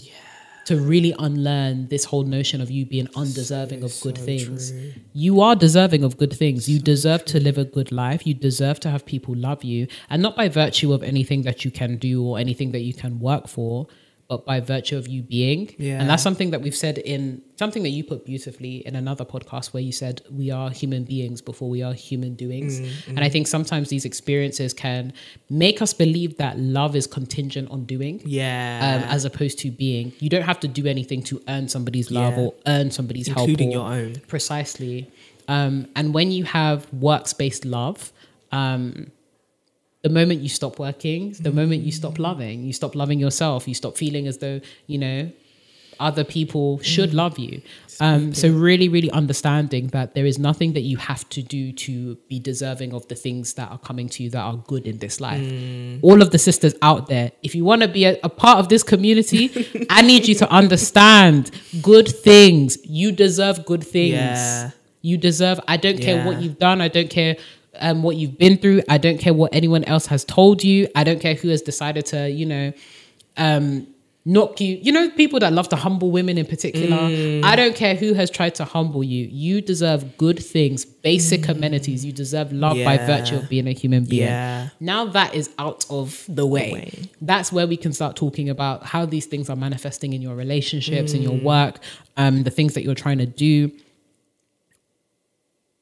To 0.67 0.77
really 0.81 1.13
unlearn 1.19 1.89
this 1.89 2.05
whole 2.05 2.23
notion 2.23 2.61
of 2.61 2.71
you 2.71 2.87
being 2.87 3.09
undeserving 3.17 3.83
of 3.83 3.93
good 4.01 4.17
things. 4.17 4.73
You 5.13 5.41
are 5.41 5.57
deserving 5.57 6.05
of 6.05 6.17
good 6.17 6.33
things. 6.33 6.69
You 6.69 6.79
deserve 6.79 7.25
to 7.27 7.41
live 7.41 7.59
a 7.59 7.65
good 7.65 7.91
life. 7.91 8.25
You 8.25 8.35
deserve 8.35 8.79
to 8.81 8.91
have 8.91 9.05
people 9.05 9.35
love 9.35 9.65
you. 9.65 9.89
And 10.09 10.23
not 10.23 10.37
by 10.37 10.49
virtue 10.49 10.93
of 10.93 11.03
anything 11.03 11.43
that 11.43 11.65
you 11.65 11.73
can 11.73 11.97
do 11.97 12.25
or 12.25 12.39
anything 12.39 12.71
that 12.71 12.83
you 12.83 12.95
can 12.95 13.19
work 13.19 13.49
for, 13.49 13.89
but 14.33 14.47
by 14.47 14.61
virtue 14.61 14.97
of 14.97 15.07
you 15.15 15.21
being. 15.23 15.61
Yeah. 15.79 16.01
And 16.01 16.09
that's 16.09 16.23
something 16.23 16.53
that 16.53 16.63
we've 16.63 16.75
said 16.87 16.97
in 17.15 17.43
something 17.63 17.83
that 17.83 17.91
you 17.91 18.03
put 18.03 18.25
beautifully 18.25 18.77
in 18.89 18.97
another 18.97 19.27
podcast 19.35 19.75
where 19.75 19.83
you 19.83 19.93
said 19.93 20.23
we 20.41 20.51
are 20.51 20.71
human 20.71 21.05
beings 21.05 21.43
before 21.43 21.69
we 21.69 21.83
are 21.83 21.93
human 21.93 22.35
doings. 22.35 22.73
And 23.09 23.21
I 23.21 23.29
think 23.29 23.47
sometimes 23.47 23.91
these 23.91 24.07
experiences 24.07 24.73
can 24.73 25.13
make 25.51 25.83
us 25.83 25.93
believe 25.93 26.39
that 26.39 26.59
love 26.59 26.97
is 26.97 27.07
contingent 27.07 27.71
on 27.71 27.85
doing. 27.85 28.23
Yeah. 28.25 29.03
Um, 29.05 29.11
as 29.17 29.27
opposed 29.27 29.59
to 29.65 29.71
being, 29.71 30.07
you 30.19 30.31
don't 30.31 30.47
have 30.53 30.61
to 30.61 30.69
do 30.81 30.87
anything 30.87 31.23
to 31.25 31.43
earn 31.47 31.69
somebody's 31.69 32.11
love 32.11 32.35
Yeah. 32.39 32.43
or 32.45 32.55
earn 32.67 32.91
somebody's 32.91 33.29
Including 33.29 33.73
help, 33.73 33.87
or- 33.91 33.97
your 33.97 34.05
own. 34.07 34.13
Precisely, 34.29 35.11
um, 35.49 35.75
and 35.95 36.15
when 36.15 36.31
you 36.33 36.45
have 36.45 36.91
works-based 36.95 37.65
love, 37.67 38.13
um, 38.51 39.11
the 40.03 40.09
moment 40.09 40.41
you 40.41 40.49
stop 40.49 40.79
working, 40.79 41.31
the 41.31 41.49
mm-hmm. 41.49 41.57
moment 41.57 41.83
you 41.83 41.93
stop 41.93 42.19
loving, 42.19 42.65
you 42.65 42.73
stop 42.73 42.95
loving 42.95 43.19
yourself, 43.19 43.69
you 43.69 43.75
stop 43.75 43.97
feeling 43.97 44.27
as 44.27 44.39
though, 44.39 44.61
you 44.87 44.99
know, 44.99 45.31
other 46.01 46.25
people 46.25 46.81
should 46.81 47.11
mm-hmm. 47.11 47.19
love 47.19 47.39
you. 47.39 47.63
Um, 48.01 48.35
so 48.35 48.49
really, 48.49 48.89
really 48.89 49.11
understanding 49.13 49.89
that 49.89 50.15
there 50.15 50.27
is 50.27 50.39
nothing 50.39 50.73
that 50.73 50.81
you 50.81 50.97
have 50.97 51.29
to 51.29 51.43
do 51.43 51.73
to 51.73 52.17
be 52.29 52.41
deserving 52.41 52.93
of 52.93 53.07
the 53.07 53.15
things 53.15 53.55
that 53.55 53.71
are 53.71 53.79
coming 53.79 54.09
to 54.09 54.25
you 54.25 54.31
that 54.31 54.41
are 54.41 54.57
good 54.57 54.87
in 54.87 54.99
this 54.99 55.21
life. 55.21 55.41
Mm. 55.41 56.01
All 56.03 56.21
of 56.21 56.33
the 56.33 56.39
sisters 56.39 56.75
out 56.83 57.07
there, 57.07 57.31
if 57.45 57.55
you 57.55 57.65
want 57.65 57.83
to 57.83 57.89
be 57.89 58.05
a, 58.07 58.19
a 58.25 58.29
part 58.29 58.59
of 58.59 58.69
this 58.69 58.83
community, 58.83 59.87
I 59.91 60.03
need 60.03 60.27
you 60.27 60.35
to 60.37 60.51
understand 60.51 61.53
good 61.81 62.09
things. 62.09 62.79
You 62.85 63.13
deserve 63.13 63.65
good 63.65 63.85
things. 63.85 64.15
Yeah. 64.15 64.71
You 65.03 65.19
deserve. 65.19 65.61
I 65.69 65.77
don't 65.77 66.01
care 66.01 66.25
what 66.25 66.41
you've 66.41 66.59
done. 66.59 66.81
I 66.81 66.89
don't 66.89 67.11
care 67.11 67.37
um, 67.81 68.03
what 68.03 68.17
you've 68.17 68.39
been 68.39 68.57
through. 68.59 68.83
I 68.89 68.99
don't 68.99 69.19
care 69.19 69.35
what 69.35 69.55
anyone 69.55 69.85
else 69.85 70.07
has 70.07 70.25
told 70.25 70.63
you. 70.63 70.89
I 70.95 71.05
don't 71.05 71.21
care 71.21 71.35
who 71.35 71.49
has 71.49 71.63
decided 71.63 72.07
to, 72.07 72.29
you 72.31 72.47
know, 72.47 72.73
um, 73.37 73.87
knock 74.25 74.61
you. 74.61 74.79
You 74.81 74.93
know, 74.93 75.11
people 75.11 75.41
that 75.41 75.53
love 75.53 75.69
to 75.71 75.77
humble 75.77 76.13
women 76.13 76.39
in 76.39 76.47
particular. 76.47 76.97
Mm. 76.97 77.43
I 77.45 77.57
don't 77.57 77.75
care 77.75 77.97
who 77.97 78.13
has 78.15 78.31
tried 78.31 78.55
to 78.57 78.65
humble 78.65 79.03
you. 79.03 79.27
You 79.27 79.61
deserve 79.61 80.17
good 80.17 80.39
things, 80.39 80.85
basic 80.85 81.49
amenities. 81.49 82.05
You 82.05 82.13
deserve 82.13 82.53
love 82.53 82.77
by 82.85 82.99
Mm. 82.99 83.07
Virtue 83.07 83.37
of 83.37 83.49
being 83.49 83.67
a 83.67 83.73
human 83.73 84.05
being. 84.05 84.23
Yeah. 84.29 84.69
Now 84.79 85.07
that 85.07 85.35
is 85.35 85.51
out 85.59 85.85
of 85.91 86.25
the 86.29 86.47
way. 86.47 86.73
way. 86.73 86.93
That's 87.21 87.53
where 87.53 87.67
we 87.67 87.77
can 87.77 87.93
start 87.93 88.15
talking 88.15 88.49
about 88.49 88.85
how 88.85 89.07
these 89.07 89.27
things 89.27 89.51
are 89.51 89.57
manifesting 89.57 90.13
in 90.13 90.23
your 90.23 90.37
relationships, 90.37 91.15
in 91.15 91.23
your 91.23 91.33
Mm. 91.33 91.43
work, 91.43 91.81
um, 92.17 92.45
the 92.45 92.51
things 92.51 92.75
that 92.75 92.85
you're 92.85 92.95
trying 92.95 93.19
to 93.19 93.27
do 93.27 93.73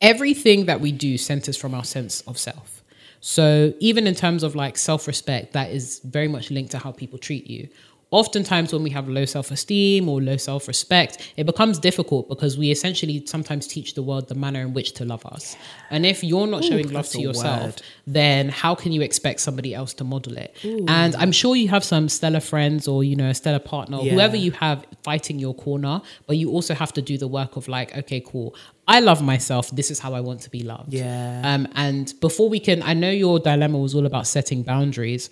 everything 0.01 0.67
that 0.67 0.81
we 0.81 0.93
do 0.93 1.19
centers 1.19 1.57
from 1.57 1.75
our 1.75 1.85
sense 1.85 2.21
of 2.23 2.39
self. 2.39 2.83
So 3.21 3.75
even 3.81 4.07
in 4.07 4.15
terms 4.15 4.43
of 4.43 4.55
like 4.55 4.79
self-respect, 4.79 5.53
that 5.53 5.71
is 5.71 6.01
very 6.05 6.29
much 6.29 6.51
linked 6.51 6.71
to 6.73 6.79
how 6.79 6.93
people 6.93 7.19
treat 7.19 7.47
you. 7.47 7.69
Oftentimes, 8.13 8.73
when 8.73 8.83
we 8.83 8.91
have 8.91 9.09
low 9.09 9.25
self-esteem 9.25 10.09
or 10.09 10.21
low 10.21 10.37
self-respect, 10.37 11.33
it 11.37 11.45
becomes 11.45 11.79
difficult 11.79 12.29
because 12.29 12.59
we 12.59 12.73
essentially 12.73 13.25
sometimes 13.25 13.69
teach 13.69 13.95
the 13.95 14.03
world 14.03 14.27
the 14.27 14.35
manner 14.35 14.63
in 14.63 14.73
which 14.73 14.95
to 14.95 15.05
love 15.05 15.25
us. 15.27 15.57
And 15.91 16.05
if 16.05 16.25
you're 16.25 16.49
not 16.49 16.65
showing 16.65 16.89
love 16.89 17.09
to 17.11 17.21
yourself, 17.21 17.67
word. 17.67 17.83
then 18.09 18.49
how 18.49 18.75
can 18.75 18.91
you 18.91 19.01
expect 19.03 19.39
somebody 19.39 19.77
else 19.77 19.95
to 19.95 20.03
model 20.03 20.37
it? 20.39 20.57
And 20.89 21.15
I'm 21.15 21.31
sure 21.31 21.55
you 21.55 21.69
have 21.69 21.85
some 21.85 22.09
stellar 22.09 22.41
friends 22.41 22.89
or 22.89 23.05
you 23.05 23.15
know 23.15 23.29
a 23.29 23.35
stellar 23.35 23.61
partner, 23.61 23.99
or 23.99 24.07
Yeah. 24.07 24.15
whoever 24.15 24.35
you 24.37 24.51
have 24.53 24.85
fighting 25.05 25.39
your 25.39 25.55
corner, 25.55 26.03
but 26.27 26.37
you 26.37 26.51
also 26.51 26.75
have 26.75 26.93
to 26.95 27.03
do 27.03 27.17
the 27.17 27.29
work 27.29 27.55
of 27.55 27.69
like, 27.69 27.97
okay, 27.97 28.19
cool. 28.19 28.57
I 28.91 28.99
love 29.01 29.23
myself. 29.23 29.71
This 29.71 29.91
is 29.91 29.99
how 30.01 30.15
I 30.15 30.21
want 30.21 30.41
to 30.43 30.51
be 30.51 30.63
loved. 30.65 30.93
Yeah. 30.93 31.43
Um, 31.45 31.69
and 31.75 32.13
before 32.21 32.49
we 32.49 32.59
can, 32.61 32.83
I 32.83 32.95
know 32.95 33.11
your 33.11 33.39
dilemma 33.39 33.79
was 33.79 33.95
all 33.95 34.05
about 34.05 34.27
setting 34.27 34.63
boundaries. 34.65 35.31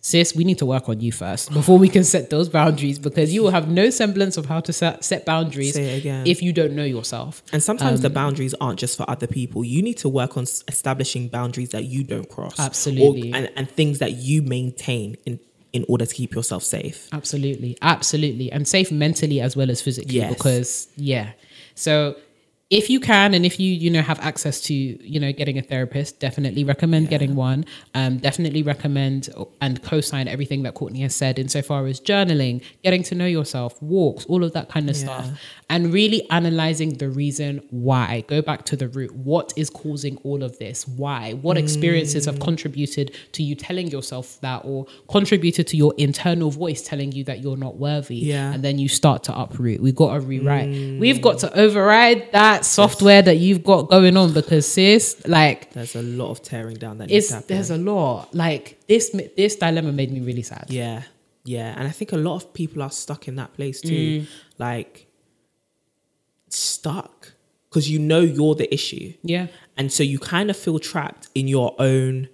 Sis, 0.00 0.34
we 0.36 0.44
need 0.44 0.58
to 0.58 0.66
work 0.66 0.88
on 0.88 1.00
you 1.00 1.10
first 1.10 1.52
before 1.60 1.78
we 1.78 1.88
can 1.88 2.04
set 2.04 2.30
those 2.30 2.48
boundaries 2.48 2.98
because 2.98 3.32
you 3.34 3.42
will 3.42 3.50
have 3.50 3.66
no 3.68 3.90
semblance 3.90 4.36
of 4.36 4.46
how 4.46 4.60
to 4.60 4.72
set, 4.72 5.02
set 5.04 5.24
boundaries 5.24 5.74
Say 5.74 5.96
it 5.96 5.98
again. 5.98 6.26
if 6.26 6.40
you 6.42 6.52
don't 6.52 6.74
know 6.76 6.84
yourself. 6.84 7.42
And 7.52 7.62
sometimes 7.62 7.98
Um, 8.00 8.02
the 8.02 8.10
boundaries 8.10 8.54
aren't 8.60 8.78
just 8.78 8.96
for 8.98 9.08
other 9.10 9.26
people. 9.26 9.64
You 9.64 9.82
need 9.82 9.96
to 9.98 10.08
work 10.08 10.36
on 10.36 10.44
establishing 10.68 11.28
boundaries 11.28 11.70
that 11.70 11.84
you 11.84 12.04
don't 12.04 12.28
cross. 12.28 12.60
Absolutely. 12.60 13.32
Or, 13.32 13.36
and, 13.36 13.50
and 13.56 13.70
things 13.70 13.98
that 14.00 14.12
you 14.12 14.42
maintain 14.42 15.16
in, 15.26 15.40
in 15.72 15.84
order 15.88 16.06
to 16.06 16.14
keep 16.14 16.34
yourself 16.34 16.62
safe. 16.62 17.08
Absolutely, 17.12 17.76
absolutely, 17.82 18.52
and 18.52 18.68
safe 18.68 18.92
mentally 18.92 19.40
as 19.40 19.56
well 19.56 19.70
as 19.70 19.80
physically. 19.82 20.14
Yes. 20.16 20.32
Because 20.34 20.88
yeah, 20.96 21.32
so 21.74 22.14
if 22.70 22.90
you 22.90 23.00
can 23.00 23.32
and 23.32 23.46
if 23.46 23.58
you 23.58 23.72
you 23.72 23.88
know 23.88 24.02
have 24.02 24.20
access 24.20 24.60
to 24.60 24.74
you 24.74 25.18
know 25.18 25.32
getting 25.32 25.56
a 25.56 25.62
therapist, 25.62 26.20
definitely 26.20 26.64
recommend 26.64 27.08
getting 27.08 27.34
one. 27.34 27.64
Um, 27.94 28.18
definitely 28.18 28.62
recommend 28.62 29.30
and 29.62 29.82
co-sign 29.82 30.28
everything 30.28 30.64
that 30.64 30.74
Courtney 30.74 31.00
has 31.00 31.14
said 31.14 31.38
insofar 31.38 31.86
as 31.86 31.98
journaling, 31.98 32.62
getting 32.82 33.02
to 33.04 33.14
know 33.14 33.24
yourself, 33.24 33.80
walks, 33.82 34.26
all 34.26 34.44
of 34.44 34.52
that 34.52 34.68
kind 34.68 34.90
of 34.90 34.96
stuff, 34.96 35.30
and 35.70 35.92
really 35.94 36.28
analyzing 36.30 36.98
the 36.98 37.08
reason 37.08 37.66
why. 37.70 38.24
Go 38.28 38.42
back 38.42 38.64
to 38.66 38.76
the 38.76 38.88
root. 38.88 39.14
What 39.14 39.54
is 39.56 39.70
causing 39.70 40.18
all 40.18 40.42
of 40.42 40.58
this? 40.58 40.86
Why? 40.86 41.32
What 41.32 41.56
experiences 41.56 42.26
have 42.26 42.38
contributed 42.38 43.16
to 43.32 43.42
you 43.42 43.54
telling 43.54 43.88
yourself 43.88 44.38
that, 44.42 44.62
or 44.64 44.86
contributed 45.08 45.66
to 45.68 45.76
your 45.78 45.94
internal 45.96 46.50
voice 46.50 46.82
telling 46.82 47.12
you 47.12 47.24
that 47.24 47.40
you're 47.40 47.56
not 47.56 47.76
worthy? 47.76 48.16
Yeah. 48.16 48.52
And 48.52 48.62
then 48.62 48.78
you 48.78 48.88
start 48.88 49.24
to 49.24 49.38
uproot. 49.38 49.80
We've 49.80 49.96
got 49.96 50.12
to 50.12 50.20
rewrite. 50.20 50.68
We've 50.68 51.22
got 51.22 51.38
to 51.38 51.58
override 51.58 52.30
that 52.32 52.57
software 52.64 53.22
that 53.22 53.36
you've 53.38 53.62
got 53.64 53.88
going 53.88 54.16
on 54.16 54.32
because 54.32 54.66
sis, 54.66 55.20
like 55.26 55.72
There's 55.72 55.94
a 55.96 56.02
lot 56.02 56.30
of 56.30 56.42
tearing 56.42 56.76
down 56.76 56.98
that 56.98 57.08
needs 57.08 57.16
it's 57.24 57.28
to 57.28 57.34
happen. 57.34 57.48
there's 57.48 57.70
a 57.70 57.76
lot. 57.78 58.34
Like 58.34 58.78
this 58.88 59.10
this 59.36 59.56
dilemma 59.56 59.92
made 59.92 60.10
me 60.12 60.20
really 60.20 60.42
sad. 60.42 60.66
Yeah, 60.68 61.02
yeah, 61.44 61.74
and 61.78 61.86
I 61.88 61.90
think 61.90 62.12
a 62.12 62.16
lot 62.16 62.36
of 62.36 62.52
people 62.54 62.82
are 62.82 62.90
stuck 62.90 63.28
in 63.28 63.36
that 63.36 63.54
place 63.54 63.80
too, 63.80 64.20
Mm. 64.22 64.26
like 64.58 65.06
stuck 66.48 67.32
because 67.68 67.90
you 67.90 67.98
know 67.98 68.20
you're 68.20 68.54
the 68.54 68.72
issue, 68.72 69.12
Yeah. 69.22 69.48
and 69.76 69.92
so 69.92 70.02
you 70.02 70.18
kind 70.18 70.48
of 70.50 70.56
feel 70.56 70.78
trapped 70.78 71.28
in 71.34 71.48
your 71.48 71.74
own 71.78 72.28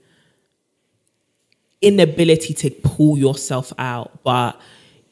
inability 1.82 2.54
to 2.54 2.70
pull 2.70 3.18
yourself 3.18 3.72
out. 3.78 4.22
But 4.22 4.58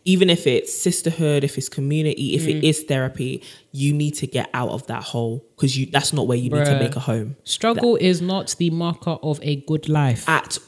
even 0.05 0.29
if 0.31 0.47
it's 0.47 0.73
sisterhood, 0.77 1.45
if 1.45 1.57
it's 1.59 1.69
community, 1.69 2.35
if 2.35 2.43
Mm. 2.45 2.57
it 2.59 2.65
is 2.65 2.83
therapy, 2.83 3.43
you 3.71 3.93
need 3.93 4.13
to 4.17 4.27
get 4.27 4.51
out 4.53 4.71
of 4.71 4.87
that 4.89 5.03
hole 5.05 5.45
because 5.57 5.77
you 5.79 5.87
that's 5.87 6.13
not 6.13 6.27
where 6.27 6.39
you 6.39 6.51
need 6.51 6.65
to 6.67 6.79
make 6.79 6.97
a 6.97 7.01
home 7.01 7.37
Struggle 7.45 7.97
is 7.97 8.21
not 8.21 8.55
the 8.59 8.71
marker 8.71 9.17
of 9.23 9.39
a 9.43 9.57
good 9.57 9.89
life. 9.89 10.29
at 10.29 10.59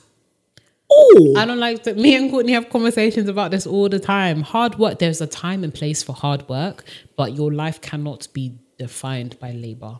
all. 0.88 1.37
I 1.38 1.44
don't 1.47 1.59
like 1.59 1.83
that. 1.85 1.97
Me 1.97 2.14
and 2.14 2.31
Courtney 2.31 2.53
have 2.53 2.68
conversations 2.70 3.29
about 3.29 3.51
this 3.51 3.66
all 3.66 3.88
the 3.88 3.99
time. 3.99 4.42
Hard 4.42 4.79
work, 4.79 4.99
there's 5.01 5.20
a 5.20 5.27
time 5.27 5.64
and 5.64 5.73
place 5.75 6.03
for 6.03 6.12
hard 6.12 6.49
work, 6.49 6.85
but 7.16 7.33
your 7.35 7.53
life 7.53 7.81
cannot 7.81 8.29
be 8.33 8.59
defined 8.79 9.38
by 9.40 9.51
labor. 9.53 9.99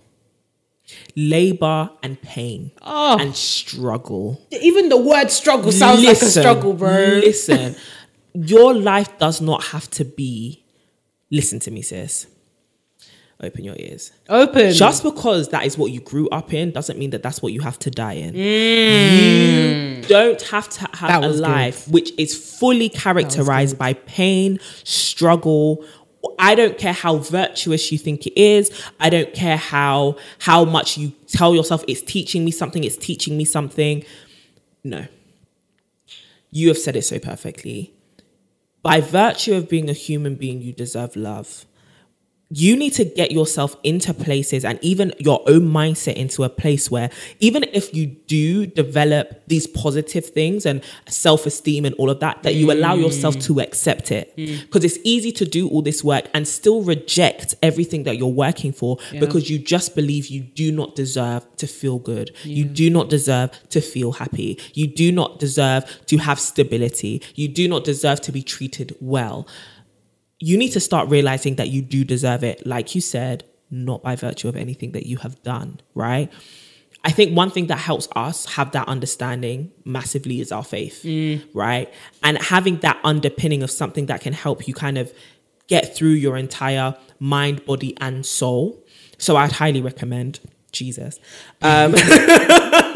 Labor 1.17 1.91
and 2.03 2.21
pain 2.21 2.71
Oh. 2.83 3.17
and 3.19 3.35
struggle. 3.35 4.41
Even 4.51 4.91
the 4.91 4.99
word 4.99 5.31
struggle 5.31 5.73
sounds 5.73 6.05
like 6.05 6.21
a 6.21 6.27
struggle, 6.27 6.75
bro. 6.75 7.21
Listen, 7.25 7.75
your 8.35 8.75
life 8.75 9.17
does 9.19 9.41
not 9.41 9.65
have 9.65 9.89
to 9.91 10.05
be. 10.05 10.65
Listen 11.31 11.59
to 11.61 11.71
me, 11.71 11.83
sis. 11.83 12.27
Open 13.43 13.65
your 13.65 13.75
ears. 13.79 14.13
Open. 14.29 14.73
Just 14.73 15.03
because 15.03 15.49
that 15.49 15.67
is 15.67 15.77
what 15.77 15.91
you 15.91 16.01
grew 16.01 16.29
up 16.29 16.53
in 16.53 16.71
doesn't 16.71 16.99
mean 16.99 17.11
that 17.11 17.23
that's 17.23 17.43
what 17.43 17.53
you 17.53 17.61
have 17.61 17.79
to 17.81 17.91
die 17.91 18.15
in. 18.15 18.35
Mm. 18.35 19.97
You 19.97 20.03
don't 20.09 20.41
have 20.43 20.69
to 20.71 20.89
have 20.95 21.23
a 21.23 21.27
was 21.27 21.41
good. 21.41 21.49
life 21.49 21.89
which 21.89 22.13
is 22.19 22.59
fully 22.59 22.89
characterized 22.89 23.77
by 23.77 23.95
pain, 23.95 24.61
struggle. 24.85 25.85
I 26.39 26.55
don't 26.55 26.79
care 26.79 26.93
how 26.93 27.19
virtuous 27.19 27.91
you 27.91 27.99
think 27.99 28.27
it 28.27 28.41
is. 28.41 28.71
I 29.01 29.11
don't 29.11 29.35
care 29.35 29.57
how 29.57 30.17
how 30.39 30.65
much 30.65 30.97
you 30.97 31.13
tell 31.27 31.55
yourself 31.55 31.85
it's 31.89 32.03
teaching 32.03 32.45
me 32.45 32.51
something, 32.51 32.85
it's 32.85 32.97
teaching 32.97 33.37
me 33.37 33.45
something. 33.45 34.05
No. 34.85 35.07
You 36.51 36.69
have 36.69 36.79
said 36.79 36.95
it 36.95 37.03
so 37.03 37.19
perfectly. 37.19 37.94
By 38.85 39.01
virtue 39.01 39.55
of 39.55 39.67
being 39.67 39.89
a 39.89 39.95
human 39.95 40.35
being, 40.35 40.61
you 40.61 40.75
deserve 40.75 41.17
love 41.17 41.65
you 42.51 42.77
need 42.77 42.93
to 42.93 43.05
get 43.05 43.33
yourself 43.33 43.77
into 43.83 44.13
places 44.13 44.65
and 44.65 44.79
even 44.83 45.13
your 45.19 45.43
own 45.47 45.63
mindset 45.63 46.15
into 46.15 46.45
a 46.45 46.49
place 46.49 46.91
where 46.91 47.11
even 47.41 47.65
if 47.73 47.95
you 47.95 48.07
do 48.07 48.67
develop 48.67 49.43
these 49.47 49.67
positive 49.67 50.27
things 50.27 50.67
and 50.67 50.83
self-esteem 51.09 51.85
and 51.85 51.95
all 51.97 52.11
of 52.11 52.21
that 52.21 52.43
that 52.43 52.55
you 52.55 52.71
allow 52.71 52.95
yourself 52.95 53.39
to 53.39 53.61
accept 53.61 54.13
it. 54.13 54.33
Hmm. 54.37 54.45
Hmm. 54.45 54.61
Because 54.61 54.85
it's 54.85 54.99
easy 55.05 55.33
to 55.33 55.45
do 55.45 55.69
all 55.69 55.83
this 55.83 56.05
work 56.05 56.29
and 56.35 56.47
still 56.47 56.83
reject 56.83 57.55
everything 57.63 58.05
that 58.05 58.19
you're 58.19 58.29
working 58.29 58.73
for 58.73 58.99
because 59.13 59.51
you 59.51 59.59
just 59.59 59.95
believe 59.95 60.27
you 60.27 60.41
do 60.41 60.71
not 60.71 60.95
deserve 60.95 61.45
to 61.57 61.67
feel 61.67 61.99
good. 61.99 62.31
You 62.45 62.65
do 62.65 62.91
not 62.91 63.09
deserve 63.09 63.51
to 63.71 63.81
feel 63.81 64.13
happy. 64.13 64.59
You 64.75 64.87
do 64.87 65.13
not 65.13 65.39
deserve 65.39 65.85
to 66.07 66.19
have 66.19 66.39
stability. 66.39 67.23
You 67.35 67.49
do 67.49 67.69
not 67.69 67.85
deserve 67.85 68.21
to 68.23 68.33
be 68.33 68.43
treated 68.43 68.97
well 69.01 69.47
you 70.45 70.59
need 70.59 70.73
to 70.73 70.81
start 70.81 71.09
realizing 71.09 71.55
that 71.55 71.71
you 71.71 71.81
do 71.81 72.05
deserve 72.05 72.45
it, 72.45 72.67
like 72.67 72.95
you 72.95 73.01
said, 73.01 73.45
not 73.71 74.03
by 74.03 74.15
virtue 74.15 74.47
of 74.47 74.57
anything 74.57 74.93
that 74.93 75.07
you 75.07 75.17
have 75.17 75.43
done, 75.43 75.81
right? 75.95 76.31
I 77.03 77.13
think 77.13 77.35
one 77.35 77.51
thing 77.51 77.69
that 77.69 77.79
helps 77.79 78.09
us 78.15 78.45
have 78.57 78.73
that 78.73 78.87
understanding 78.87 79.73
massively 79.87 80.43
is 80.43 80.53
our 80.53 80.63
faith, 80.63 81.03
right? 81.55 81.91
And 82.23 82.37
having 82.37 82.77
that 82.81 83.01
underpinning 83.03 83.63
of 83.63 83.71
something 83.71 84.05
that 84.07 84.21
can 84.21 84.35
help 84.35 84.69
you 84.69 84.75
kind 84.75 84.99
of 84.99 85.15
get 85.67 85.97
through 85.97 86.11
your 86.11 86.37
entire 86.37 86.95
mind, 87.19 87.65
body, 87.65 87.97
and 87.99 88.27
soul. 88.27 88.85
So 89.17 89.37
I'd 89.37 89.53
highly 89.53 89.81
recommend 89.81 90.41
Jesus. 90.73 91.21
Um, 91.63 91.95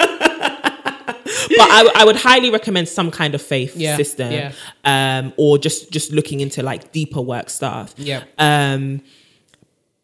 but 1.57 1.61
I, 1.71 1.91
I 1.97 2.05
would 2.05 2.17
highly 2.17 2.51
recommend 2.51 2.89
some 2.89 3.11
kind 3.11 3.35
of 3.35 3.43
faith 3.43 3.77
Yeah, 3.77 3.97
system, 3.97 4.33
yeah. 4.33 4.53
um, 4.85 5.33
or 5.37 5.59
just 5.59 5.91
just 5.91 6.13
looking 6.13 6.41
into 6.41 6.63
like 6.63 6.93
deeper 6.93 7.21
work 7.21 7.51
stuff. 7.51 7.95
Yeah. 7.97 8.25
Um, 8.39 9.01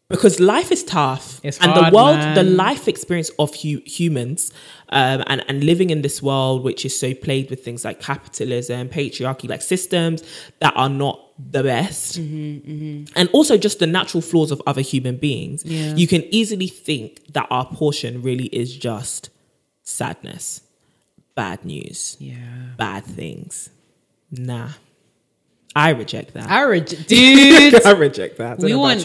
because 0.07 0.39
life 0.39 0.71
is 0.71 0.83
tough, 0.83 1.39
It's 1.43 1.57
and 1.59 1.71
hard, 1.71 1.91
the 1.91 1.95
world, 1.95 2.19
the 2.37 2.43
life 2.43 2.87
experience 2.87 3.29
of 3.39 3.55
hu- 3.55 3.81
humans, 3.85 4.51
um, 4.89 5.23
and 5.25 5.43
and 5.47 5.63
living 5.63 5.89
in 5.89 6.03
this 6.03 6.21
world 6.21 6.63
which 6.63 6.85
is 6.85 6.97
so 6.97 7.15
plagued 7.15 7.49
with 7.49 7.63
things 7.65 7.83
like 7.83 7.99
capitalism, 7.99 8.87
patriarchy, 8.89 9.49
like 9.49 9.63
systems 9.63 10.23
that 10.59 10.73
are 10.75 10.89
not 10.89 11.19
the 11.51 11.63
best, 11.63 12.19
Mm-hmm, 12.21 13.05
and 13.15 13.29
also 13.33 13.57
just 13.57 13.79
the 13.79 13.87
natural 13.87 14.21
flaws 14.21 14.51
of 14.51 14.61
other 14.67 14.81
human 14.81 15.17
beings. 15.17 15.65
Yeah. 15.65 15.95
You 15.95 16.07
can 16.07 16.23
easily 16.33 16.67
think 16.67 17.25
that 17.33 17.47
our 17.49 17.65
portion 17.65 18.21
really 18.21 18.45
is 18.45 18.77
just 18.77 19.31
sadness, 19.81 20.61
bad 21.35 21.63
news, 21.65 22.17
Yeah. 22.19 22.35
bad 22.77 23.05
things. 23.05 23.69
Nah, 24.31 24.69
I 25.75 25.89
reject 25.91 26.33
that. 26.33 26.49
I 26.49 26.63
reg- 26.63 26.87
dude. 27.07 27.85
I 27.85 27.91
reject 27.91 28.37
that. 28.37 28.59
I 28.59 28.63
we 28.65 28.75
want 28.75 29.01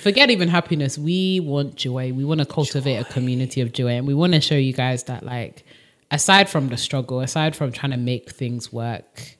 forget 0.00 0.30
even 0.30 0.48
happiness. 0.48 0.98
We 0.98 1.40
want 1.40 1.76
joy. 1.76 2.12
We 2.12 2.24
want 2.24 2.40
to 2.40 2.46
cultivate 2.46 2.96
a 2.96 3.04
community 3.04 3.60
of 3.60 3.72
joy, 3.72 3.90
and 3.92 4.06
we 4.06 4.14
want 4.14 4.32
to 4.34 4.40
show 4.40 4.56
you 4.56 4.72
guys 4.72 5.04
that, 5.04 5.24
like, 5.24 5.64
aside 6.10 6.48
from 6.48 6.68
the 6.68 6.76
struggle, 6.76 7.20
aside 7.20 7.54
from 7.54 7.70
trying 7.72 7.92
to 7.92 7.96
make 7.98 8.30
things 8.30 8.72
work, 8.72 9.37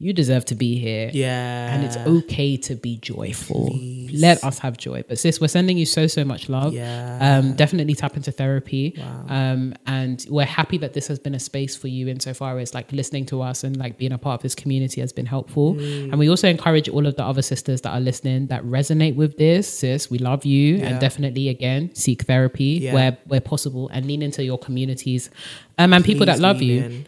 you 0.00 0.12
deserve 0.12 0.44
to 0.44 0.54
be 0.54 0.78
here. 0.78 1.10
Yeah. 1.12 1.74
and 1.74 1.84
it's 1.84 1.96
okay 1.96 2.56
to 2.56 2.76
be 2.76 2.98
joyful. 2.98 3.76
Let 4.12 4.44
us 4.44 4.58
have 4.60 4.76
joy. 4.76 5.02
But 5.08 5.18
sis, 5.18 5.40
we're 5.40 5.48
sending 5.48 5.76
you 5.76 5.86
so 5.86 6.06
so 6.06 6.24
much 6.24 6.48
love. 6.48 6.72
Yeah. 6.72 7.18
Um, 7.20 7.54
definitely 7.54 7.94
tap 7.94 8.16
into 8.16 8.30
therapy. 8.30 8.96
Um, 9.28 9.74
and 9.86 10.24
we're 10.30 10.44
happy 10.46 10.78
that 10.78 10.92
this 10.94 11.08
has 11.08 11.18
been 11.18 11.34
a 11.34 11.40
space 11.40 11.74
for 11.76 11.88
you 11.88 12.06
insofar 12.08 12.58
as 12.60 12.74
like 12.74 12.92
listening 12.92 13.26
to 13.26 13.42
us 13.42 13.64
and 13.64 13.76
like 13.76 13.98
being 13.98 14.12
a 14.12 14.18
part 14.18 14.38
of 14.38 14.42
this 14.42 14.54
community 14.54 15.00
has 15.00 15.12
been 15.12 15.26
helpful. 15.26 15.74
Mm. 15.74 16.10
And 16.10 16.18
we 16.18 16.30
also 16.30 16.48
encourage 16.48 16.88
all 16.88 17.06
of 17.06 17.16
the 17.16 17.24
other 17.24 17.42
sisters 17.42 17.80
that 17.80 17.90
are 17.90 18.00
listening 18.00 18.46
that 18.46 18.62
resonate 18.62 19.16
with 19.16 19.36
this. 19.36 19.68
Sis, 19.68 20.08
we 20.08 20.18
love 20.18 20.44
you, 20.44 20.76
Yeah. 20.76 20.86
and 20.86 21.00
definitely 21.00 21.48
again 21.48 21.90
seek 21.94 22.22
therapy 22.22 22.78
Yeah. 22.82 22.94
where 22.94 23.18
where 23.26 23.40
possible 23.40 23.88
and 23.92 24.06
lean 24.06 24.22
into 24.22 24.44
your 24.44 24.58
communities. 24.58 25.28
Um, 25.76 25.92
and 25.92 26.04
people 26.04 26.26
that 26.26 26.38
love 26.38 26.62
you. 26.62 26.82
in. 26.84 27.06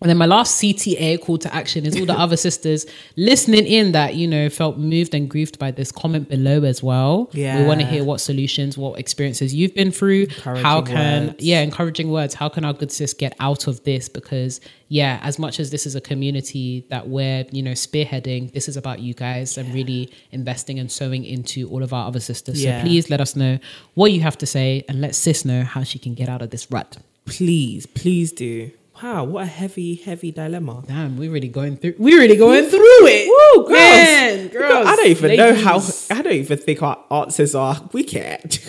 And 0.00 0.08
then 0.08 0.16
my 0.16 0.24
last 0.24 0.60
CTA 0.60 1.20
call 1.20 1.36
to 1.38 1.54
action 1.54 1.84
is 1.84 1.94
all 1.94 2.06
the 2.06 2.18
other 2.18 2.36
sisters 2.36 2.86
listening 3.16 3.66
in 3.66 3.92
that, 3.92 4.14
you 4.14 4.26
know, 4.26 4.48
felt 4.48 4.78
moved 4.78 5.14
and 5.14 5.28
grieved 5.28 5.58
by 5.58 5.70
this 5.70 5.92
comment 5.92 6.28
below 6.28 6.64
as 6.64 6.82
well. 6.82 7.28
Yeah. 7.32 7.60
We 7.60 7.66
want 7.66 7.80
to 7.80 7.86
hear 7.86 8.02
what 8.02 8.20
solutions, 8.20 8.78
what 8.78 8.98
experiences 8.98 9.54
you've 9.54 9.74
been 9.74 9.90
through. 9.90 10.28
how 10.42 10.80
can, 10.80 11.28
words. 11.28 11.44
yeah, 11.44 11.60
encouraging 11.60 12.10
words. 12.10 12.32
How 12.32 12.48
can 12.48 12.64
our 12.64 12.72
good 12.72 12.90
sis 12.90 13.12
get 13.12 13.36
out 13.40 13.66
of 13.66 13.84
this? 13.84 14.08
Because, 14.08 14.62
yeah, 14.88 15.20
as 15.22 15.38
much 15.38 15.60
as 15.60 15.70
this 15.70 15.84
is 15.84 15.94
a 15.94 16.00
community 16.00 16.86
that 16.88 17.08
we're, 17.08 17.44
you 17.50 17.62
know, 17.62 17.72
spearheading, 17.72 18.54
this 18.54 18.68
is 18.68 18.78
about 18.78 19.00
you 19.00 19.12
guys 19.12 19.58
and 19.58 19.72
really 19.74 20.10
investing 20.32 20.78
and 20.78 20.90
sowing 20.90 21.26
into 21.26 21.68
all 21.68 21.82
of 21.82 21.92
our 21.92 22.06
other 22.06 22.20
sisters. 22.20 22.64
Yeah. 22.64 22.80
So 22.80 22.86
please 22.86 23.10
let 23.10 23.20
us 23.20 23.36
know 23.36 23.58
what 23.94 24.12
you 24.12 24.22
have 24.22 24.38
to 24.38 24.46
say 24.46 24.82
and 24.88 25.02
let 25.02 25.14
sis 25.14 25.44
know 25.44 25.62
how 25.62 25.82
she 25.82 25.98
can 25.98 26.14
get 26.14 26.30
out 26.30 26.40
of 26.40 26.48
this 26.48 26.70
rut. 26.70 26.96
Please, 27.26 27.84
please 27.84 28.32
do. 28.32 28.70
Wow, 29.02 29.24
what 29.24 29.44
a 29.44 29.46
heavy, 29.46 29.94
heavy 29.94 30.30
dilemma. 30.30 30.82
Damn, 30.86 31.16
we're 31.16 31.30
really 31.30 31.48
going 31.48 31.76
through. 31.76 31.94
We're 31.98 32.18
really 32.18 32.36
going 32.36 32.66
through 32.68 33.06
it. 33.06 33.28
Woo, 33.28 33.62
girls. 33.66 33.72
Man, 33.72 34.48
girls. 34.48 34.86
I 34.86 34.96
don't 34.96 35.06
even 35.08 35.36
know 35.36 35.54
how. 35.54 35.80
I 36.10 36.22
don't 36.22 36.34
even 36.34 36.58
think 36.58 36.82
our 36.82 37.02
answers 37.10 37.54
are. 37.54 37.88
We 37.92 38.04
can't. 38.04 38.58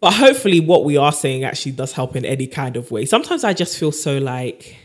but 0.00 0.12
hopefully, 0.14 0.60
what 0.60 0.84
we 0.84 0.96
are 0.96 1.12
saying 1.12 1.44
actually 1.44 1.72
does 1.72 1.92
help 1.92 2.16
in 2.16 2.24
any 2.24 2.46
kind 2.46 2.76
of 2.76 2.90
way. 2.90 3.04
Sometimes 3.04 3.44
I 3.44 3.52
just 3.52 3.78
feel 3.78 3.92
so 3.92 4.18
like, 4.18 4.76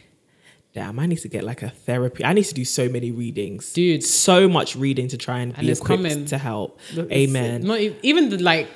damn, 0.73 0.99
I 0.99 1.07
need 1.07 1.19
to 1.19 1.27
get 1.29 1.43
like 1.43 1.63
a 1.63 1.69
therapy. 1.69 2.23
I 2.23 2.33
need 2.33 2.45
to 2.45 2.53
do 2.53 2.65
so 2.65 2.87
many 2.87 3.11
readings, 3.11 3.73
Dude. 3.73 4.03
So 4.03 4.47
much 4.47 4.75
reading 4.75 5.07
to 5.09 5.17
try 5.17 5.39
and, 5.39 5.53
And 5.57 5.65
be 5.65 5.71
equipped 5.71 5.87
coming. 6.03 6.25
to 6.25 6.37
help. 6.37 6.79
It's 6.91 7.11
Amen. 7.11 7.63
Not 7.63 7.79
e- 7.79 7.95
even 8.03 8.29
the 8.29 8.37
like, 8.37 8.67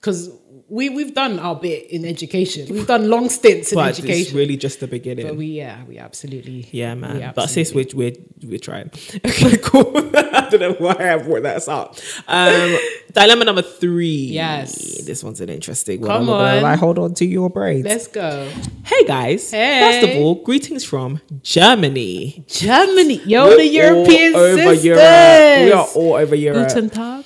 because 0.00 0.30
we 0.68 0.88
we've 0.88 1.14
done 1.14 1.38
our 1.38 1.54
bit 1.54 1.90
in 1.90 2.04
education. 2.04 2.66
We've 2.68 2.86
done 2.86 3.08
long 3.08 3.28
stints 3.28 3.70
in 3.70 3.76
but 3.76 3.90
it's 3.90 3.98
education. 4.00 4.36
really 4.36 4.56
just 4.56 4.80
the 4.80 4.88
beginning. 4.88 5.26
but 5.26 5.36
we 5.36 5.46
yeah, 5.46 5.84
we 5.84 5.98
absolutely 5.98 6.68
Yeah, 6.72 6.94
man. 6.94 7.32
But 7.36 7.48
sis, 7.48 7.72
we're, 7.72 7.86
we're, 7.94 8.16
we're 8.42 8.58
trying. 8.58 8.90
Okay, 9.26 9.58
cool. 9.58 9.92
I 10.16 10.48
don't 10.50 10.60
know 10.60 10.72
why 10.74 11.12
I 11.12 11.18
brought 11.18 11.42
that 11.42 11.68
up. 11.68 11.96
Um, 12.26 12.78
dilemma 13.12 13.44
number 13.44 13.62
three. 13.62 14.06
Yes. 14.32 15.04
This 15.04 15.22
one's 15.22 15.40
an 15.40 15.48
interesting 15.48 16.00
one. 16.00 16.10
Come 16.10 16.30
on. 16.30 16.62
lie, 16.62 16.76
hold 16.76 16.98
on 16.98 17.14
to 17.14 17.24
your 17.26 17.50
braids. 17.50 17.86
let's 17.86 18.08
go. 18.08 18.48
hey, 18.84 19.04
guys. 19.04 19.50
Hey. 19.50 19.80
First 19.80 20.08
of 20.08 20.22
all, 20.22 20.36
greetings 20.36 20.84
from 20.84 21.20
Germany. 21.42 22.44
Germany, 22.46 23.20
yo, 23.24 23.46
We're 23.46 23.56
the 23.58 23.66
European 23.66 24.34
all 24.34 24.40
over 24.40 24.56
sisters. 24.56 24.84
Europe. 24.84 25.64
We 25.64 25.72
are 25.72 25.86
all 25.94 26.14
over 26.14 26.34
Europe. 26.34 26.68
Guten 26.68 26.90
Tag. 26.90 27.25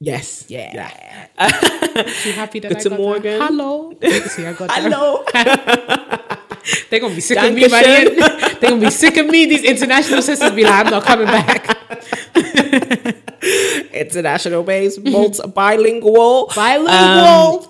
Yes. 0.00 0.44
Yeah. 0.48 1.28
You 2.24 2.32
happy 2.32 2.60
that 2.60 2.68
Guten 2.72 2.92
I 2.92 2.96
got 2.96 2.98
Morgen. 3.02 3.38
that? 3.38 3.48
Hello. 3.50 3.92
See, 4.28 4.46
I 4.46 4.52
got. 4.52 4.70
Hello. 4.72 5.24
They're 6.90 7.00
gonna 7.00 7.14
be 7.14 7.20
sick 7.20 7.36
of 7.38 7.52
me, 7.52 7.62
Dankeschön. 7.64 8.16
man. 8.16 8.56
They're 8.60 8.70
gonna 8.70 8.80
be 8.80 8.90
sick 8.90 9.16
of 9.18 9.26
me. 9.26 9.46
These 9.46 9.64
international 9.64 10.22
sisters 10.22 10.52
be 10.52 10.64
like, 10.64 10.86
I'm 10.86 10.90
not 10.90 11.04
coming 11.04 11.26
back. 11.26 11.76
International 13.92 14.62
based, 14.62 15.02
multi- 15.02 15.46
bilingual. 15.48 16.50
Bilingual. 16.54 17.64
Um, 17.64 17.68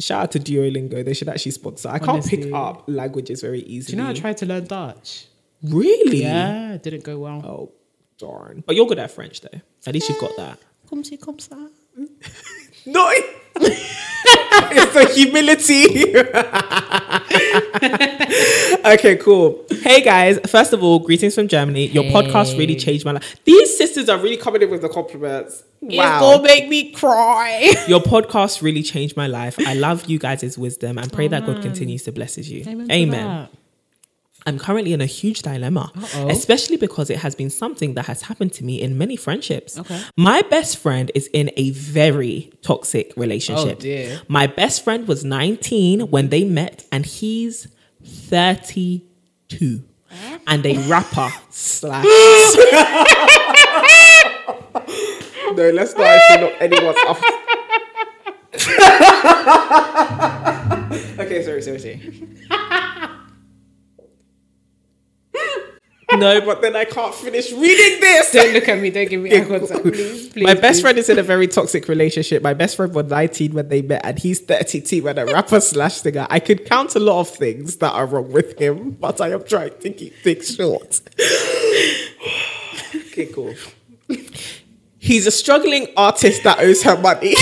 shout 0.00 0.22
out 0.22 0.30
to 0.32 0.38
Duolingo. 0.40 1.04
They 1.04 1.12
should 1.14 1.28
actually 1.28 1.52
sponsor. 1.52 1.88
I 1.90 1.98
can't 1.98 2.24
pick 2.24 2.50
up 2.52 2.84
languages 2.86 3.42
very 3.42 3.60
easily. 3.60 3.96
Do 3.96 3.98
you 3.98 4.02
know 4.04 4.10
I 4.10 4.14
tried 4.14 4.38
to 4.38 4.46
learn 4.46 4.64
Dutch? 4.66 5.26
Really? 5.62 6.22
Yeah, 6.22 6.72
it 6.72 6.82
didn't 6.82 7.04
go 7.04 7.18
well. 7.18 7.42
Oh, 7.44 7.72
darn. 8.18 8.64
But 8.66 8.74
you're 8.76 8.86
good 8.86 8.98
at 8.98 9.10
French, 9.10 9.40
though. 9.42 9.60
At 9.86 9.94
least 9.94 10.08
you've 10.08 10.18
got 10.18 10.34
that. 10.36 10.58
Comme 10.92 11.02
ci, 11.04 11.16
comme 11.16 11.38
ça. 11.38 11.56
No. 12.84 13.08
it's 13.62 14.92
the 14.92 15.06
humility. 15.14 16.14
okay, 18.84 19.16
cool. 19.16 19.64
Hey 19.80 20.02
guys, 20.02 20.38
first 20.50 20.74
of 20.74 20.82
all, 20.82 20.98
greetings 20.98 21.34
from 21.34 21.48
Germany. 21.48 21.86
Your 21.86 22.04
podcast 22.04 22.58
really 22.58 22.76
changed 22.76 23.06
my 23.06 23.12
life. 23.12 23.36
These 23.44 23.74
sisters 23.74 24.10
are 24.10 24.18
really 24.18 24.36
coming 24.36 24.60
in 24.60 24.68
with 24.68 24.82
the 24.82 24.90
compliments. 24.90 25.64
It's 25.80 25.96
gonna 25.96 26.42
make 26.42 26.68
me 26.68 26.92
cry. 26.92 27.72
Your 27.88 28.00
podcast 28.00 28.60
really 28.60 28.82
changed 28.82 29.16
my 29.16 29.28
life. 29.28 29.56
I 29.66 29.72
love 29.72 30.04
you 30.10 30.18
guys' 30.18 30.58
wisdom 30.58 30.98
and 30.98 31.10
pray 31.10 31.26
that 31.28 31.46
God 31.46 31.62
continues 31.62 32.02
to 32.02 32.12
bless 32.12 32.36
you. 32.36 32.64
Amen. 32.68 32.90
Amen. 32.92 33.48
I'm 34.46 34.58
currently 34.58 34.92
in 34.92 35.00
a 35.00 35.06
huge 35.06 35.42
dilemma, 35.42 35.90
Uh-oh. 35.96 36.28
especially 36.28 36.76
because 36.76 37.10
it 37.10 37.18
has 37.18 37.34
been 37.34 37.50
something 37.50 37.94
that 37.94 38.06
has 38.06 38.22
happened 38.22 38.52
to 38.54 38.64
me 38.64 38.80
in 38.80 38.96
many 38.98 39.16
friendships. 39.16 39.78
Okay. 39.78 40.00
My 40.16 40.42
best 40.42 40.78
friend 40.78 41.10
is 41.14 41.28
in 41.32 41.50
a 41.56 41.70
very 41.70 42.52
toxic 42.62 43.12
relationship. 43.16 43.78
Oh, 43.78 43.80
dear. 43.80 44.20
My 44.28 44.46
best 44.46 44.84
friend 44.84 45.06
was 45.08 45.24
19 45.24 46.10
when 46.10 46.28
they 46.28 46.44
met, 46.44 46.84
and 46.90 47.06
he's 47.06 47.68
32 48.04 49.82
and 50.46 50.66
a 50.66 50.76
rapper 50.88 51.28
slash. 51.50 52.04
no, 55.54 55.70
let's 55.70 55.94
not 55.94 56.06
actually 56.06 56.42
not 56.42 56.52
anyone's 56.60 56.98
off. 57.06 57.22
okay, 61.18 61.42
sorry, 61.42 61.62
sorry, 61.62 61.78
sorry. 61.78 62.00
No, 66.16 66.38
no, 66.38 66.40
but 66.46 66.62
then 66.62 66.76
I 66.76 66.84
can't 66.84 67.14
finish 67.14 67.52
reading 67.52 68.00
this. 68.00 68.32
Don't 68.32 68.52
look 68.52 68.68
at 68.68 68.78
me. 68.78 68.90
Don't 68.90 69.08
give 69.08 69.20
me 69.20 69.34
eye 69.36 69.44
contact, 69.44 69.82
please. 69.82 70.28
please 70.28 70.44
My 70.44 70.54
best 70.54 70.62
please. 70.62 70.80
friend 70.82 70.98
is 70.98 71.08
in 71.08 71.18
a 71.18 71.22
very 71.22 71.48
toxic 71.48 71.88
relationship. 71.88 72.42
My 72.42 72.54
best 72.54 72.76
friend 72.76 72.94
was 72.94 73.06
19 73.06 73.54
when 73.54 73.68
they 73.68 73.82
met, 73.82 74.02
and 74.04 74.18
he's 74.18 74.40
32 74.40 75.02
when 75.02 75.18
a 75.18 75.26
rapper 75.26 75.60
slash 75.60 75.94
singer. 75.96 76.26
I 76.30 76.40
could 76.40 76.66
count 76.66 76.94
a 76.94 77.00
lot 77.00 77.20
of 77.20 77.28
things 77.28 77.76
that 77.78 77.92
are 77.92 78.06
wrong 78.06 78.30
with 78.32 78.58
him, 78.60 78.92
but 78.92 79.20
I 79.20 79.30
am 79.32 79.44
trying 79.44 79.78
to 79.80 79.90
keep 79.90 80.14
things 80.22 80.54
short. 80.54 81.00
okay, 82.94 83.26
cool. 83.26 83.54
He's 84.98 85.26
a 85.26 85.32
struggling 85.32 85.88
artist 85.96 86.44
that 86.44 86.60
owes 86.60 86.82
her 86.84 86.96
money. 86.96 87.34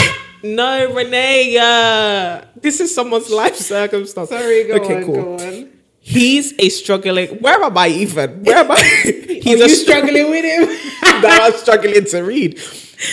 no, 0.43 0.95
Renee, 0.95 1.59
uh, 1.61 2.45
this 2.57 2.81
is 2.81 2.95
someone's 2.95 3.31
life 3.31 3.57
circumstance. 3.57 4.31
Sorry, 4.31 4.65
go 4.65 4.75
okay, 4.77 4.97
on, 4.97 5.05
cool. 5.05 5.15
go 5.15 5.35
on. 5.35 5.69
He's 6.11 6.55
a 6.59 6.69
struggling. 6.71 7.29
Where 7.39 7.63
am 7.63 7.79
I 7.79 7.87
even? 7.89 8.43
Where 8.43 8.57
am 8.57 8.73
I? 8.73 8.77
He's 9.05 9.61
Are 9.61 9.65
a 9.65 9.69
you 9.69 9.77
str- 9.77 9.93
struggling 9.93 10.31
with 10.31 10.45
him? 10.45 10.67
that 11.23 11.41
I'm 11.41 11.53
struggling 11.53 12.05
to 12.05 12.23
read. 12.23 12.59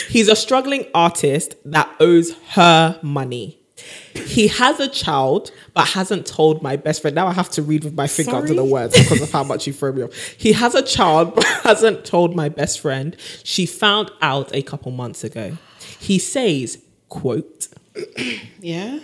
He's 0.10 0.28
a 0.28 0.36
struggling 0.36 0.88
artist 0.96 1.56
that 1.66 1.90
owes 2.00 2.34
her 2.54 3.00
money. 3.04 3.60
He 4.16 4.48
has 4.48 4.80
a 4.80 4.88
child, 4.88 5.52
but 5.76 5.90
hasn't 5.90 6.26
told 6.26 6.64
my 6.64 6.76
best 6.76 7.04
friend. 7.04 7.16
Now 7.16 7.28
I 7.28 7.34
have 7.34 7.52
to 7.52 7.62
read 7.62 7.84
with 7.84 7.94
my 7.94 8.08
finger 8.08 8.36
under 8.36 8.56
the 8.56 8.66
words 8.66 8.98
because 8.98 9.22
of 9.22 9.32
how 9.32 9.44
much 9.44 9.68
you 9.68 9.74
throw 9.74 9.92
me 9.92 10.02
off. 10.02 10.16
He 10.36 10.54
has 10.54 10.74
a 10.74 10.82
child, 10.82 11.36
but 11.36 11.44
hasn't 11.46 12.04
told 12.04 12.36
my 12.36 12.50
best 12.50 12.80
friend. 12.80 13.16
She 13.44 13.68
found 13.68 14.10
out 14.24 14.54
a 14.56 14.64
couple 14.64 14.92
months 14.92 15.24
ago. 15.24 15.56
He 16.00 16.18
says, 16.18 16.80
quote, 17.10 17.68
yeah. 18.60 19.00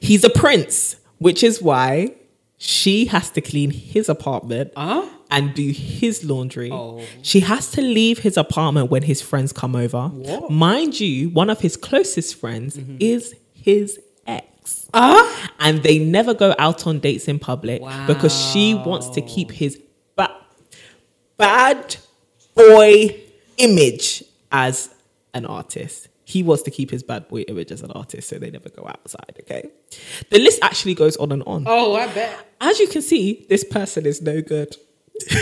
he's 0.00 0.24
a 0.24 0.30
prince, 0.30 0.96
which 1.18 1.42
is 1.44 1.60
why 1.60 2.14
she 2.62 3.06
has 3.06 3.30
to 3.30 3.40
clean 3.40 3.70
his 3.70 4.10
apartment 4.10 4.72
Huh? 4.76 5.08
and 5.30 5.54
do 5.54 5.70
his 5.70 6.24
laundry. 6.24 6.70
Oh. 6.70 7.02
She 7.22 7.40
has 7.40 7.70
to 7.70 7.80
leave 7.80 8.18
his 8.18 8.36
apartment 8.36 8.90
when 8.90 9.02
his 9.02 9.22
friends 9.22 9.50
come 9.52 9.74
over. 9.74 10.08
What? 10.08 10.50
Mind 10.50 11.00
you, 11.00 11.30
one 11.30 11.48
of 11.48 11.60
his 11.60 11.74
closest 11.78 12.34
friends 12.36 12.78
is 12.98 13.34
his 13.54 13.98
ex. 14.26 14.86
Ah. 14.92 15.50
And 15.58 15.82
they 15.82 15.98
never 15.98 16.34
go 16.34 16.54
out 16.58 16.86
on 16.86 16.98
dates 16.98 17.28
in 17.28 17.38
public 17.38 17.80
because 18.06 18.34
she 18.52 18.74
wants 18.74 19.08
to 19.10 19.22
keep 19.22 19.50
his 19.50 19.80
ba- 20.14 20.36
bad 21.38 21.96
boy 22.54 23.22
image 23.56 24.22
as 24.52 24.90
an 25.32 25.46
artist. 25.46 26.08
He 26.30 26.44
wants 26.44 26.62
to 26.62 26.70
keep 26.70 26.92
his 26.92 27.02
bad 27.02 27.26
boy 27.26 27.40
image 27.40 27.72
as 27.72 27.82
an 27.82 27.90
artist, 27.90 28.28
so 28.28 28.38
they 28.38 28.52
never 28.52 28.68
go 28.68 28.86
outside, 28.86 29.34
okay? 29.40 29.68
The 30.30 30.38
list 30.38 30.60
actually 30.62 30.94
goes 30.94 31.16
on 31.16 31.32
and 31.32 31.42
on. 31.42 31.64
Oh, 31.66 31.96
I 31.96 32.06
bet. 32.06 32.54
As 32.60 32.78
you 32.78 32.86
can 32.86 33.02
see, 33.02 33.44
this 33.48 33.64
person 33.64 34.06
is 34.06 34.22
no 34.22 34.40
good. 34.40 34.76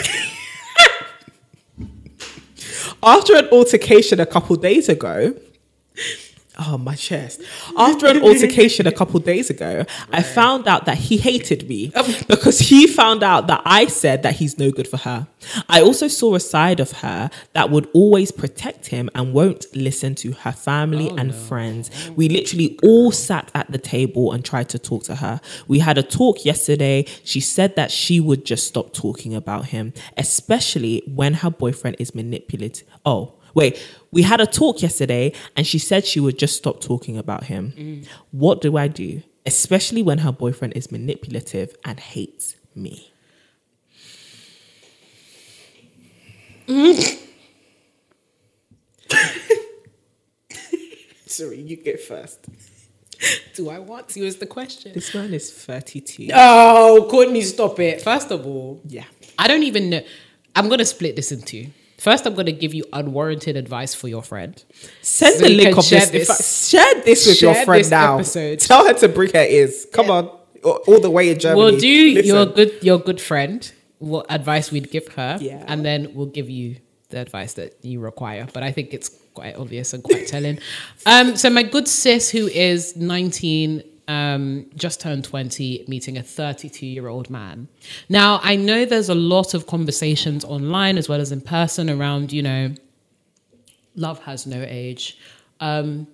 After 3.02 3.36
an 3.36 3.48
altercation 3.52 4.18
a 4.18 4.24
couple 4.24 4.56
days 4.56 4.88
ago, 4.88 5.38
oh 6.58 6.78
my 6.78 6.94
chest. 6.94 7.40
After 7.76 8.06
an 8.06 8.22
altercation 8.22 8.86
a 8.86 8.92
couple 8.92 9.20
days 9.20 9.50
ago, 9.50 9.84
I 10.12 10.22
found 10.22 10.66
out 10.66 10.86
that 10.86 10.98
he 10.98 11.16
hated 11.16 11.68
me 11.68 11.92
um, 11.94 12.06
because 12.26 12.58
he 12.58 12.86
found 12.86 13.22
out 13.22 13.46
that 13.46 13.62
I 13.64 13.86
said 13.86 14.22
that 14.24 14.36
he's 14.36 14.58
no 14.58 14.70
good 14.70 14.88
for 14.88 14.96
her. 14.98 15.28
I 15.68 15.80
also 15.80 16.08
saw 16.08 16.34
a 16.34 16.40
side 16.40 16.80
of 16.80 16.92
her 16.92 17.30
that 17.52 17.70
would 17.70 17.88
always 17.92 18.32
protect 18.32 18.88
him 18.88 19.08
and 19.14 19.32
won't 19.32 19.66
listen 19.74 20.14
to 20.16 20.32
her 20.32 20.52
family 20.52 21.10
oh, 21.10 21.16
and 21.16 21.34
friends. 21.34 21.90
Oh, 22.08 22.12
we 22.12 22.28
literally 22.28 22.78
all 22.82 23.12
sat 23.12 23.50
at 23.54 23.70
the 23.70 23.78
table 23.78 24.32
and 24.32 24.44
tried 24.44 24.68
to 24.70 24.78
talk 24.78 25.04
to 25.04 25.16
her. 25.16 25.40
We 25.68 25.78
had 25.78 25.98
a 25.98 26.02
talk 26.02 26.44
yesterday. 26.44 27.04
She 27.24 27.40
said 27.40 27.76
that 27.76 27.90
she 27.90 28.20
would 28.20 28.44
just 28.44 28.66
stop 28.66 28.92
talking 28.92 29.34
about 29.34 29.66
him, 29.66 29.92
especially 30.16 31.02
when 31.06 31.34
her 31.34 31.50
boyfriend 31.50 31.96
is 31.98 32.14
manipulative. 32.14 32.86
Oh, 33.04 33.34
wait. 33.58 33.74
We 34.10 34.22
had 34.22 34.40
a 34.40 34.46
talk 34.46 34.80
yesterday 34.82 35.32
and 35.56 35.66
she 35.66 35.78
said 35.78 36.06
she 36.06 36.20
would 36.20 36.38
just 36.38 36.56
stop 36.56 36.80
talking 36.80 37.16
about 37.18 37.44
him. 37.44 37.72
Mm. 37.76 38.06
What 38.30 38.60
do 38.60 38.76
I 38.76 38.88
do? 38.88 39.22
Especially 39.44 40.02
when 40.02 40.18
her 40.18 40.32
boyfriend 40.32 40.72
is 40.76 40.90
manipulative 40.92 41.74
and 41.84 41.98
hates 42.00 42.56
me. 42.74 43.12
Sorry, 51.26 51.60
you 51.60 51.76
get 51.76 52.00
first. 52.00 52.46
Do 53.54 53.68
I 53.70 53.78
want 53.78 54.08
to? 54.10 54.20
Is 54.20 54.36
the 54.36 54.46
question. 54.46 54.92
This 54.94 55.14
man 55.14 55.34
is 55.34 55.52
32. 55.52 56.28
Oh, 56.32 57.06
Courtney, 57.10 57.42
stop 57.42 57.78
it. 57.80 58.00
First 58.02 58.30
of 58.30 58.46
all, 58.46 58.80
Yeah. 58.86 59.04
I 59.38 59.46
don't 59.48 59.62
even 59.62 59.90
know. 59.90 60.00
I'm 60.56 60.66
going 60.68 60.78
to 60.78 60.84
split 60.84 61.14
this 61.16 61.30
in 61.32 61.42
two. 61.42 61.66
First, 61.98 62.26
I'm 62.26 62.34
going 62.34 62.46
to 62.46 62.52
give 62.52 62.74
you 62.74 62.84
unwarranted 62.92 63.56
advice 63.56 63.94
for 63.94 64.08
your 64.08 64.22
friend. 64.22 64.62
Send 65.02 65.34
So 65.36 65.44
the 65.44 65.54
link 65.54 65.76
of 65.76 65.84
share 65.84 66.06
this. 66.06 66.28
This. 66.28 66.68
share 66.68 67.02
this 67.02 67.26
with 67.26 67.42
your 67.42 67.54
friend 67.64 67.90
now. 67.90 68.14
episode. 68.14 68.60
Tell 68.60 68.86
her 68.86 68.94
to 68.94 69.08
bring 69.08 69.32
her 69.32 69.44
ears. 69.44 69.84
Come 69.92 70.08
on, 70.10 70.26
all 70.64 70.80
all 70.86 71.00
the 71.00 71.10
way 71.10 71.30
in 71.30 71.38
Germany. 71.38 71.60
We'll 71.60 71.78
do 71.78 72.14
Listen. 72.14 72.34
your 72.34 72.46
good 72.46 72.72
your 72.82 72.98
good 72.98 73.20
friend 73.20 73.70
what 73.98 74.26
advice 74.30 74.70
we'd 74.70 74.90
give 74.92 75.08
her, 75.14 75.38
Yeah. 75.40 75.64
and 75.66 75.84
then 75.84 76.14
we'll 76.14 76.26
give 76.26 76.48
you 76.48 76.76
the 77.10 77.18
advice 77.18 77.54
that 77.54 77.84
you 77.84 77.98
require. 77.98 78.46
But 78.52 78.62
I 78.62 78.70
think 78.70 78.94
it's 78.94 79.08
quite 79.34 79.56
obvious 79.56 79.92
and 79.92 80.04
quite 80.04 80.28
telling. 80.34 80.60
Um, 81.04 81.36
so 81.36 81.50
my 81.50 81.64
good 81.64 81.88
sis, 81.88 82.30
who 82.30 82.46
is 82.46 82.94
19, 82.96 83.82
um, 84.08 84.66
just 84.74 85.00
turned 85.00 85.24
20, 85.24 85.84
meeting 85.86 86.16
a 86.18 86.22
32 86.22 86.86
year 86.86 87.06
old 87.08 87.30
man. 87.30 87.68
Now 88.08 88.40
I 88.42 88.56
know 88.56 88.84
there's 88.84 89.08
a 89.10 89.14
lot 89.14 89.54
of 89.54 89.66
conversations 89.66 90.44
online 90.44 90.98
as 90.98 91.08
well 91.08 91.20
as 91.20 91.30
in 91.30 91.40
person 91.42 91.88
around, 91.90 92.32
you 92.32 92.42
know, 92.42 92.74
love 93.94 94.18
has 94.24 94.46
no 94.46 94.64
age. 94.66 95.18
Um, 95.60 96.06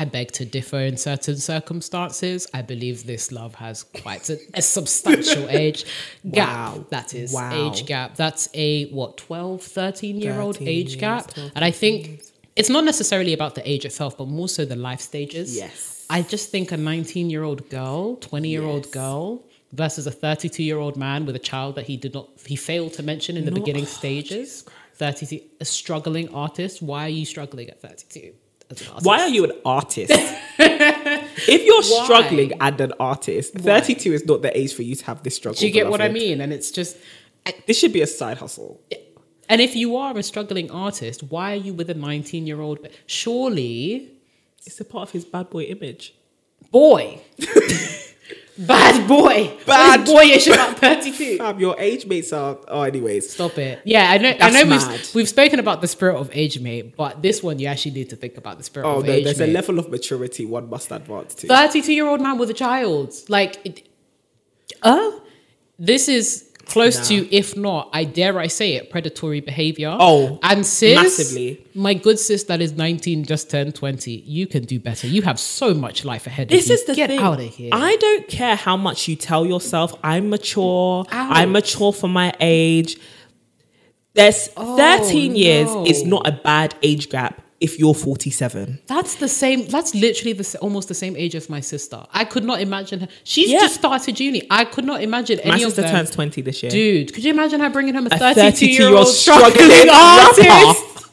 I 0.00 0.04
beg 0.04 0.30
to 0.32 0.44
differ 0.44 0.78
in 0.78 0.96
certain 0.96 1.36
circumstances. 1.36 2.46
I 2.54 2.62
believe 2.62 3.04
this 3.06 3.32
love 3.32 3.56
has 3.56 3.82
quite 3.82 4.30
a, 4.30 4.38
a 4.54 4.62
substantial 4.62 5.48
age 5.62 5.84
gap. 6.30 6.48
Wow. 6.76 6.86
That 6.90 7.14
is 7.14 7.32
Wow. 7.32 7.68
age 7.72 7.84
gap. 7.84 8.14
That's 8.14 8.48
a 8.54 8.86
what 8.90 9.16
12, 9.16 9.60
13 9.60 10.20
year 10.20 10.40
old 10.40 10.58
age 10.62 10.90
years, 10.90 11.00
gap. 11.00 11.32
and 11.36 11.64
I 11.64 11.72
think 11.72 12.22
it's 12.54 12.68
not 12.70 12.84
necessarily 12.84 13.32
about 13.32 13.56
the 13.56 13.68
age 13.68 13.84
itself, 13.84 14.16
but 14.16 14.28
more 14.28 14.48
so 14.48 14.64
the 14.64 14.76
life 14.76 15.00
stages. 15.00 15.56
Yes. 15.56 15.97
I 16.10 16.22
just 16.22 16.50
think 16.50 16.72
a 16.72 16.76
19 16.76 17.30
year 17.30 17.42
old 17.44 17.68
girl, 17.68 18.16
20 18.16 18.48
year 18.48 18.62
old 18.64 18.84
Yes. 18.86 18.94
girl 18.94 19.44
versus 19.72 20.06
a 20.06 20.10
32 20.10 20.62
year 20.62 20.78
old 20.78 20.96
man 20.96 21.26
with 21.26 21.36
a 21.36 21.38
child 21.38 21.74
that 21.74 21.84
he 21.86 21.96
did 21.96 22.14
not, 22.14 22.28
he 22.46 22.56
failed 22.56 22.94
to 22.94 23.02
mention 23.02 23.36
in 23.36 23.44
the 23.44 23.50
No. 23.50 23.56
beginning 23.60 23.82
Oh, 23.84 23.86
stages. 24.00 24.64
32, 24.94 25.40
a 25.60 25.64
struggling 25.64 26.28
artist. 26.34 26.82
Why 26.82 27.04
are 27.06 27.08
you 27.20 27.24
struggling 27.24 27.68
at 27.68 27.80
32? 27.80 28.32
as? 28.70 29.02
Why 29.02 29.20
are 29.20 29.28
you 29.28 29.44
an 29.44 29.52
artist? 29.64 30.10
if 30.58 31.64
you're 31.64 31.82
Why? 31.82 32.04
struggling 32.04 32.52
and 32.60 32.80
an 32.80 32.92
artist, 32.98 33.54
32 33.54 34.12
is 34.14 34.24
not 34.26 34.42
the 34.42 34.56
age 34.58 34.72
for 34.74 34.82
you 34.82 34.94
to 34.96 35.04
have 35.04 35.22
this 35.22 35.36
struggle. 35.36 35.58
Do 35.60 35.66
you 35.66 35.72
get 35.72 35.88
what 35.90 36.00
I 36.00 36.08
mean? 36.08 36.40
And 36.40 36.52
it's 36.52 36.70
just, 36.70 36.96
This 37.66 37.78
should 37.78 37.92
be 37.92 38.00
a 38.02 38.06
side 38.06 38.38
hustle. 38.38 38.80
and 39.48 39.60
if 39.60 39.76
you 39.76 39.96
are 39.96 40.16
a 40.18 40.22
struggling 40.22 40.70
artist, 40.70 41.22
why 41.22 41.52
are 41.52 41.62
you 41.66 41.72
with 41.74 41.88
a 41.90 41.94
19 41.94 42.46
year 42.46 42.60
old? 42.60 42.78
Surely, 43.06 44.10
It's 44.66 44.80
a 44.80 44.84
part 44.84 45.08
of 45.08 45.12
his 45.12 45.24
bad 45.24 45.50
boy 45.50 45.62
image. 45.64 46.14
boy, 46.70 47.20
bad 48.58 49.06
boy, 49.08 49.56
Bad. 49.66 50.06
What 50.08 50.26
is 50.26 50.44
boyish 50.44 50.46
about 50.48 50.78
32. 50.80 51.38
Fam, 51.38 51.58
your 51.60 51.76
age 51.78 52.06
mates 52.06 52.32
are. 52.32 52.58
Oh, 52.68 52.82
anyways. 52.82 53.30
Stop 53.32 53.56
it. 53.58 53.80
Yeah, 53.84 54.10
I 54.10 54.18
know. 54.18 54.34
I 54.40 54.50
know 54.50 54.64
mad. 54.64 54.90
we've, 54.90 55.14
we've 55.14 55.28
spoken 55.28 55.58
about 55.60 55.80
the 55.80 55.88
spirit 55.88 56.16
of 56.16 56.28
age 56.32 56.60
mate, 56.60 56.96
but 56.96 57.22
this 57.22 57.42
one 57.42 57.58
you 57.58 57.66
actually 57.68 57.92
need 57.92 58.10
to 58.10 58.16
think 58.16 58.36
about 58.36 58.58
the 58.58 58.64
spirit 58.64 58.86
Oh 58.86 58.98
of 58.98 59.06
no, 59.06 59.12
age 59.12 59.24
there's 59.24 59.38
mate. 59.38 59.50
a 59.50 59.52
level 59.52 59.78
of 59.78 59.88
maturity 59.90 60.44
one 60.44 60.68
must 60.68 60.90
advance 60.90 61.34
to. 61.36 61.46
32 61.46 61.92
year 61.92 62.06
old 62.06 62.20
man 62.20 62.36
with 62.38 62.50
a 62.50 62.54
child. 62.54 63.14
Like, 63.28 63.64
it, 63.64 63.88
uh, 64.82 65.10
this 65.78 66.08
is 66.08 66.47
close 66.68 66.96
Nah. 66.98 67.04
to, 67.04 67.34
if 67.34 67.56
not, 67.56 67.88
I 67.92 68.04
dare 68.04 68.38
I 68.38 68.46
say 68.46 68.74
it, 68.74 68.90
predatory 68.90 69.40
behavior. 69.40 69.96
Oh, 69.98 70.38
and 70.42 70.64
sis, 70.64 70.94
massively. 70.94 71.64
my 71.74 71.94
good 71.94 72.18
sis 72.18 72.44
that 72.44 72.60
is 72.60 72.72
19, 72.72 73.24
just 73.24 73.50
turned 73.50 73.74
20, 73.74 74.12
you 74.26 74.46
can 74.46 74.64
do 74.64 74.78
better. 74.78 75.06
You 75.06 75.22
have 75.22 75.40
so 75.40 75.74
much 75.74 76.04
life 76.04 76.26
ahead 76.26 76.48
This 76.48 76.64
of 76.66 76.68
you. 76.68 76.74
is 76.74 76.84
the 76.84 76.94
Get 76.94 77.10
thing. 77.10 77.18
out 77.20 77.40
of 77.40 77.46
here. 77.54 77.70
I 77.72 77.96
don't 77.96 78.28
care 78.28 78.54
how 78.56 78.76
much 78.76 79.08
you 79.08 79.16
tell 79.16 79.44
yourself 79.46 79.94
I'm 80.04 80.28
mature. 80.30 81.04
I'm 81.10 81.52
mature 81.52 81.92
for 81.92 82.08
my 82.08 82.32
age. 82.40 82.98
There's 84.14 84.48
13 84.48 85.36
years 85.36 85.68
no. 85.68 85.86
is 85.86 86.04
not 86.04 86.26
a 86.26 86.32
bad 86.32 86.74
age 86.82 87.08
gap 87.08 87.40
if 87.60 87.78
you're 87.78 87.94
47. 87.94 88.78
that's 88.86 89.16
the 89.16 89.28
same. 89.28 89.66
That's 89.66 89.94
literally 89.94 90.32
the 90.32 90.58
almost 90.60 90.88
the 90.88 90.94
same 90.94 91.16
age 91.16 91.34
as 91.34 91.48
my 91.48 91.60
sister. 91.60 92.04
I 92.12 92.24
could 92.24 92.44
not 92.44 92.60
imagine 92.60 93.00
her. 93.00 93.08
She's 93.24 93.50
Yeah. 93.50 93.60
just 93.60 93.74
started 93.74 94.20
uni. 94.20 94.42
I 94.50 94.64
could 94.64 94.84
not 94.84 95.02
imagine 95.02 95.40
My 95.44 95.54
any 95.54 95.64
sister 95.64 95.80
of 95.82 95.86
them. 95.88 95.96
turns 95.96 96.10
20 96.10 96.40
this 96.42 96.62
year. 96.62 96.70
Dude, 96.70 97.12
could 97.12 97.24
you 97.24 97.32
imagine 97.32 97.60
her 97.60 97.70
bringing 97.70 97.94
home 97.94 98.06
a 98.10 98.14
a 98.14 98.18
32 98.18 98.66
year 98.66 98.78
32-year-old 98.82 98.98
old 99.06 99.08
struggling 99.08 99.70
struggling 99.70 99.88
artist? 99.92 101.07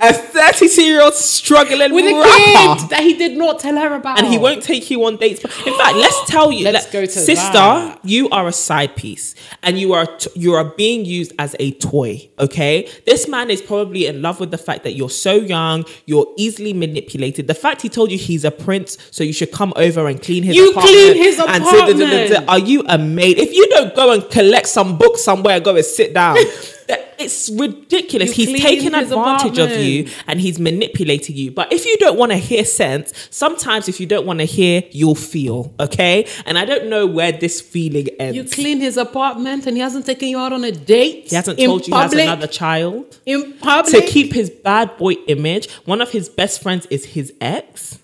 A 0.00 0.12
32 0.12 0.82
year 0.82 1.02
old 1.02 1.14
struggling 1.14 1.92
with 1.92 2.04
a 2.06 2.14
rapper. 2.14 2.80
kid 2.80 2.90
that 2.90 3.00
he 3.02 3.14
did 3.14 3.36
not 3.36 3.58
tell 3.58 3.76
her 3.76 3.94
about. 3.94 4.18
and 4.18 4.26
he 4.26 4.38
won't 4.38 4.62
take 4.62 4.90
you 4.90 5.04
on 5.04 5.16
dates. 5.16 5.40
But 5.42 5.50
in 5.66 5.76
fact, 5.76 5.96
let's 5.96 6.24
tell 6.30 6.50
you, 6.50 6.64
Let's 6.64 6.84
let- 6.86 6.92
go 6.92 7.00
to 7.02 7.10
sister, 7.10 7.52
that. 7.52 8.00
you 8.02 8.28
are 8.30 8.48
a 8.48 8.52
side 8.52 8.96
piece, 8.96 9.34
and 9.62 9.78
you 9.78 9.92
are 9.92 10.06
t- 10.06 10.30
you 10.34 10.54
are 10.54 10.64
being 10.64 11.04
used 11.04 11.32
as 11.38 11.54
a 11.60 11.72
toy. 11.72 12.28
Okay, 12.38 12.88
this 13.06 13.28
man 13.28 13.50
is 13.50 13.60
probably 13.60 14.06
in 14.06 14.22
love 14.22 14.40
with 14.40 14.50
the 14.50 14.58
fact 14.58 14.84
that 14.84 14.92
you're 14.94 15.10
so 15.10 15.34
young, 15.34 15.84
you're 16.06 16.26
easily 16.38 16.72
manipulated. 16.72 17.46
The 17.46 17.54
fact 17.54 17.82
he 17.82 17.88
told 17.88 18.10
you 18.10 18.18
he's 18.18 18.44
a 18.44 18.50
prince, 18.50 18.96
so 19.10 19.22
you 19.24 19.32
should 19.32 19.52
come 19.52 19.72
over 19.76 20.08
and 20.08 20.20
clean 20.22 20.42
his 20.42 20.56
You 20.56 20.70
apartment. 20.70 20.96
clean 20.96 21.16
his 21.16 21.38
and 21.38 21.62
apartment. 21.64 22.48
Are 22.48 22.58
you 22.58 22.82
a 22.86 22.96
maid? 22.98 23.38
If 23.38 23.52
you 23.52 23.66
don't 23.68 23.94
go 23.94 24.12
and 24.12 24.28
collect 24.30 24.68
some 24.68 24.96
books 24.96 25.22
somewhere, 25.22 25.60
go 25.60 25.76
and 25.76 25.84
sit 25.84 26.14
down. 26.14 26.36
It's 27.20 27.50
ridiculous. 27.50 28.36
You 28.38 28.46
he's 28.46 28.62
taking 28.62 28.94
advantage 28.94 29.58
of 29.58 29.70
you 29.72 30.08
and 30.26 30.40
he's 30.40 30.58
manipulating 30.58 31.36
you. 31.36 31.50
But 31.50 31.72
if 31.72 31.84
you 31.84 31.96
don't 31.98 32.18
want 32.18 32.32
to 32.32 32.38
hear 32.38 32.64
sense, 32.64 33.12
sometimes 33.30 33.88
if 33.88 34.00
you 34.00 34.06
don't 34.06 34.26
want 34.26 34.38
to 34.38 34.46
hear, 34.46 34.82
you'll 34.90 35.14
feel, 35.14 35.72
okay? 35.78 36.26
And 36.46 36.58
I 36.58 36.64
don't 36.64 36.88
know 36.88 37.06
where 37.06 37.32
this 37.32 37.60
feeling 37.60 38.08
ends. 38.18 38.36
You 38.36 38.44
clean 38.44 38.80
his 38.80 38.96
apartment 38.96 39.66
and 39.66 39.76
he 39.76 39.82
hasn't 39.82 40.06
taken 40.06 40.28
you 40.28 40.38
out 40.38 40.52
on 40.52 40.64
a 40.64 40.72
date. 40.72 41.28
he 41.28 41.36
hasn't 41.36 41.58
told 41.58 41.86
you 41.86 41.94
he 41.94 42.00
has 42.00 42.12
another 42.12 42.46
child. 42.46 43.18
in 43.26 43.52
public. 43.54 43.94
To 44.06 44.10
keep 44.10 44.32
his 44.32 44.50
bad 44.50 44.96
boy 44.96 45.12
image, 45.28 45.70
one 45.84 46.00
of 46.00 46.10
his 46.10 46.28
best 46.28 46.62
friends 46.62 46.86
is 46.86 47.04
his 47.04 47.32
ex. 47.40 47.98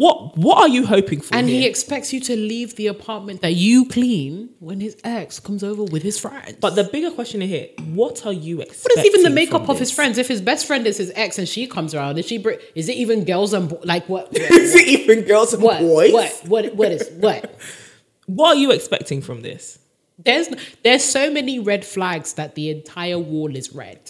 What 0.00 0.36
what 0.36 0.58
are 0.58 0.68
you 0.68 0.86
hoping 0.86 1.20
for? 1.20 1.36
and 1.36 1.48
he 1.48 1.64
expects 1.66 2.12
you 2.12 2.18
to 2.22 2.34
leave 2.36 2.74
the 2.74 2.88
apartment 2.88 3.42
that 3.42 3.52
you 3.54 3.86
clean 3.86 4.48
when 4.58 4.80
his 4.80 4.96
ex 5.04 5.38
comes 5.38 5.62
over 5.62 5.84
with 5.84 6.02
his 6.02 6.18
friends. 6.18 6.56
but 6.60 6.74
the 6.74 6.82
bigger 6.82 7.12
question 7.12 7.42
in 7.42 7.48
here, 7.48 7.68
what 8.00 8.26
are 8.26 8.32
you 8.32 8.60
expecting? 8.60 8.96
what 8.96 9.06
is 9.06 9.14
even 9.14 9.22
the 9.22 9.30
makeup 9.30 9.68
of 9.68 9.78
his 9.78 9.92
friends? 9.92 10.18
If 10.18 10.26
his 10.26 10.40
best 10.40 10.66
friend 10.66 10.84
is 10.86 10.96
his 10.96 11.12
ex 11.14 11.38
and 11.38 11.48
she 11.48 11.68
comes 11.68 11.94
around, 11.94 12.18
is 12.18 12.26
she? 12.26 12.38
br- 12.38 12.60
Is 12.74 12.88
it 12.88 12.96
even 12.96 13.24
girls 13.24 13.52
and 13.52 13.68
bo- 13.68 13.80
like 13.84 14.08
what? 14.08 14.32
What? 14.32 14.50
Is 14.50 14.74
it 14.74 14.88
even 14.88 15.24
girls 15.26 15.54
and 15.54 15.62
What? 15.62 15.78
boys? 15.80 16.12
What? 16.12 16.32
What? 16.48 16.74
What 16.74 16.90
is 16.90 17.08
what? 17.26 17.54
What 18.26 18.56
are 18.56 18.60
you 18.64 18.70
expecting 18.72 19.20
from 19.22 19.42
this? 19.42 19.78
There's 20.18 20.48
there's 20.82 21.04
so 21.04 21.30
many 21.30 21.58
red 21.60 21.84
flags 21.84 22.32
that 22.34 22.54
the 22.56 22.70
entire 22.70 23.18
wall 23.18 23.54
is 23.54 23.72
red. 23.72 24.00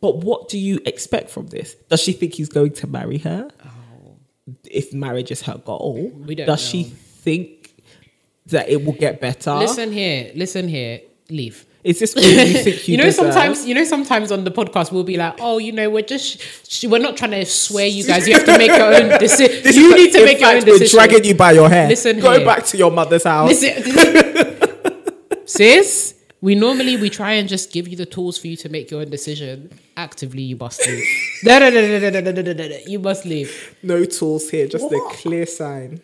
But 0.00 0.18
what 0.18 0.48
do 0.48 0.58
you 0.58 0.80
expect 0.86 1.28
from 1.30 1.46
this? 1.48 1.74
Does 1.90 2.00
she 2.00 2.12
think 2.12 2.34
he's 2.34 2.48
going 2.48 2.72
to 2.74 2.86
marry 2.86 3.18
her? 3.18 3.50
If 4.70 4.92
marriage 4.92 5.30
is 5.30 5.42
her 5.42 5.56
goal. 5.64 6.10
We 6.26 6.34
don't 6.34 6.46
does 6.46 6.60
she 6.60 6.84
think 6.84 7.70
that 8.46 8.68
it 8.68 8.84
will 8.84 8.92
get 8.92 9.20
better? 9.20 9.54
Listen 9.54 9.90
here, 9.92 10.30
listen 10.34 10.68
here, 10.68 11.00
leave. 11.30 11.64
is 11.82 11.98
this 11.98 12.14
all 12.16 12.22
you 12.22 12.52
think 12.62 12.86
you, 12.88 12.92
You 12.92 12.98
know, 12.98 13.04
deserve? 13.04 13.32
sometimes 13.32 13.66
you 13.66 13.74
know, 13.74 13.84
sometimes 13.84 14.30
on 14.32 14.44
the 14.44 14.50
podcast 14.50 14.92
we'll 14.92 15.04
be 15.04 15.16
like, 15.16 15.34
"Oh, 15.40 15.56
you 15.58 15.72
know, 15.72 15.88
we're 15.88 16.02
just 16.02 16.40
sh- 16.70 16.84
we're 16.84 16.98
not 16.98 17.16
trying 17.16 17.30
to 17.32 17.44
swear 17.46 17.86
you 17.86 18.04
guys. 18.04 18.26
You 18.28 18.34
have 18.34 18.44
to 18.44 18.58
make 18.64 18.68
your 18.70 18.92
own 18.94 19.18
decision. 19.26 19.72
You 19.74 19.92
is- 19.92 19.96
need 19.96 20.12
to 20.12 20.24
make 20.24 20.40
your 20.40 20.48
fact, 20.50 20.62
own 20.64 20.68
we're 20.72 20.78
decision." 20.78 20.98
dragging 20.98 21.24
you 21.24 21.34
by 21.34 21.52
your 21.52 21.68
hair. 21.70 21.88
Listen 21.88 22.20
go 22.20 22.32
here. 22.36 22.44
back 22.44 22.64
to 22.66 22.76
your 22.76 22.90
mother's 22.90 23.24
house. 23.24 23.48
Listen, 23.48 23.82
sis. 25.46 26.13
We 26.44 26.54
normally 26.54 26.98
we 26.98 27.08
try 27.08 27.32
and 27.32 27.48
just 27.48 27.72
give 27.72 27.88
you 27.88 27.96
the 27.96 28.04
tools 28.04 28.36
for 28.36 28.48
you 28.48 28.56
to 28.64 28.68
make 28.68 28.90
your 28.90 29.00
own 29.00 29.08
decision. 29.08 29.70
Actively, 29.96 30.42
you 30.42 30.56
must 30.56 30.86
leave. 30.86 31.06
no, 31.42 31.58
no, 31.58 31.70
no, 31.70 31.80
no, 31.80 31.98
no, 31.98 32.10
no, 32.10 32.20
no, 32.20 32.30
no, 32.32 32.42
no, 32.42 32.52
no, 32.52 32.68
no. 32.68 32.78
You 32.86 32.98
must 32.98 33.24
leave. 33.24 33.74
No 33.82 34.04
tools 34.04 34.50
here, 34.50 34.66
just 34.66 34.84
What? 34.84 34.92
a 34.92 35.16
clear 35.16 35.46
sign. 35.46 36.02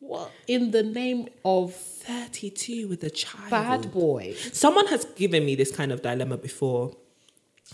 What 0.00 0.32
in 0.48 0.72
the 0.72 0.82
name 0.82 1.28
of 1.44 1.72
Thirty-two 1.72 2.88
with 2.88 3.04
a 3.04 3.10
child. 3.10 3.50
bad 3.50 3.92
boy? 3.92 4.34
Someone 4.52 4.88
has 4.88 5.04
given 5.22 5.44
me 5.46 5.54
this 5.54 5.70
kind 5.70 5.92
of 5.92 6.02
dilemma 6.02 6.36
before 6.36 6.96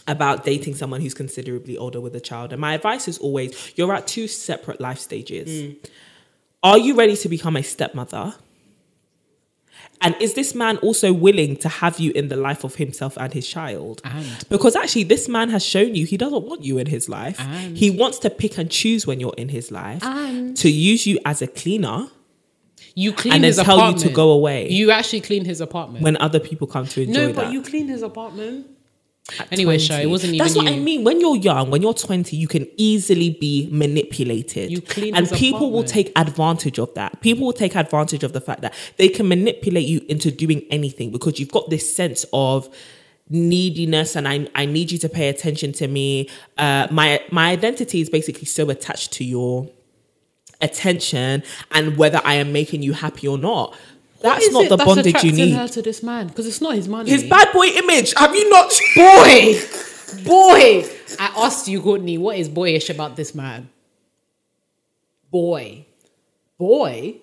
about 0.07 0.45
dating 0.45 0.75
someone 0.75 1.01
who's 1.01 1.15
considerably 1.15 1.79
older 1.79 2.01
with 2.03 2.15
a 2.15 2.21
child. 2.21 2.53
And 2.53 2.61
my 2.61 2.75
advice 2.75 3.09
is 3.09 3.17
always 3.17 3.73
you're 3.77 3.95
at 3.95 4.07
two 4.07 4.29
separate 4.29 4.83
life 4.83 4.99
stages. 4.99 5.49
Mm. 5.49 5.89
Are 6.63 6.79
you 6.79 6.95
ready 6.95 7.17
to 7.17 7.29
become 7.31 7.57
a 7.57 7.63
stepmother? 7.63 8.35
And 10.03 10.17
is 10.21 10.35
this 10.35 10.55
man 10.55 10.77
also 10.79 11.13
willing 11.13 11.57
to 11.59 11.69
have 11.69 11.99
you 12.01 12.11
in 12.13 12.29
the 12.29 12.37
life 12.37 12.65
of 12.65 12.75
himself 12.75 13.17
and 13.19 13.33
his 13.33 13.47
child? 13.47 14.01
And- 14.05 14.27
because 14.49 14.75
actually, 14.77 15.05
this 15.05 15.29
man 15.29 15.49
has 15.51 15.65
shown 15.65 15.95
you 15.95 16.05
he 16.07 16.17
doesn't 16.17 16.45
want 16.45 16.65
you 16.65 16.79
in 16.79 16.87
his 16.87 17.09
life. 17.09 17.39
And- 17.41 17.79
he 17.79 17.89
wants 17.91 18.19
to 18.21 18.31
pick 18.31 18.59
and 18.59 18.71
choose 18.71 19.07
when 19.07 19.21
you're 19.21 19.35
in 19.39 19.49
his 19.49 19.71
life 19.71 20.03
And- 20.05 20.57
to 20.59 20.69
use 20.71 21.07
you 21.07 21.19
as 21.25 21.41
a 21.41 21.47
cleaner 21.47 22.09
You 22.95 23.13
clean 23.13 23.35
and 23.35 23.45
then 23.45 23.49
his 23.49 23.57
tell 23.57 23.77
you 23.77 23.83
apartment. 23.83 24.03
to 24.07 24.13
go 24.13 24.31
away 24.33 24.69
You 24.71 24.91
actually 24.91 25.23
clean 25.23 25.45
his 25.47 25.61
apartment. 25.63 26.05
when 26.05 26.17
other 26.19 26.41
people 26.41 26.67
come 26.67 26.87
to 26.89 27.03
enjoy 27.03 27.21
no, 27.21 27.27
that. 27.29 27.37
but 27.37 27.53
you 27.53 27.63
clean 27.63 27.89
his 27.89 28.03
apartment. 28.03 28.67
Anyway, 29.51 29.79
Shay, 29.79 30.03
it 30.03 30.07
wasn't 30.07 30.37
That's 30.37 30.57
what 30.57 30.67
I 30.67 30.77
mean. 30.79 31.05
When 31.05 31.21
you're 31.21 31.37
young, 31.37 31.71
when 31.71 31.81
you're 31.81 31.95
20, 31.95 32.37
you 32.37 32.49
can 32.49 32.67
easily 32.77 33.31
be 33.31 33.69
manipulated. 33.71 34.71
You 34.71 34.81
clean 34.81 35.15
and 35.15 35.31
people 35.31 35.71
will 35.71 35.85
take 35.85 36.13
advantage 36.17 36.79
of 36.79 36.93
that. 36.95 37.21
People 37.21 37.47
will 37.47 37.53
take 37.53 37.77
advantage 37.77 38.25
of 38.25 38.33
the 38.33 38.41
fact 38.41 38.63
that 38.63 38.75
they 38.97 39.09
can 39.09 39.29
manipulate 39.29 39.87
you 39.87 40.05
into 40.09 40.31
doing 40.31 40.65
anything 40.71 41.13
because 41.13 41.39
you've 41.39 41.53
got 41.53 41.71
this 41.71 41.95
sense 41.95 42.27
of 42.33 42.69
neediness 43.31 44.17
and 44.17 44.29
I, 44.29 44.49
I 44.55 44.67
need 44.67 44.91
you 44.91 44.99
to 44.99 45.09
pay 45.09 45.29
attention 45.29 45.73
to 45.75 45.89
me. 45.89 46.29
Uh, 46.59 46.89
my 46.91 47.23
my 47.31 47.51
identity 47.51 48.01
is 48.01 48.11
basically 48.11 48.47
so 48.47 48.69
attached 48.71 49.13
to 49.13 49.25
your 49.25 49.69
attention 50.61 51.43
and 51.73 51.97
whether 51.97 52.21
I 52.25 52.35
am 52.35 52.53
making 52.53 52.83
you 52.83 52.93
happy 52.93 53.29
or 53.29 53.39
not. 53.39 53.77
What 54.23 54.39
That's 54.41 54.53
not 54.53 54.65
it 54.65 54.69
the 54.69 54.77
that's 54.77 54.87
bondage 54.87 55.07
you 55.07 55.11
attracting 55.11 55.35
need. 55.35 55.53
her 55.55 55.69
to 55.69 55.83
this 55.83 56.03
man 56.03 56.29
because 56.29 56.47
it's 56.47 56.61
not 56.61 56.75
his 56.75 56.89
money. 56.89 57.11
His 57.11 57.25
bad 57.25 57.53
boy 57.53 57.67
image. 57.67 58.15
Have 58.17 58.35
you 58.35 58.49
not? 58.51 58.71
boy, 58.97 59.61
boy. 60.25 60.89
I 61.19 61.33
asked 61.45 61.67
you, 61.69 61.81
Courtney, 61.83 62.19
what 62.19 62.37
is 62.39 62.49
boyish 62.49 62.89
about 62.89 63.17
this 63.17 63.35
man? 63.35 63.69
Boy, 65.31 65.87
boy, 66.59 67.17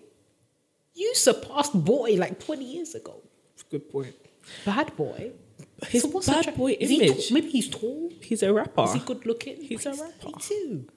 you 0.94 1.16
surpassed 1.16 1.74
boy 1.86 2.16
like 2.18 2.40
twenty 2.40 2.66
years 2.66 2.96
ago. 2.96 3.22
Good 3.70 3.90
point. 3.92 4.16
Bad 4.66 4.96
boy. 4.98 5.32
His 5.88 6.06
what's 6.06 6.28
bad 6.28 6.40
attra- 6.48 6.54
boy 6.54 6.76
is 6.80 6.90
he 6.90 7.04
image. 7.06 7.32
Maybe 7.32 7.50
he's 7.50 7.70
tall. 7.70 8.12
He's 8.22 8.42
a 8.44 8.52
rapper. 8.52 8.84
Is 8.86 8.94
he 8.94 9.00
good 9.00 9.26
looking? 9.26 9.62
He's 9.62 9.86
a 9.86 9.92
rapper. 9.92 10.28
Me 10.28 10.34
too. 10.40 10.88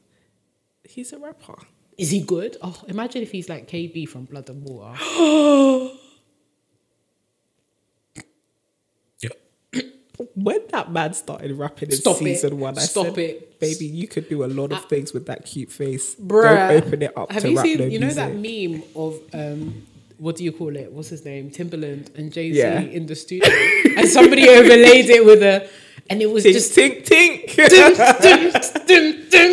He's 0.84 1.12
a 1.12 1.18
rapper. 1.18 1.54
Is 1.98 2.10
he 2.10 2.20
good? 2.20 2.56
Oh, 2.62 2.80
imagine 2.88 3.22
if 3.22 3.30
he's 3.32 3.48
like 3.48 3.68
KB 3.68 4.08
from 4.08 4.24
Blood 4.24 4.48
and 4.50 4.64
Water. 4.64 4.98
Yeah. 9.20 9.30
When 10.34 10.60
that 10.70 10.92
man 10.92 11.14
started 11.14 11.52
rapping 11.56 11.90
in 11.90 11.96
Stop 11.96 12.16
it. 12.16 12.24
season 12.24 12.58
one, 12.60 12.76
I 12.78 12.82
Stop 12.82 13.06
said, 13.06 13.18
it. 13.18 13.60
baby, 13.60 13.86
you 13.86 14.06
could 14.08 14.28
do 14.28 14.44
a 14.44 14.46
lot 14.46 14.72
of 14.72 14.84
things 14.86 15.12
with 15.12 15.26
that 15.26 15.44
cute 15.44 15.70
face. 15.70 16.14
Bruh. 16.16 16.42
Don't 16.68 16.84
open 16.84 17.02
it 17.02 17.16
up 17.16 17.30
Have 17.32 17.42
to 17.42 17.50
you 17.50 17.56
rap 17.56 17.64
seen, 17.66 17.78
no 17.78 17.84
you 17.86 17.98
know 17.98 18.06
music. 18.06 18.16
that 18.16 18.34
meme 18.70 18.82
of, 18.94 19.20
um, 19.32 19.86
what 20.18 20.36
do 20.36 20.44
you 20.44 20.52
call 20.52 20.76
it? 20.76 20.92
What's 20.92 21.08
his 21.08 21.24
name? 21.24 21.50
Timbaland 21.50 22.14
and 22.16 22.32
Jay 22.32 22.52
Z 22.52 22.58
Yeah. 22.58 22.80
in 22.80 23.06
the 23.06 23.14
studio. 23.16 23.48
and 23.96 24.08
somebody 24.08 24.48
overlaid 24.48 25.10
it 25.10 25.24
with 25.24 25.42
a, 25.42 25.68
and 26.10 26.20
it 26.22 26.30
was 26.30 26.44
Tink, 26.44 26.52
just, 26.52 26.76
tink, 26.76 27.04
tink. 27.04 27.56
dun, 27.56 27.94
dun, 27.94 28.52
dun, 28.86 29.30
dun. 29.30 29.52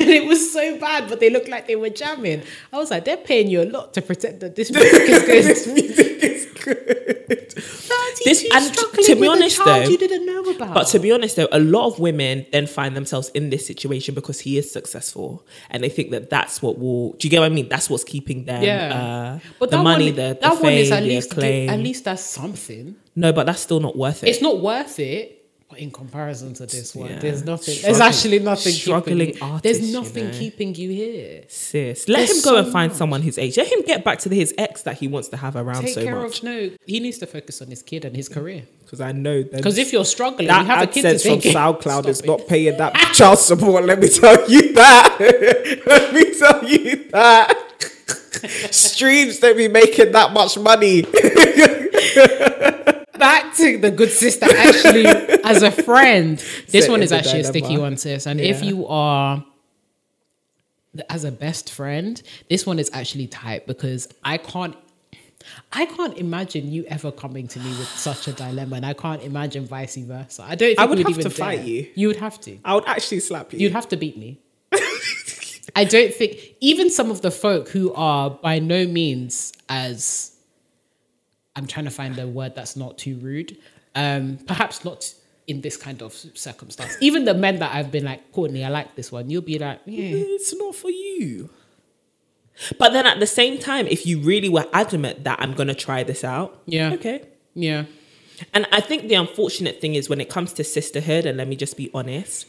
and 0.00 0.10
it 0.10 0.26
was 0.26 0.52
so 0.52 0.78
bad, 0.78 1.08
but 1.08 1.20
they 1.20 1.30
looked 1.30 1.48
like 1.48 1.66
they 1.66 1.76
were 1.76 1.90
jamming. 1.90 2.42
I 2.72 2.78
was 2.78 2.90
like, 2.90 3.04
they're 3.04 3.16
paying 3.16 3.48
you 3.48 3.62
a 3.62 3.68
lot 3.70 3.94
to 3.94 4.02
pretend 4.02 4.40
that 4.40 4.56
this 4.56 4.70
music 4.72 5.02
is 5.02 5.22
good. 5.22 5.44
this 5.44 5.66
music 5.66 6.22
is 6.22 6.46
good. 6.64 7.52
32 7.54 8.24
This- 8.24 8.46
and 8.54 8.64
struggling 8.64 9.06
to 9.06 9.16
be 9.16 9.26
honest 9.28 9.64
though- 9.64 9.82
you 9.82 9.98
didn't 9.98 10.26
know 10.26 10.42
about. 10.44 10.74
But 10.74 10.84
to 10.88 10.98
be 10.98 11.12
honest, 11.12 11.36
though, 11.36 11.48
a 11.52 11.58
lot 11.60 11.86
of 11.86 11.98
women 11.98 12.46
then 12.52 12.66
find 12.66 12.96
themselves 12.96 13.28
in 13.34 13.50
this 13.50 13.66
situation 13.66 14.14
because 14.14 14.40
he 14.40 14.58
is 14.58 14.70
successful, 14.70 15.44
and 15.70 15.82
they 15.82 15.88
think 15.88 16.10
that 16.10 16.30
that's 16.30 16.60
what 16.62 16.78
will. 16.78 17.12
Do 17.12 17.26
you 17.26 17.30
get 17.30 17.40
what 17.40 17.46
I 17.46 17.54
mean? 17.54 17.68
That's 17.68 17.88
what's 17.90 18.04
keeping 18.04 18.44
them. 18.44 18.62
yeah, 18.62 18.94
uh, 18.94 19.48
but 19.58 19.70
the 19.70 19.76
that 19.78 19.82
money, 19.82 20.06
one, 20.06 20.16
the, 20.16 20.22
the 20.34 20.38
that 20.40 20.52
fame, 20.54 20.62
one 20.62 20.72
is 20.74 20.90
at 20.92 21.00
the 21.00 21.08
least 21.08 21.32
acclaim. 21.32 21.70
at 21.70 21.78
least 21.80 22.04
that's 22.04 22.22
something. 22.24 22.96
no, 23.16 23.32
but 23.32 23.46
that's 23.46 23.60
still 23.60 23.80
not 23.80 23.96
worth 23.96 24.22
it. 24.24 24.28
It's 24.30 24.42
not 24.42 24.60
worth 24.60 24.98
it. 24.98 25.33
In 25.76 25.90
comparison 25.90 26.54
to 26.54 26.66
this 26.66 26.94
one, 26.94 27.10
Yeah. 27.10 27.18
there's 27.18 27.44
nothing. 27.44 27.74
Struggling- 27.74 27.98
there's 27.98 28.00
actually 28.16 28.38
nothing. 28.38 28.72
struggling 28.72 29.18
keeping 29.32 29.42
artist, 29.42 29.62
There's 29.64 29.80
you 29.80 29.92
nothing 29.92 30.24
know. 30.30 30.38
keeping 30.38 30.74
you 30.74 30.90
here. 30.90 31.42
Sis, 31.48 32.08
let 32.08 32.16
There's 32.18 32.30
him 32.30 32.36
go 32.36 32.50
so 32.50 32.56
and 32.56 32.72
find 32.72 32.90
much. 32.92 32.98
someone 32.98 33.22
his 33.22 33.38
age. 33.38 33.56
Let 33.56 33.66
him 33.72 33.82
get 33.82 34.04
back 34.04 34.18
to 34.20 34.28
his 34.28 34.54
ex 34.58 34.82
that 34.82 34.98
he 34.98 35.08
wants 35.08 35.28
to 35.28 35.36
have 35.36 35.56
around 35.56 35.82
Take 35.82 35.94
so 35.94 36.02
care 36.04 36.16
much. 36.16 36.38
of 36.38 36.44
no. 36.44 36.70
He 36.86 37.00
needs 37.00 37.18
to 37.18 37.26
focus 37.26 37.60
on 37.62 37.68
his 37.68 37.82
kid 37.82 38.04
and 38.04 38.14
his 38.16 38.28
career. 38.28 38.62
Because 38.84 39.00
I 39.00 39.12
know 39.12 39.42
that. 39.42 39.52
Because 39.52 39.78
if 39.78 39.92
you're 39.92 40.04
struggling, 40.04 40.48
that 40.48 40.60
you 40.60 40.66
have 40.66 40.82
a 40.82 40.86
kid 40.86 41.02
to 41.02 41.18
from 41.18 41.40
SoundCloud 41.40 42.06
is 42.06 42.24
not 42.24 42.46
paying 42.46 42.76
that 42.76 42.94
child 43.14 43.38
support. 43.38 43.84
Let 43.84 43.98
me 44.00 44.08
tell 44.08 44.48
you 44.50 44.72
that. 44.74 45.16
let 45.86 46.12
me 46.14 46.34
tell 46.38 46.64
you 46.68 47.08
that. 47.10 47.58
Streams 48.70 49.38
don't 49.38 49.56
be 49.56 49.68
making 49.68 50.12
that 50.12 50.32
much 50.32 50.58
money. 50.58 51.02
To 53.56 53.78
the 53.78 53.90
good 53.90 54.10
sister 54.10 54.46
actually 54.46 55.06
as 55.44 55.62
a 55.62 55.70
friend 55.70 56.38
this 56.68 56.84
Set 56.84 56.90
one 56.90 57.02
is 57.02 57.12
actually 57.12 57.40
a 57.40 57.44
sticky 57.44 57.78
one 57.78 57.96
sis 57.96 58.26
and 58.26 58.40
if 58.40 58.62
you 58.62 58.86
are 58.86 59.44
as 61.08 61.24
a 61.24 61.32
best 61.32 61.72
friend 61.72 62.22
this 62.48 62.66
one 62.66 62.78
is 62.78 62.90
actually 62.92 63.26
tight 63.26 63.66
because 63.66 64.08
i 64.24 64.36
can't 64.36 64.76
I 65.72 65.84
can't 65.86 66.16
imagine 66.16 66.72
you 66.72 66.84
ever 66.84 67.12
coming 67.12 67.48
to 67.48 67.58
me 67.58 67.68
with 67.68 67.88
such 67.88 68.28
a 68.28 68.32
dilemma, 68.32 68.76
and 68.76 68.86
I 68.86 68.94
can't 68.94 69.22
imagine 69.22 69.66
vice 69.66 69.96
versa. 69.96 70.42
I 70.42 70.54
don't. 70.54 70.68
Think 70.68 70.78
I 70.78 70.86
would 70.86 70.98
we'd 70.98 71.06
have 71.06 71.18
even 71.18 71.24
to 71.24 71.30
fight 71.30 71.56
dare. 71.56 71.66
you. 71.66 71.90
You 71.94 72.08
would 72.08 72.16
have 72.16 72.40
to. 72.42 72.58
I 72.64 72.74
would 72.74 72.86
actually 72.86 73.20
slap 73.20 73.52
you. 73.52 73.58
You'd 73.58 73.72
have 73.72 73.88
to 73.90 73.96
beat 73.96 74.16
me. 74.16 74.40
I 75.76 75.84
don't 75.84 76.14
think 76.14 76.38
even 76.60 76.90
some 76.90 77.10
of 77.10 77.22
the 77.22 77.30
folk 77.30 77.68
who 77.68 77.92
are 77.94 78.30
by 78.30 78.58
no 78.58 78.86
means 78.86 79.52
as 79.68 80.33
I'm 81.56 81.66
trying 81.66 81.84
to 81.84 81.90
find 81.90 82.18
a 82.18 82.26
word 82.26 82.54
that's 82.54 82.76
not 82.76 82.98
too 82.98 83.16
rude. 83.18 83.56
Um, 83.94 84.38
perhaps 84.46 84.84
not 84.84 85.12
in 85.46 85.60
this 85.60 85.76
kind 85.76 86.02
of 86.02 86.12
circumstance. 86.34 86.96
Even 87.00 87.24
the 87.26 87.34
men 87.34 87.58
that 87.60 87.74
I've 87.74 87.92
been 87.92 88.04
like, 88.04 88.32
Courtney, 88.32 88.64
I 88.64 88.68
like 88.68 88.96
this 88.96 89.12
one. 89.12 89.30
You'll 89.30 89.42
be 89.42 89.58
like, 89.58 89.80
yeah. 89.84 90.10
it's 90.14 90.54
not 90.56 90.74
for 90.74 90.90
you. 90.90 91.50
But 92.78 92.92
then 92.92 93.06
at 93.06 93.20
the 93.20 93.26
same 93.26 93.58
time, 93.58 93.86
if 93.86 94.06
you 94.06 94.20
really 94.20 94.48
were 94.48 94.66
adamant 94.72 95.24
that 95.24 95.40
I'm 95.40 95.54
going 95.54 95.68
to 95.68 95.74
try 95.74 96.02
this 96.02 96.24
out, 96.24 96.62
Yeah. 96.66 96.92
okay. 96.94 97.22
Yeah. 97.54 97.84
And 98.52 98.66
I 98.72 98.80
think 98.80 99.08
the 99.08 99.14
unfortunate 99.14 99.80
thing 99.80 99.94
is 99.94 100.08
when 100.08 100.20
it 100.20 100.28
comes 100.28 100.52
to 100.54 100.64
sisterhood, 100.64 101.24
and 101.26 101.38
let 101.38 101.46
me 101.46 101.56
just 101.56 101.76
be 101.76 101.90
honest, 101.94 102.46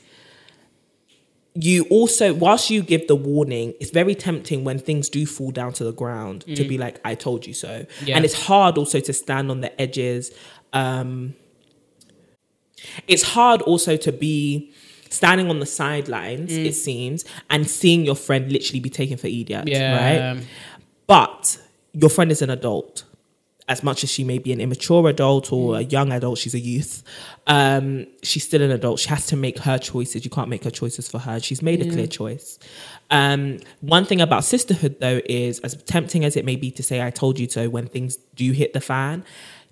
you 1.56 1.86
also, 1.90 2.34
whilst 2.34 2.70
you 2.70 2.84
give 2.84 3.08
the 3.08 3.16
warning, 3.16 3.74
it's 3.80 3.92
very 3.92 4.14
tempting 4.14 4.64
when 4.66 4.78
things 4.78 5.08
do 5.08 5.26
fall 5.26 5.52
down 5.52 5.72
to 5.74 5.86
the 5.86 5.94
ground 5.94 6.44
to 6.56 6.68
be 6.68 6.78
like, 6.78 7.00
I 7.06 7.16
told 7.16 7.48
you 7.48 7.54
so. 7.54 7.86
Yeah. 8.04 8.18
And 8.18 8.26
it's 8.26 8.34
hard 8.34 8.78
also 8.78 9.00
to 9.00 9.14
stand 9.14 9.50
on 9.50 9.62
the 9.62 9.82
edges. 9.82 10.32
Um, 10.74 11.34
it's 13.08 13.24
hard 13.24 13.62
also 13.62 13.96
to 13.96 14.12
be 14.12 14.74
standing 15.10 15.50
on 15.50 15.60
the 15.60 15.66
sidelines, 15.66 16.52
it 16.52 16.74
seems, 16.74 17.24
and 17.50 17.70
seeing 17.70 18.04
your 18.04 18.16
friend 18.16 18.52
literally 18.52 18.82
be 18.82 18.90
taken 18.90 19.18
for 19.18 19.28
idiot. 19.28 19.68
Yeah. 19.68 20.34
Right? 20.34 20.44
But 21.08 21.58
your 21.94 22.10
friend 22.10 22.32
is 22.32 22.42
an 22.42 22.50
adult. 22.50 23.06
As 23.68 23.82
much 23.84 24.04
as 24.04 24.12
she 24.12 24.24
may 24.24 24.38
be 24.38 24.54
an 24.54 24.62
immature 24.62 25.10
adult 25.10 25.52
or 25.52 25.78
a 25.78 25.82
young 25.82 26.12
adult, 26.12 26.38
she's 26.38 26.54
a 26.54 26.60
youth. 26.60 27.02
Um, 27.48 28.06
she's 28.22 28.44
still 28.44 28.62
an 28.62 28.70
adult. 28.70 29.00
She 29.00 29.10
has 29.10 29.26
to 29.28 29.36
make 29.36 29.58
her 29.60 29.80
choices. 29.80 30.24
You 30.24 30.30
can't 30.30 30.50
make 30.50 30.64
her 30.66 30.70
choices 30.70 31.10
for 31.10 31.18
her. 31.18 31.40
She's 31.40 31.64
made 31.64 31.82
a 31.82 31.90
clear 31.90 32.06
choice. 32.06 32.60
Um, 33.10 33.60
one 33.82 34.06
thing 34.06 34.22
about 34.22 34.44
sisterhood, 34.44 34.98
though, 35.00 35.20
is 35.26 35.60
as 35.62 35.76
tempting 35.84 36.24
as 36.24 36.36
it 36.36 36.46
may 36.46 36.56
be 36.56 36.70
to 36.72 36.84
say, 36.84 37.02
I 37.02 37.10
told 37.10 37.40
you 37.40 37.50
so, 37.50 37.68
when 37.70 37.88
things 37.88 38.18
do 38.36 38.52
hit 38.52 38.74
the 38.74 38.82
fan, 38.82 39.24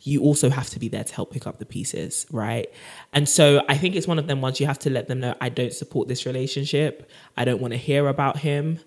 you 0.02 0.22
also 0.22 0.50
have 0.50 0.70
to 0.72 0.80
be 0.80 0.90
there 0.90 1.04
to 1.04 1.14
help 1.14 1.32
pick 1.32 1.48
up 1.48 1.60
the 1.60 1.66
pieces, 1.66 2.26
right? 2.32 2.68
And 3.14 3.28
so 3.28 3.64
I 3.70 3.78
think 3.78 3.96
it's 3.96 4.08
one 4.08 4.20
of 4.20 4.28
them 4.28 4.42
ones 4.42 4.60
you 4.60 4.66
have 4.66 4.80
to 4.80 4.90
let 4.90 5.08
them 5.08 5.20
know, 5.22 5.36
I 5.40 5.50
don't 5.50 5.74
support 5.74 6.08
this 6.08 6.26
relationship. 6.26 7.10
I 7.38 7.46
don't 7.46 7.62
want 7.62 7.74
to 7.74 7.78
hear 7.78 8.08
about 8.08 8.38
him, 8.38 8.80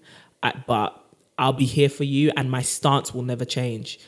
but 0.66 1.02
I'll 1.38 1.52
be 1.52 1.64
here 1.64 1.88
for 1.88 2.04
you, 2.04 2.32
and 2.36 2.50
my 2.50 2.62
stance 2.62 3.14
will 3.14 3.22
never 3.22 3.44
change. 3.44 3.98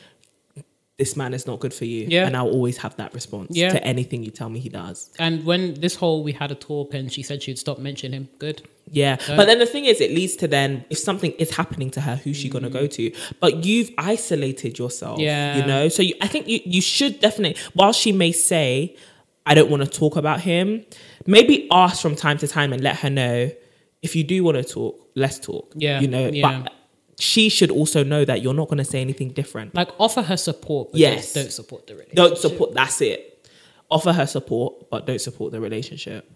This 0.99 1.15
man 1.15 1.33
is 1.33 1.47
not 1.47 1.59
good 1.61 1.73
for 1.73 1.85
you. 1.85 2.05
Yeah. 2.09 2.27
And 2.27 2.35
I'll 2.37 2.49
always 2.49 2.77
have 2.77 2.95
that 2.97 3.13
response 3.13 3.55
Yeah. 3.55 3.69
to 3.69 3.83
anything 3.83 4.21
you 4.23 4.31
tell 4.31 4.49
me 4.49 4.59
he 4.59 4.69
does. 4.69 5.09
And 5.17 5.45
when 5.45 5.75
this 5.75 5.95
whole 5.95 6.23
we 6.23 6.33
had 6.33 6.51
a 6.51 6.55
talk 6.55 6.93
and 6.93 7.11
she 7.11 7.23
said 7.23 7.41
she'd 7.41 7.57
stop 7.57 7.79
mentioning 7.79 8.19
him, 8.21 8.29
good. 8.37 8.61
Yeah. 8.91 9.15
But 9.27 9.45
then 9.45 9.59
the 9.59 9.65
thing 9.65 9.85
is, 9.85 10.01
it 10.01 10.11
leads 10.11 10.35
to 10.37 10.47
then, 10.47 10.83
if 10.89 10.97
something 10.97 11.31
is 11.33 11.51
happening 11.55 11.89
to 11.91 12.01
her, 12.01 12.15
who's 12.17 12.35
she 12.35 12.49
going 12.49 12.63
to 12.65 12.69
go 12.69 12.85
to? 12.85 13.11
But 13.39 13.63
you've 13.63 13.91
isolated 13.97 14.77
yourself. 14.77 15.19
Yeah. 15.19 15.57
You 15.57 15.65
know? 15.65 15.87
So 15.89 16.01
you, 16.03 16.15
I 16.21 16.27
think 16.27 16.47
you, 16.49 16.59
you 16.65 16.81
should 16.81 17.19
definitely, 17.21 17.55
while 17.73 17.93
she 17.93 18.11
may 18.11 18.31
say, 18.33 18.95
I 19.45 19.53
don't 19.55 19.69
want 19.71 19.83
to 19.83 19.89
talk 19.89 20.15
about 20.17 20.41
him, 20.41 20.83
maybe 21.25 21.67
ask 21.71 22.01
from 22.01 22.15
time 22.15 22.37
to 22.39 22.47
time 22.47 22.73
and 22.73 22.83
let 22.83 22.97
her 22.97 23.09
know 23.09 23.51
if 24.01 24.15
you 24.15 24.23
do 24.23 24.43
want 24.43 24.57
to 24.57 24.63
talk, 24.63 24.99
let's 25.15 25.39
talk. 25.39 25.71
Yeah, 25.75 26.01
You 26.01 26.07
know? 26.07 26.27
yeah. 26.27 26.63
But 26.63 26.73
she 27.19 27.49
should 27.49 27.69
also 27.69 28.03
know 28.03 28.23
that 28.25 28.41
you're 28.41 28.53
not 28.53 28.67
going 28.69 28.77
to 28.79 28.83
say 28.85 29.01
anything 29.01 29.29
different. 29.29 29.75
Like 29.75 29.89
offer 29.99 30.21
her 30.23 30.37
support, 30.37 30.91
but 30.91 30.99
Yes. 30.99 31.33
don't, 31.33 31.51
support 31.51 31.85
the 31.87 31.93
relationship. 31.93 32.15
Don't 32.15 32.37
support, 32.37 32.73
that's 32.73 33.01
it. 33.01 33.47
Offer 33.91 34.13
her 34.13 34.25
support, 34.25 34.89
but 34.89 35.05
don't 35.05 35.19
support 35.21 35.51
the 35.51 35.59
relationship. 35.59 36.29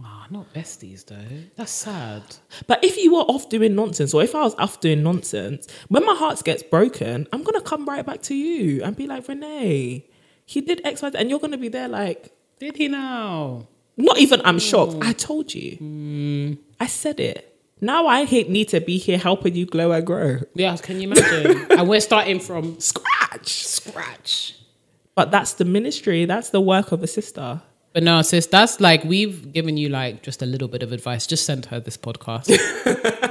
Ah, 0.00 0.26
not 0.30 0.52
besties 0.54 1.04
though. 1.06 1.16
That's 1.56 1.72
sad. 1.72 2.22
But 2.68 2.84
if 2.84 2.96
you 2.96 3.14
were 3.14 3.22
off 3.22 3.48
doing 3.48 3.74
nonsense, 3.74 4.14
or 4.14 4.22
if 4.22 4.32
I 4.34 4.42
was 4.42 4.54
off 4.54 4.80
doing 4.80 5.02
nonsense, 5.02 5.66
when 5.88 6.04
my 6.06 6.14
heart 6.14 6.42
gets 6.44 6.62
broken, 6.62 7.26
I'm 7.32 7.42
gonna 7.42 7.60
come 7.60 7.84
right 7.84 8.06
back 8.06 8.22
to 8.22 8.34
you 8.34 8.82
and 8.84 8.94
be 8.96 9.08
like, 9.08 9.26
Renee, 9.26 10.06
he 10.46 10.60
did 10.60 10.80
X, 10.84 11.02
Y, 11.02 11.10
Z," 11.10 11.18
and 11.18 11.28
you're 11.28 11.40
gonna 11.40 11.58
be 11.58 11.68
there 11.68 11.88
like, 11.88 12.30
Did 12.60 12.76
he 12.76 12.86
now? 12.88 13.66
not 13.96 14.18
even 14.18 14.40
I'm 14.44 14.60
shocked. 14.60 14.98
I 15.02 15.12
told 15.12 15.52
you. 15.52 16.56
I 16.78 16.86
said 16.86 17.18
it. 17.18 17.57
Now 17.80 18.06
I 18.06 18.24
hate 18.24 18.48
need 18.48 18.68
to 18.68 18.80
be 18.80 18.98
here 18.98 19.18
helping 19.18 19.54
you 19.54 19.66
glow 19.66 19.92
and 19.92 20.06
grow. 20.06 20.40
Yeah, 20.54 20.76
can 20.76 21.00
you 21.00 21.12
imagine? 21.12 21.66
and 21.70 21.88
we're 21.88 22.00
starting 22.00 22.40
from 22.40 22.78
Scratch. 22.80 23.66
scratch. 23.66 24.54
But 25.14 25.30
that's 25.30 25.54
the 25.54 25.64
ministry. 25.64 26.24
That's 26.24 26.50
the 26.50 26.60
work 26.60 26.92
of 26.92 27.02
a 27.02 27.06
sister. 27.06 27.62
But 27.92 28.02
no, 28.02 28.22
sis, 28.22 28.46
that's 28.46 28.80
like 28.80 29.02
we've 29.02 29.52
given 29.52 29.76
you 29.76 29.88
like 29.88 30.22
just 30.22 30.42
a 30.42 30.46
little 30.46 30.68
bit 30.68 30.82
of 30.82 30.92
advice. 30.92 31.26
Just 31.26 31.44
send 31.46 31.66
her 31.66 31.80
this 31.80 31.96
podcast. 31.96 32.48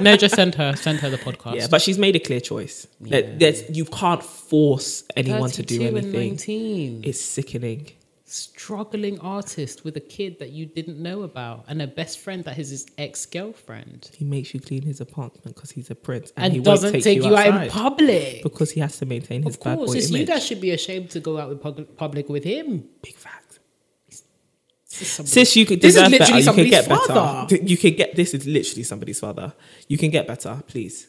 no, 0.00 0.16
just 0.16 0.34
send 0.34 0.56
her, 0.56 0.74
send 0.76 0.98
her 0.98 1.08
the 1.08 1.16
podcast. 1.16 1.54
Yeah, 1.54 1.66
but 1.70 1.80
she's 1.80 1.98
made 1.98 2.16
a 2.16 2.18
clear 2.18 2.40
choice. 2.40 2.86
That 3.00 3.74
you 3.74 3.84
can't 3.84 4.22
force 4.22 5.04
anyone 5.16 5.50
to 5.50 5.62
do 5.62 5.78
32 5.78 5.88
and 5.88 5.98
anything. 5.98 6.30
19. 6.30 7.00
It's 7.04 7.20
sickening. 7.20 7.92
Struggling 8.30 9.18
artist 9.20 9.84
with 9.84 9.96
a 9.96 10.00
kid 10.00 10.38
that 10.38 10.50
you 10.50 10.66
didn't 10.66 10.98
know 11.02 11.22
about 11.22 11.64
and 11.68 11.80
a 11.82 11.86
best 11.86 12.18
friend 12.18 12.44
that 12.44 12.58
is 12.58 12.70
his 12.70 12.86
ex-girlfriend 12.98 14.10
He 14.16 14.24
makes 14.24 14.52
you 14.54 14.60
clean 14.60 14.82
his 14.82 15.00
apartment 15.00 15.54
because 15.54 15.70
he's 15.70 15.90
a 15.90 15.94
prince, 15.94 16.32
and, 16.36 16.52
he 16.52 16.60
won't 16.60 16.82
doesn't 16.82 17.00
take, 17.02 17.22
you, 17.22 17.34
out 17.36 17.62
in 17.64 17.70
public 17.70 18.42
because 18.42 18.70
he 18.72 18.80
has 18.80 18.98
to 18.98 19.06
maintain 19.06 19.42
his 19.42 19.56
of 19.56 19.62
bad 19.62 19.76
boy 19.78 19.84
image. 19.92 20.10
you 20.10 20.26
guys 20.26 20.44
should 20.46 20.60
be 20.60 20.70
ashamed 20.72 21.10
to 21.10 21.20
go 21.20 21.38
out 21.38 21.60
pub- 21.60 21.96
public 21.96 22.28
with 22.28 22.44
him 22.44 22.84
Big 23.02 23.14
facts. 23.14 23.58
This 24.90 25.02
is 25.02 25.08
somebody- 25.08 25.30
Sis, 25.32 25.56
you 25.56 25.66
could 25.66 25.80
This 25.80 25.96
is 25.96 26.02
deserve 26.02 26.18
better. 26.18 26.32
literally 26.32 26.42
You 26.42 26.52
can 26.52 26.70
get 26.70 26.84
somebody's 26.84 27.08
better. 27.08 27.20
father. 27.20 27.56
You 27.56 27.76
can 27.76 27.94
get 27.94 28.16
this 28.16 28.34
is 28.34 28.46
literally 28.46 28.82
somebody's 28.82 29.20
father. 29.20 29.52
You 29.86 29.98
can 29.98 30.10
get 30.10 30.26
better, 30.26 30.62
please. 30.66 31.08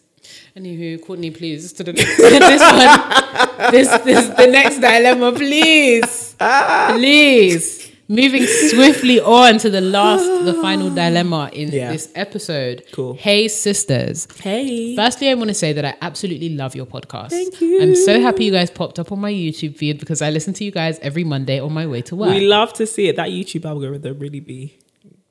Anywho, 0.55 1.01
Courtney, 1.05 1.32
please 1.32 1.74
to 1.74 1.84
the 1.84 1.93
next 1.93 2.17
this 2.17 2.61
one. 2.61 3.72
This 3.72 3.88
this 4.03 4.28
the 4.36 4.47
next 4.47 4.80
dilemma, 4.80 5.32
please. 5.32 6.36
Please. 6.38 7.91
Moving 8.11 8.43
swiftly 8.47 9.20
on 9.20 9.59
to 9.59 9.70
the 9.70 9.82
last, 9.82 10.26
the 10.43 10.55
final 10.55 10.89
dilemma 10.89 11.51
in 11.53 11.70
Yeah. 11.72 11.91
this 11.91 12.09
episode. 12.15 12.84
Cool. 12.91 13.13
Hey 13.13 13.47
sisters. 13.47 14.28
Hey. 14.41 14.95
Firstly, 14.95 15.30
I 15.30 15.36
want 15.36 15.49
to 15.49 15.53
say 15.53 15.74
that 15.74 15.86
I 15.86 15.93
absolutely 16.01 16.49
love 16.49 16.76
your 16.76 16.88
podcast. 16.88 17.30
Thank 17.30 17.61
you. 17.61 17.80
I'm 17.80 17.95
so 17.95 18.20
happy 18.20 18.45
you 18.45 18.51
guys 18.51 18.72
popped 18.72 18.97
up 18.97 19.11
on 19.11 19.20
my 19.20 19.32
YouTube 19.32 19.76
feed 19.78 19.99
because 19.99 20.24
I 20.24 20.32
listen 20.32 20.53
to 20.55 20.63
you 20.63 20.72
guys 20.72 20.97
every 21.03 21.24
Monday 21.24 21.59
on 21.59 21.72
my 21.72 21.86
way 21.86 22.01
to 22.03 22.15
work. 22.15 22.32
We 22.34 22.47
love 22.47 22.74
to 22.74 22.88
see 22.88 23.09
it. 23.09 23.15
That 23.17 23.30
YouTube 23.30 23.65
algorithm 23.65 24.17
really 24.17 24.39
be 24.39 24.80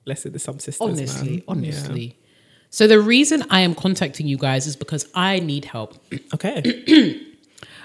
blessed 0.05 0.26
with 0.26 0.41
some 0.41 0.61
sisters. 0.61 0.80
honestly, 0.80 1.30
man. 1.30 1.43
honestly. 1.49 2.16
So 2.70 2.86
the 2.86 3.00
reason 3.00 3.44
I 3.50 3.60
am 3.60 3.74
contacting 3.74 4.26
you 4.26 4.36
guys 4.36 4.66
is 4.66 4.76
because 4.76 5.08
I 5.14 5.40
need 5.40 5.64
help. 5.64 5.96
Okay. 6.34 7.24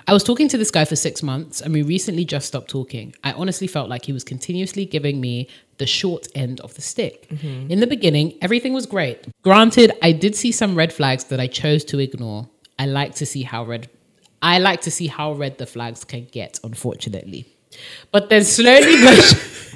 I 0.06 0.12
was 0.12 0.22
talking 0.24 0.50
to 0.50 0.58
this 0.58 0.70
guy 0.70 0.84
for 0.84 0.98
six 0.98 1.24
months 1.24 1.62
and 1.62 1.74
we 1.74 1.82
recently 1.82 2.26
just 2.26 2.48
stopped 2.48 2.70
talking. 2.70 3.16
I 3.24 3.32
honestly 3.32 3.68
felt 3.68 3.88
like 3.88 4.04
he 4.04 4.12
was 4.12 4.26
continuously 4.26 4.86
giving 4.86 5.22
me 5.22 5.48
the 5.78 5.86
short 5.86 6.28
end 6.36 6.60
of 6.60 6.74
the 6.76 6.82
stick. 6.82 7.28
In 7.70 7.80
the 7.80 7.88
beginning, 7.88 8.38
everything 8.42 8.74
was 8.74 8.86
great. 8.86 9.26
Granted, 9.44 9.94
I 10.02 10.12
did 10.12 10.36
see 10.36 10.52
some 10.52 10.76
red 10.76 10.92
flags 10.92 11.24
that 11.26 11.40
I 11.40 11.48
chose 11.48 11.86
to 11.86 12.00
ignore. 12.00 12.50
I 12.78 12.86
like 12.86 13.16
to 13.16 13.26
see 13.26 13.44
how 13.44 13.64
red 13.64 13.90
I 14.42 14.60
like 14.60 14.82
to 14.82 14.92
see 14.92 15.08
how 15.08 15.32
red 15.32 15.58
the 15.58 15.66
flags 15.66 16.04
can 16.04 16.26
get, 16.26 16.60
unfortunately. 16.66 17.46
But 18.12 18.30
then 18.30 18.44
slowly 18.44 18.98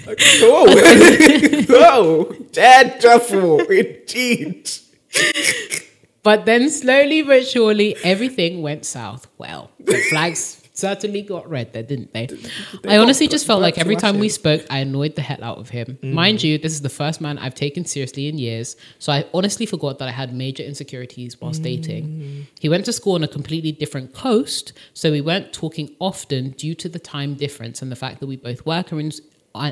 but 0.05 0.17
oh, 0.41 1.65
oh, 1.69 2.33
dead 2.51 2.99
truffle, 2.99 3.59
indeed. 3.61 4.69
But 6.23 6.45
then 6.45 6.69
slowly 6.69 7.21
but 7.21 7.47
surely, 7.47 7.95
everything 8.03 8.61
went 8.61 8.85
south. 8.85 9.27
Well, 9.37 9.71
the 9.79 9.97
flags 10.09 10.61
certainly 10.73 11.21
got 11.21 11.49
red 11.49 11.71
there, 11.73 11.83
didn't 11.83 12.13
they? 12.13 12.27
I 12.87 12.97
honestly 12.97 13.27
just 13.27 13.47
felt 13.47 13.61
like 13.61 13.77
every 13.77 13.95
time 13.95 14.19
we 14.19 14.27
spoke, 14.29 14.65
I 14.69 14.79
annoyed 14.79 15.15
the 15.15 15.21
hell 15.21 15.41
out 15.41 15.57
of 15.57 15.69
him. 15.69 15.97
Mind 16.03 16.43
you, 16.43 16.57
this 16.57 16.73
is 16.73 16.81
the 16.81 16.89
first 16.89 17.21
man 17.21 17.37
I've 17.37 17.55
taken 17.55 17.85
seriously 17.85 18.27
in 18.27 18.37
years, 18.37 18.75
so 18.99 19.11
I 19.13 19.25
honestly 19.33 19.65
forgot 19.65 19.99
that 19.99 20.07
I 20.07 20.11
had 20.11 20.33
major 20.33 20.63
insecurities 20.63 21.39
whilst 21.39 21.63
dating. 21.63 22.47
He 22.59 22.67
went 22.67 22.85
to 22.85 22.93
school 22.93 23.13
on 23.15 23.23
a 23.23 23.27
completely 23.27 23.71
different 23.71 24.13
coast, 24.13 24.73
so 24.93 25.11
we 25.11 25.21
weren't 25.21 25.53
talking 25.53 25.95
often 25.99 26.49
due 26.51 26.75
to 26.75 26.89
the 26.89 26.99
time 26.99 27.35
difference 27.35 27.81
and 27.81 27.89
the 27.89 27.95
fact 27.95 28.19
that 28.19 28.27
we 28.27 28.35
both 28.35 28.65
work 28.65 28.91
are 28.91 28.99
in. 28.99 29.11
uh, 29.55 29.71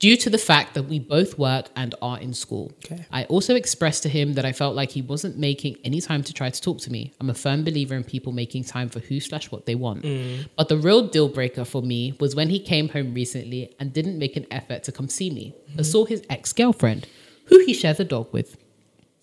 Due 0.00 0.16
to 0.16 0.28
the 0.28 0.38
fact 0.38 0.74
that 0.74 0.82
we 0.82 0.98
both 0.98 1.38
work 1.38 1.68
and 1.76 1.94
are 2.02 2.18
in 2.18 2.34
school. 2.34 2.72
Okay. 2.84 3.06
I 3.12 3.24
also 3.24 3.54
expressed 3.54 4.02
to 4.02 4.08
him 4.08 4.34
that 4.34 4.44
I 4.44 4.52
felt 4.52 4.74
like 4.74 4.90
he 4.90 5.02
wasn't 5.02 5.38
making 5.38 5.78
any 5.84 6.00
time 6.00 6.22
to 6.24 6.32
try 6.32 6.50
to 6.50 6.60
talk 6.60 6.80
to 6.80 6.92
me. 6.92 7.12
I'm 7.20 7.30
a 7.30 7.34
firm 7.34 7.64
believer 7.64 7.94
in 7.94 8.04
people 8.04 8.32
making 8.32 8.64
time 8.64 8.88
for 8.88 8.98
who 8.98 9.20
slash 9.20 9.50
what 9.50 9.66
they 9.66 9.74
want. 9.74 10.02
Mm. 10.02 10.48
But 10.56 10.68
the 10.68 10.76
real 10.76 11.06
deal 11.06 11.28
breaker 11.28 11.64
for 11.64 11.80
me 11.80 12.16
was 12.20 12.34
when 12.34 12.50
he 12.50 12.58
came 12.58 12.88
home 12.88 13.14
recently 13.14 13.74
and 13.78 13.92
didn't 13.92 14.18
make 14.18 14.36
an 14.36 14.46
effort 14.50 14.82
to 14.84 14.92
come 14.92 15.08
see 15.08 15.30
me, 15.30 15.54
but 15.68 15.72
mm-hmm. 15.72 15.82
saw 15.82 16.04
his 16.04 16.22
ex 16.28 16.52
girlfriend, 16.52 17.06
who 17.46 17.64
he 17.64 17.72
shares 17.72 18.00
a 18.00 18.04
dog 18.04 18.32
with. 18.32 18.56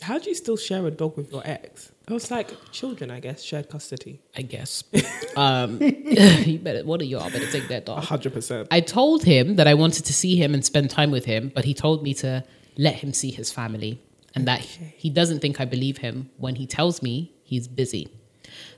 How 0.02 0.18
do 0.18 0.30
you 0.30 0.36
still 0.36 0.58
share 0.58 0.86
a 0.88 0.92
dog 0.92 1.16
with 1.18 1.32
your 1.32 1.44
ex? 1.46 1.92
I 2.12 2.14
was 2.14 2.30
like 2.30 2.52
children, 2.74 3.10
I 3.10 3.22
guess, 3.22 3.42
shared 3.42 3.70
custody. 3.70 4.22
I 4.36 4.42
guess. 4.42 4.84
Um, 5.38 5.82
you 5.82 6.60
better. 6.60 6.84
One 6.84 7.00
of 7.00 7.08
y'all 7.08 7.30
better 7.30 7.50
take 7.50 7.70
that 7.70 7.86
dog. 7.86 8.04
hundred 8.04 8.34
percent. 8.34 8.68
I 8.70 8.82
told 8.82 9.24
him 9.24 9.56
that 9.56 9.66
I 9.66 9.76
wanted 9.76 10.04
to 10.04 10.14
see 10.14 10.36
him 10.36 10.54
and 10.54 10.66
spend 10.66 10.90
time 10.90 11.10
with 11.10 11.24
him, 11.24 11.54
but 11.56 11.64
he 11.64 11.74
told 11.74 12.04
me 12.04 12.14
to 12.16 12.44
let 12.78 12.96
him 12.96 13.14
see 13.14 13.32
his 13.32 13.50
family 13.50 14.02
and 14.36 14.46
that 14.46 14.60
he 14.60 15.10
doesn't 15.10 15.40
think 15.40 15.62
I 15.62 15.66
believe 15.66 16.00
him 16.00 16.30
when 16.36 16.56
he 16.56 16.68
tells 16.68 17.02
me 17.02 17.32
he's 17.46 17.70
busy. 17.70 18.10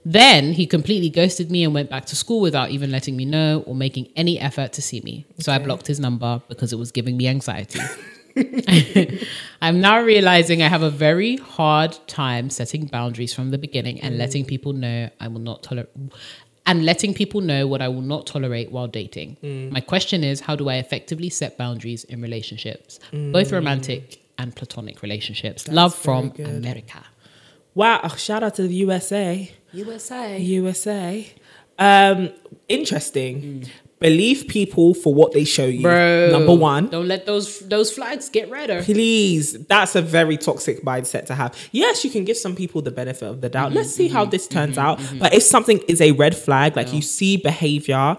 Then 0.06 0.54
he 0.54 0.68
completely 0.68 1.10
ghosted 1.10 1.50
me 1.50 1.64
and 1.64 1.74
went 1.74 1.90
back 1.90 2.06
to 2.06 2.16
school 2.16 2.40
without 2.40 2.70
even 2.70 2.92
letting 2.92 3.18
me 3.18 3.26
know 3.26 3.64
or 3.66 3.74
making 3.74 4.10
any 4.16 4.40
effort 4.40 4.74
to 4.74 4.82
see 4.84 5.02
me. 5.02 5.26
So 5.40 5.52
I 5.52 5.58
blocked 5.58 5.88
his 5.88 6.00
number 6.00 6.40
because 6.50 6.72
it 6.72 6.78
was 6.78 6.92
giving 6.92 7.18
me 7.18 7.28
anxiety. 7.28 7.80
I'm 9.62 9.82
now 9.82 10.02
realizing 10.02 10.62
I 10.62 10.68
have 10.68 10.82
a 10.82 10.90
very 10.90 11.38
hard 11.38 11.98
time 12.08 12.50
setting 12.50 12.86
boundaries 12.86 13.34
from 13.34 13.52
the 13.52 13.58
beginning 13.58 14.02
and 14.02 14.18
letting 14.18 14.46
mm. 14.46 14.48
people 14.48 14.74
know 14.74 15.10
I 15.20 15.28
will 15.28 15.40
not 15.40 15.64
tolerate 15.64 15.90
and 16.66 16.86
letting 16.86 17.14
people 17.14 17.42
know 17.42 17.68
what 17.68 17.82
I 17.82 17.88
will 17.88 18.02
not 18.02 18.26
tolerate 18.26 18.72
while 18.72 18.88
dating. 18.88 19.38
Mm. 19.44 19.72
My 19.72 19.82
question 19.82 20.24
is 20.24 20.42
how 20.42 20.56
do 20.56 20.70
I 20.70 20.76
effectively 20.76 21.30
set 21.30 21.58
boundaries 21.58 22.04
in 22.06 22.22
relationships, 22.22 23.00
both 23.12 23.50
mm. 23.50 23.52
romantic 23.52 24.22
and 24.38 24.56
platonic 24.56 25.02
relationships? 25.02 25.68
Love 25.68 25.94
from 25.94 26.30
good. 26.30 26.48
America. 26.48 27.04
Wow! 27.76 28.02
oh, 28.04 28.16
shout 28.16 28.44
out 28.44 28.56
to 28.56 28.68
the 28.68 28.76
USA. 28.76 29.52
USA. 29.74 30.40
USA. 30.40 31.34
Um, 31.80 32.32
interesting. 32.70 33.68
Believe 34.04 34.48
people 34.50 34.94
for 34.94 35.14
what 35.14 35.32
they 35.32 35.46
show 35.46 35.66
you. 35.66 35.82
Bro. 35.82 36.30
Number 36.32 36.54
one. 36.54 36.88
Don't 36.90 37.08
let 37.08 37.26
those 37.26 37.60
those 37.60 37.90
flags 37.92 38.28
get 38.30 38.50
redder. 38.52 38.84
Please, 38.84 39.54
that's 39.68 39.96
a 39.96 40.02
very 40.02 40.38
toxic 40.38 40.84
mindset 40.84 41.26
to 41.28 41.36
have. 41.36 41.56
Yes, 41.72 42.04
you 42.04 42.12
can 42.12 42.26
give 42.26 42.36
some 42.38 42.54
people 42.54 42.82
the 42.82 42.92
benefit 42.92 43.28
of 43.30 43.40
the 43.40 43.48
doubt. 43.50 43.68
Mm-hmm, 43.70 43.78
Let's 43.78 43.96
see 43.96 44.10
how 44.10 44.26
this 44.26 44.46
turns 44.48 44.78
out. 44.78 45.00
But 45.20 45.34
if 45.34 45.44
something 45.44 45.80
is 45.88 46.02
a 46.02 46.12
red 46.12 46.36
flag, 46.36 46.76
like 46.76 46.92
you 46.94 47.02
see 47.02 47.38
behavior 47.38 48.18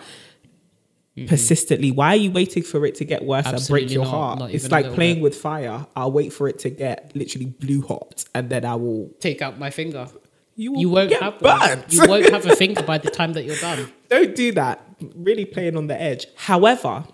persistently, 1.28 1.90
why 1.92 2.08
are 2.14 2.16
you 2.16 2.30
waiting 2.30 2.62
for 2.62 2.84
it 2.86 2.94
to 2.96 3.04
get 3.04 3.22
worse 3.24 3.46
and 3.46 3.60
break 3.68 3.84
Mm-hmm. 3.84 3.92
Your 3.94 4.04
not, 4.04 4.10
heart? 4.10 4.38
not 4.40 4.50
It's 4.52 4.70
like 4.70 4.92
playing 4.94 5.16
bit. 5.16 5.22
with 5.22 5.36
fire. 5.36 5.86
I'll 5.94 6.10
wait 6.12 6.32
for 6.32 6.48
it 6.48 6.58
to 6.60 6.70
get 6.70 7.12
literally 7.14 7.46
blue 7.46 7.82
hot 7.82 8.24
and 8.34 8.48
then 8.50 8.64
I 8.64 8.74
will. 8.74 9.10
Take 9.20 9.42
out 9.42 9.58
my 9.58 9.70
finger. 9.70 10.08
You, 10.56 10.72
will 10.72 10.80
You 10.80 10.88
won't 10.88 11.10
get 11.10 11.22
have 11.22 11.42
one. 11.42 11.84
You 11.88 12.06
won't 12.06 12.30
have 12.30 12.46
a 12.46 12.54
finger 12.56 12.82
by 12.82 12.98
the 12.98 13.10
time 13.10 13.32
that 13.34 13.44
you're 13.44 13.56
done. 13.56 13.92
Don't 14.08 14.34
do 14.36 14.52
that. 14.52 14.80
Really 15.14 15.44
playing 15.44 15.76
on 15.76 15.86
the 15.86 16.00
edge. 16.00 16.26
However, 16.36 17.04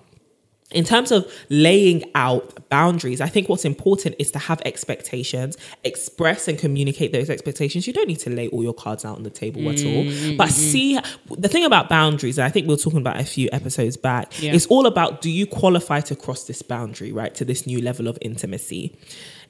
in 0.72 0.84
terms 0.84 1.10
of 1.10 1.30
laying 1.48 2.08
out 2.14 2.68
boundaries, 2.68 3.20
I 3.20 3.26
think 3.26 3.48
what's 3.48 3.64
important 3.64 4.14
is 4.18 4.30
to 4.32 4.38
have 4.38 4.62
expectations, 4.64 5.56
express 5.82 6.46
and 6.46 6.58
communicate 6.58 7.12
those 7.12 7.28
expectations. 7.28 7.86
You 7.86 7.92
don't 7.92 8.06
need 8.06 8.20
to 8.20 8.30
lay 8.30 8.48
all 8.48 8.62
your 8.62 8.74
cards 8.74 9.04
out 9.04 9.16
on 9.16 9.24
the 9.24 9.30
table 9.30 9.68
at 9.68 9.84
all. 9.84 10.04
Mm, 10.04 10.36
but 10.36 10.48
mm, 10.48 10.52
mm. 10.52 10.52
see, 10.52 11.00
the 11.36 11.48
thing 11.48 11.64
about 11.64 11.88
boundaries, 11.88 12.38
and 12.38 12.44
I 12.44 12.50
think 12.50 12.68
we 12.68 12.74
were 12.74 12.80
talking 12.80 13.00
about 13.00 13.18
a 13.18 13.24
few 13.24 13.48
episodes 13.52 13.96
back, 13.96 14.40
Yeah. 14.40 14.52
it's 14.52 14.66
all 14.66 14.86
about 14.86 15.22
do 15.22 15.30
you 15.30 15.46
qualify 15.46 16.00
to 16.02 16.14
cross 16.14 16.44
this 16.44 16.62
boundary, 16.62 17.10
right, 17.10 17.34
to 17.34 17.44
this 17.44 17.66
new 17.66 17.82
level 17.82 18.06
of 18.06 18.16
intimacy? 18.20 18.96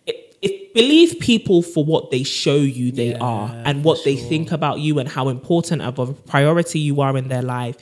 If, 0.07 0.16
if 0.41 0.72
believe 0.72 1.18
people 1.20 1.61
for 1.61 1.84
what 1.84 2.11
they 2.11 2.22
show 2.22 2.57
you 2.57 2.93
they 2.93 3.14
are 3.16 3.55
and 3.66 3.84
what 3.84 4.03
they 4.05 4.16
think 4.16 4.53
about 4.53 4.78
you 4.78 4.99
and 4.99 5.09
how 5.09 5.28
important 5.28 5.82
of 5.82 5.99
a 5.99 6.12
priority 6.14 6.78
you 6.78 7.01
are 7.03 7.16
in 7.18 7.28
their 7.28 7.43
life 7.43 7.76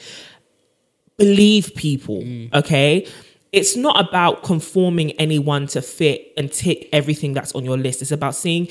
believe 1.18 1.74
people, 1.74 2.22
mm. 2.22 2.52
okay? 2.54 3.06
It's 3.52 3.76
not 3.76 4.08
about 4.08 4.42
conforming 4.42 5.12
anyone 5.12 5.66
to 5.68 5.82
fit 5.82 6.32
and 6.36 6.52
tick 6.52 6.88
everything 6.92 7.32
that's 7.32 7.52
on 7.54 7.64
your 7.64 7.76
list. 7.76 8.02
It's 8.02 8.12
about 8.12 8.34
seeing 8.34 8.68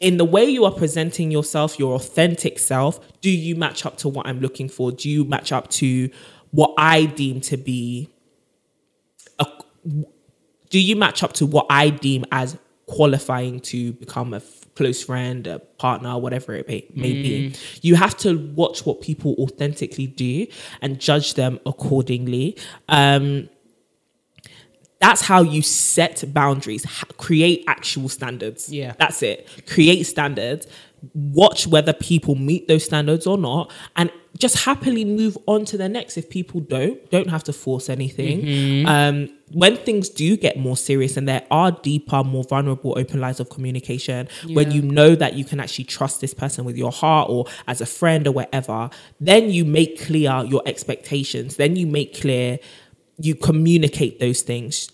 in 0.00 0.16
the 0.18 0.24
way 0.24 0.44
you 0.44 0.64
are 0.64 0.72
presenting 0.72 1.30
yourself, 1.30 1.78
your 1.78 1.94
authentic 1.94 2.58
self, 2.58 3.00
do 3.20 3.30
you 3.30 3.56
match 3.56 3.86
up 3.86 3.96
to 3.98 4.08
what 4.08 4.26
I'm 4.26 4.40
looking 4.40 4.68
for? 4.68 4.92
Do 4.92 5.08
you 5.08 5.24
match 5.24 5.52
up 5.52 5.68
to 5.70 6.10
what 6.50 6.74
I 6.76 7.06
deem 7.06 7.40
to 7.42 7.56
be 7.56 8.10
a, 9.38 9.46
do 10.70 10.80
you 10.80 10.96
match 10.96 11.22
up 11.22 11.32
to 11.34 11.46
what 11.46 11.66
I 11.70 11.90
deem 11.90 12.24
as 12.30 12.58
qualifying 12.86 13.60
to 13.60 13.92
become 13.94 14.34
a 14.34 14.40
close 14.76 15.02
friend, 15.02 15.46
a 15.46 15.58
partner, 15.58 16.16
whatever 16.18 16.54
it 16.54 16.68
may, 16.68 16.86
may 16.94 17.12
be? 17.14 17.54
You 17.82 17.96
have 17.96 18.16
to 18.18 18.38
watch 18.54 18.86
what 18.86 19.00
people 19.00 19.34
authentically 19.38 20.06
do 20.06 20.46
and 20.80 21.00
judge 21.00 21.34
them 21.34 21.58
accordingly. 21.66 22.56
Um, 22.88 23.48
that's 25.00 25.20
how 25.22 25.42
you 25.42 25.62
set 25.62 26.24
boundaries, 26.32 26.84
ha- 26.84 27.06
create 27.18 27.64
actual 27.66 28.08
standards. 28.08 28.72
Yeah. 28.72 28.94
That's 28.98 29.22
it. 29.22 29.48
Create 29.66 30.04
standards, 30.04 30.66
watch 31.14 31.66
whether 31.66 31.92
people 31.92 32.34
meet 32.34 32.68
those 32.68 32.84
standards 32.84 33.26
or 33.26 33.38
not, 33.38 33.72
and 33.96 34.10
just 34.38 34.64
happily 34.64 35.04
move 35.04 35.36
on 35.46 35.64
to 35.64 35.78
the 35.78 35.88
next. 35.88 36.18
If 36.18 36.28
people 36.28 36.60
don't, 36.60 37.10
don't 37.10 37.30
have 37.30 37.42
to 37.44 37.52
force 37.54 37.88
anything. 37.88 38.86
Um, 38.86 39.30
when 39.52 39.76
things 39.76 40.08
do 40.10 40.36
get 40.36 40.58
more 40.58 40.76
serious 40.76 41.16
and 41.16 41.26
there 41.26 41.46
are 41.50 41.70
deeper, 41.70 42.22
more 42.22 42.44
vulnerable, 42.44 42.98
open 42.98 43.20
lines 43.20 43.40
of 43.40 43.48
communication, 43.48 44.28
when 44.52 44.70
you 44.72 44.82
know 44.82 45.14
that 45.14 45.34
you 45.34 45.44
can 45.44 45.58
actually 45.60 45.84
trust 45.84 46.20
this 46.20 46.34
person 46.34 46.64
with 46.64 46.76
your 46.76 46.92
heart 46.92 47.30
or 47.30 47.46
as 47.66 47.80
a 47.80 47.86
friend 47.86 48.26
or 48.26 48.32
whatever, 48.32 48.90
then 49.20 49.50
you 49.50 49.64
make 49.64 50.02
clear 50.02 50.44
your 50.44 50.62
expectations. 50.66 51.56
Then 51.56 51.76
you 51.76 51.86
make 51.86 52.20
clear, 52.20 52.58
you 53.18 53.34
communicate 53.34 54.20
those 54.20 54.42
things. 54.42 54.90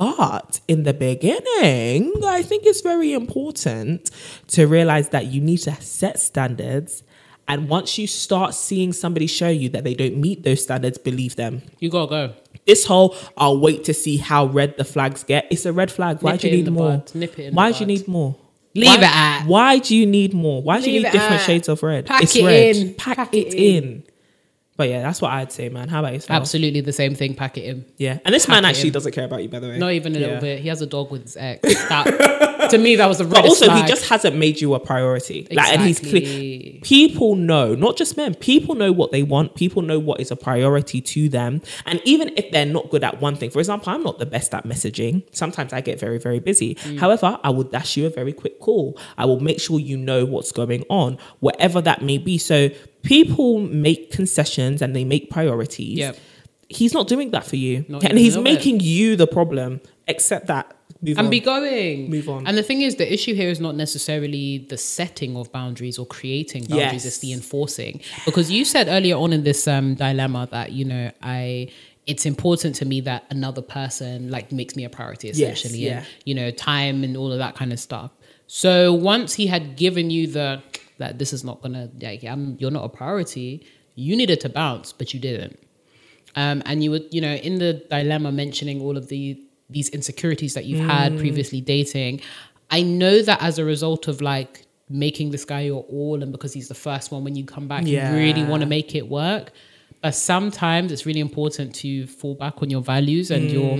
But 0.00 0.60
in 0.66 0.84
the 0.84 0.94
beginning, 0.94 2.12
I 2.24 2.42
think 2.42 2.64
it's 2.64 2.80
very 2.80 3.12
important 3.12 4.10
to 4.48 4.66
realize 4.66 5.10
that 5.10 5.26
you 5.26 5.42
need 5.42 5.58
to 5.58 5.74
set 5.82 6.18
standards. 6.18 7.02
And 7.46 7.68
once 7.68 7.98
you 7.98 8.06
start 8.06 8.54
seeing 8.54 8.94
somebody 8.94 9.26
show 9.26 9.48
you 9.48 9.68
that 9.68 9.84
they 9.84 9.92
don't 9.92 10.16
meet 10.16 10.42
those 10.42 10.62
standards, 10.62 10.96
believe 10.96 11.36
them. 11.36 11.60
You 11.80 11.90
gotta 11.90 12.08
go. 12.08 12.32
This 12.66 12.86
whole 12.86 13.14
I'll 13.36 13.60
wait 13.60 13.84
to 13.84 13.94
see 13.94 14.16
how 14.16 14.46
red 14.46 14.78
the 14.78 14.84
flags 14.84 15.22
get. 15.22 15.46
It's 15.50 15.66
a 15.66 15.72
red 15.72 15.92
flag. 15.92 16.22
Why 16.22 16.38
do 16.38 16.48
you 16.48 16.56
need 16.56 16.72
more? 16.72 16.88
bud. 16.98 17.14
Nip 17.14 17.38
it 17.38 17.46
in 17.48 17.54
Why 17.54 17.72
do 17.72 17.80
you 17.80 17.86
need 17.86 18.08
more? 18.08 18.36
Leave 18.74 18.86
why, 18.86 18.94
it 18.94 19.02
at- 19.02 19.46
Why 19.46 19.78
do 19.80 19.94
you 19.94 20.06
need 20.06 20.32
more? 20.32 20.62
Why 20.62 20.80
do 20.80 20.90
you 20.90 21.02
need 21.02 21.12
different 21.12 21.40
at- 21.42 21.44
shades 21.44 21.68
of 21.68 21.82
red? 21.82 22.06
Pack 22.06 22.22
it's 22.22 22.36
it 22.36 22.44
red. 22.46 22.76
in. 22.76 22.94
Pack, 22.94 23.16
Pack 23.16 23.34
it 23.34 23.48
it 23.48 23.54
in. 23.54 24.04
But 24.80 24.88
yeah, 24.88 25.02
that's 25.02 25.20
what 25.20 25.30
I'd 25.30 25.52
say, 25.52 25.68
man. 25.68 25.90
How 25.90 25.98
about 25.98 26.14
yourself? 26.14 26.30
Absolutely 26.40 26.80
the 26.80 26.94
same 26.94 27.14
thing. 27.14 27.34
Pack 27.34 27.58
it 27.58 27.64
in. 27.64 27.84
Yeah. 27.98 28.18
And 28.24 28.34
this 28.34 28.46
Pack 28.46 28.54
man 28.54 28.64
it 28.64 28.68
actually 28.68 28.86
in. 28.88 28.92
doesn't 28.94 29.12
care 29.12 29.26
about 29.26 29.42
you, 29.42 29.50
by 29.50 29.58
the 29.58 29.68
way. 29.68 29.76
Not 29.78 29.92
even 29.92 30.16
a 30.16 30.18
Yeah. 30.18 30.24
little 30.26 30.40
bit. 30.40 30.60
He 30.60 30.68
has 30.70 30.80
a 30.80 30.86
dog 30.86 31.10
with 31.10 31.24
his 31.24 31.36
ex. 31.36 31.60
That, 31.90 32.70
to 32.70 32.78
me, 32.78 32.96
that 32.96 33.06
was 33.06 33.18
the 33.18 33.24
But 33.24 33.36
reddest 33.38 33.62
also, 33.62 33.66
flag. 33.66 33.82
he 33.84 33.88
just 33.90 34.08
hasn't 34.08 34.36
made 34.36 34.58
you 34.60 34.72
a 34.74 34.80
priority. 34.80 35.46
Like, 35.50 35.70
and 35.72 35.82
he's 35.82 35.98
clear. 35.98 36.16
Exactly. 36.22 36.80
People 36.82 37.34
know, 37.36 37.74
not 37.74 37.96
just 37.98 38.16
men. 38.16 38.34
People 38.34 38.74
know 38.74 38.90
what 38.92 39.12
they 39.12 39.22
want. 39.22 39.54
People 39.54 39.82
know 39.82 39.98
what 39.98 40.18
is 40.20 40.30
a 40.30 40.36
priority 40.36 41.00
to 41.02 41.28
them. 41.28 41.60
And 41.84 42.00
even 42.04 42.30
if 42.36 42.50
they're 42.50 42.64
not 42.66 42.88
good 42.90 43.04
at 43.04 43.20
one 43.20 43.36
thing, 43.36 43.50
for 43.50 43.58
example, 43.58 43.92
I'm 43.92 44.02
not 44.02 44.18
the 44.18 44.26
best 44.26 44.54
at 44.54 44.64
messaging. 44.64 45.24
Sometimes 45.34 45.72
I 45.74 45.80
get 45.82 45.98
very, 46.00 46.18
very 46.18 46.38
busy. 46.38 46.74
Mm. 46.76 46.98
However, 47.00 47.38
I 47.44 47.50
will 47.50 47.64
dash 47.64 47.96
you 47.98 48.06
a 48.06 48.10
very 48.10 48.32
quick 48.32 48.60
call. 48.60 48.98
I 49.18 49.24
will 49.26 49.40
make 49.40 49.60
sure 49.60 49.78
you 49.80 49.96
know 49.98 50.24
what's 50.24 50.52
going 50.52 50.84
on, 50.88 51.18
whatever 51.40 51.80
that 51.82 52.02
may 52.02 52.16
be. 52.18 52.38
So 52.38 52.70
people 53.02 53.60
make 53.60 54.10
concessions 54.10 54.82
and 54.82 54.94
they 54.94 55.04
make 55.04 55.30
priorities. 55.30 55.98
Yep. 55.98 56.16
He's 56.68 56.94
not 56.94 57.08
doing 57.08 57.30
that 57.32 57.44
for 57.44 57.56
you, 57.56 57.84
Not 57.88 58.04
and 58.04 58.16
he's 58.16 58.36
little 58.36 58.44
bit. 58.44 58.54
making 58.54 58.80
you 58.80 59.16
the 59.16 59.26
problem. 59.26 59.80
Accept 60.06 60.46
that. 60.46 60.76
Move 61.02 61.16
and 61.18 61.26
on. 61.26 61.30
be 61.30 61.40
going. 61.40 62.10
Move 62.10 62.28
on. 62.28 62.46
And 62.46 62.56
the 62.56 62.62
thing 62.62 62.82
is, 62.82 62.96
the 62.96 63.10
issue 63.12 63.34
here 63.34 63.48
is 63.48 63.58
not 63.58 63.74
necessarily 63.74 64.58
the 64.58 64.76
setting 64.76 65.36
of 65.36 65.50
boundaries 65.50 65.98
or 65.98 66.06
creating 66.06 66.64
boundaries; 66.66 66.92
Yes. 66.92 67.06
it's 67.06 67.18
the 67.18 67.32
enforcing. 67.32 68.00
Because 68.24 68.50
you 68.50 68.64
said 68.64 68.86
earlier 68.88 69.16
on 69.16 69.32
in 69.32 69.42
this 69.42 69.66
um, 69.66 69.94
dilemma 69.94 70.48
that 70.52 70.72
you 70.72 70.84
know 70.84 71.10
I. 71.22 71.68
It's 72.06 72.26
important 72.26 72.74
to 72.76 72.84
me 72.84 73.00
that 73.02 73.24
another 73.30 73.62
person 73.62 74.30
like 74.30 74.52
makes 74.52 74.74
me 74.74 74.84
a 74.84 74.90
priority 74.90 75.28
essentially, 75.28 75.78
yeah. 75.78 75.98
and 75.98 76.06
you 76.24 76.34
know 76.34 76.50
time 76.50 77.02
and 77.04 77.16
all 77.16 77.30
of 77.32 77.38
that 77.38 77.54
kind 77.56 77.72
of 77.72 77.78
stuff. 77.80 78.10
So 78.46 78.92
once 78.92 79.34
he 79.34 79.46
had 79.46 79.76
given 79.76 80.10
you 80.10 80.26
the 80.26 80.60
that 81.00 81.18
this 81.20 81.32
is 81.36 81.42
not 81.48 81.56
gonna 81.62 81.84
like 82.00 82.22
I'm, 82.32 82.56
you're 82.60 82.70
not 82.78 82.84
a 82.90 82.92
priority, 83.00 83.48
you 83.94 84.12
needed 84.20 84.38
to 84.44 84.48
bounce, 84.48 84.88
but 84.98 85.06
you 85.14 85.20
didn't 85.28 85.58
um, 86.36 86.62
and 86.68 86.76
you 86.84 86.90
were 86.92 87.00
you 87.10 87.20
know 87.26 87.34
in 87.48 87.54
the 87.64 87.72
dilemma 87.90 88.30
mentioning 88.42 88.80
all 88.84 88.96
of 88.96 89.08
the 89.08 89.22
these 89.76 89.88
insecurities 89.98 90.52
that 90.56 90.64
you've 90.68 90.86
had 90.94 91.08
Mm. 91.14 91.18
previously 91.24 91.60
dating 91.60 92.14
i 92.70 92.80
know 93.00 93.16
that 93.28 93.38
as 93.48 93.54
a 93.58 93.64
result 93.74 94.02
of 94.12 94.20
like 94.20 94.52
making 94.88 95.30
this 95.34 95.44
guy 95.44 95.62
your 95.72 95.82
all 95.98 96.16
and 96.22 96.30
because 96.36 96.52
he's 96.58 96.68
the 96.74 96.80
first 96.88 97.06
one 97.14 97.22
when 97.26 97.34
you 97.40 97.44
come 97.44 97.66
back 97.72 97.82
Yeah. 97.84 98.08
you 98.10 98.16
really 98.16 98.44
want 98.50 98.60
to 98.62 98.68
make 98.78 98.94
it 99.00 99.06
work 99.08 99.46
but 100.02 100.12
sometimes 100.14 100.86
it's 100.92 101.04
really 101.08 101.24
important 101.30 101.74
to 101.82 101.90
fall 102.06 102.34
back 102.44 102.54
on 102.62 102.68
your 102.74 102.82
values 102.94 103.28
and 103.36 103.44
Mm. 103.50 103.52
your 103.58 103.74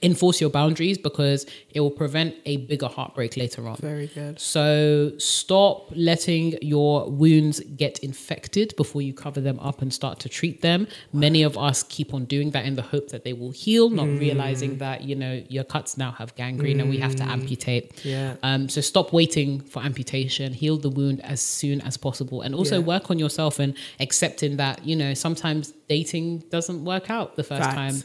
enforce 0.00 0.40
your 0.40 0.48
boundaries 0.50 0.96
because 0.96 1.44
it 1.70 1.80
will 1.80 1.90
prevent 1.90 2.34
a 2.46 2.58
bigger 2.58 2.86
heartbreak 2.86 3.36
later 3.36 3.66
on. 3.66 3.76
Very 3.78 4.06
good. 4.06 4.38
So 4.38 5.12
stop 5.18 5.90
letting 5.94 6.56
your 6.62 7.10
wounds 7.10 7.58
get 7.76 7.98
infected 8.00 8.74
before 8.76 9.02
you 9.02 9.12
cover 9.12 9.40
them 9.40 9.58
up 9.58 9.82
and 9.82 9.92
start 9.92 10.20
to 10.20 10.28
treat 10.28 10.62
them. 10.62 10.86
Many 11.12 11.42
of 11.42 11.58
us 11.58 11.82
keep 11.82 12.14
on 12.14 12.26
doing 12.26 12.52
that 12.52 12.64
in 12.64 12.76
the 12.76 12.82
hope 12.82 13.08
that 13.08 13.24
they 13.24 13.32
will 13.32 13.50
heal, 13.50 13.90
not 13.90 14.06
Mm. 14.06 14.20
realizing 14.20 14.78
that, 14.78 15.02
you 15.02 15.16
know, 15.16 15.42
your 15.48 15.64
cuts 15.64 15.98
now 15.98 16.12
have 16.12 16.34
gangrene 16.36 16.80
and 16.80 16.88
we 16.90 16.98
have 16.98 17.16
to 17.16 17.24
amputate. 17.24 18.04
Yeah. 18.04 18.36
Um, 18.44 18.68
so 18.68 18.80
stop 18.80 19.12
waiting 19.12 19.60
for 19.60 19.82
amputation, 19.82 20.52
heal 20.52 20.76
the 20.76 20.90
wound 20.90 21.20
as 21.24 21.40
soon 21.40 21.80
as 21.80 21.96
possible. 21.96 22.42
And 22.42 22.54
also 22.54 22.78
Yeah. 22.78 22.86
work 22.86 23.10
on 23.10 23.18
yourself 23.18 23.58
and 23.58 23.74
accepting 23.98 24.58
that, 24.58 24.86
you 24.86 24.94
know, 24.94 25.12
sometimes 25.14 25.72
dating 25.88 26.44
doesn't 26.50 26.84
work 26.84 27.10
out 27.10 27.34
the 27.36 27.42
first 27.42 27.62
Facts. 27.62 27.74
time. 27.74 28.02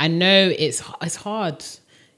I 0.00 0.08
know 0.08 0.52
it's 0.64 0.82
it's 1.02 1.16
hard. 1.16 1.64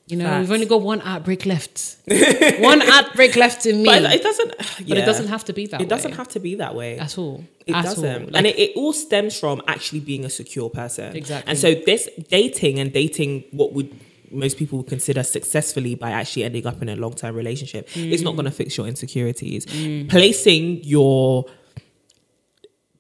You 0.08 0.16
know, 0.18 0.24
Facts. 0.24 0.40
we've 0.42 0.52
only 0.52 0.66
got 0.66 0.82
one 0.82 1.00
outbreak 1.02 1.46
left. 1.46 1.96
one 2.60 2.82
outbreak 2.82 3.36
left 3.36 3.66
in 3.66 3.76
me. 3.82 3.84
But 3.84 4.02
it 4.18 4.22
doesn't. 4.22 4.52
But 4.88 4.98
it 4.98 5.06
doesn't 5.06 5.28
have 5.28 5.44
to 5.46 5.52
be 5.52 5.66
that 5.66 5.80
It 5.80 5.88
doesn't 5.88 6.10
way. 6.12 6.16
have 6.16 6.28
to 6.36 6.40
be 6.40 6.54
that 6.56 6.74
way 6.74 6.98
at 6.98 7.16
all. 7.18 7.44
It 7.66 7.74
at 7.74 7.84
doesn't, 7.84 8.22
all. 8.30 8.36
and 8.36 8.46
it, 8.46 8.58
it 8.58 8.70
all 8.76 8.92
stems 8.92 9.38
from 9.38 9.62
actually 9.68 10.00
being 10.00 10.24
a 10.24 10.30
secure 10.30 10.68
person. 10.70 11.14
Exactly. 11.16 11.48
And 11.50 11.56
so 11.58 11.74
this 11.74 12.08
dating 12.28 12.78
and 12.80 12.92
dating 12.92 13.44
what 13.52 13.72
would 13.74 13.90
most 14.30 14.56
people 14.58 14.78
would 14.78 14.88
consider 14.88 15.22
successfully 15.22 15.94
by 15.94 16.10
actually 16.10 16.44
ending 16.44 16.66
up 16.66 16.82
in 16.82 16.88
a 16.88 16.96
long 16.96 17.14
term 17.14 17.34
relationship 17.36 17.84
is 17.96 18.20
Mm. 18.22 18.24
not 18.24 18.32
going 18.32 18.46
to 18.46 18.50
fix 18.50 18.76
your 18.76 18.86
insecurities. 18.88 19.66
Placing 20.08 20.82
your 20.84 21.46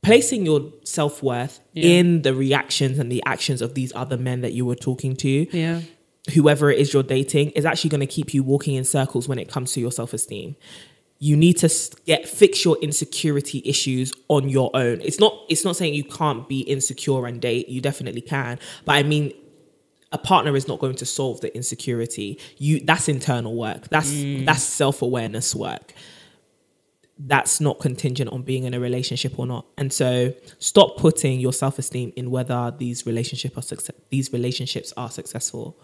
placing 0.02 0.44
your 0.44 0.72
self 0.84 1.22
worth 1.22 1.60
Yeah. 1.74 1.84
in 1.84 2.22
the 2.22 2.34
reactions 2.34 2.98
and 2.98 3.10
the 3.10 3.22
actions 3.24 3.62
of 3.62 3.74
these 3.74 3.92
other 3.94 4.16
men 4.16 4.40
that 4.40 4.52
you 4.52 4.66
were 4.66 4.74
talking 4.74 5.16
to, 5.16 5.46
yeah. 5.56 5.80
whoever 6.34 6.70
it 6.70 6.78
is 6.78 6.92
you're 6.92 7.02
dating 7.02 7.50
is 7.50 7.64
actually 7.64 7.90
going 7.90 8.00
to 8.00 8.06
keep 8.06 8.34
you 8.34 8.42
walking 8.42 8.74
in 8.74 8.84
circles 8.84 9.28
when 9.28 9.38
it 9.38 9.48
comes 9.48 9.72
to 9.72 9.80
your 9.80 9.92
self-esteem. 9.92 10.56
You 11.18 11.36
need 11.36 11.58
to 11.58 11.68
get 12.04 12.28
fix 12.28 12.64
your 12.64 12.76
insecurity 12.82 13.62
issues 13.64 14.12
on 14.26 14.48
your 14.48 14.70
own. 14.74 15.00
It's 15.02 15.20
not 15.20 15.34
it's 15.48 15.64
not 15.64 15.76
saying 15.76 15.94
you 15.94 16.02
can't 16.04 16.48
be 16.48 16.60
insecure 16.60 17.26
and 17.26 17.40
date 17.40 17.68
you 17.68 17.80
definitely 17.80 18.22
can 18.22 18.58
but 18.84 18.96
i 18.96 19.04
mean 19.04 19.32
a 20.10 20.18
partner 20.18 20.54
is 20.56 20.68
not 20.68 20.78
going 20.78 20.94
to 20.96 21.06
solve 21.06 21.40
the 21.40 21.54
insecurity. 21.56 22.38
You 22.58 22.80
that's 22.80 23.08
internal 23.08 23.56
work. 23.56 23.88
That's 23.88 24.12
mm. 24.12 24.44
that's 24.44 24.62
self-awareness 24.62 25.54
work 25.54 25.94
that's 27.26 27.60
not 27.60 27.78
contingent 27.78 28.30
on 28.30 28.42
being 28.42 28.64
in 28.64 28.74
a 28.74 28.80
relationship 28.80 29.38
or 29.38 29.46
not. 29.46 29.66
And 29.78 29.92
so 29.92 30.34
stop 30.58 30.96
putting 30.96 31.38
your 31.40 31.52
self-esteem 31.52 32.12
in 32.16 32.30
whether 32.30 32.72
these 32.76 33.06
relationship 33.06 33.56
are 33.56 33.62
success 33.62 33.94
these 34.10 34.32
relationships 34.32 34.92
are 34.96 35.10
successful. 35.10 35.76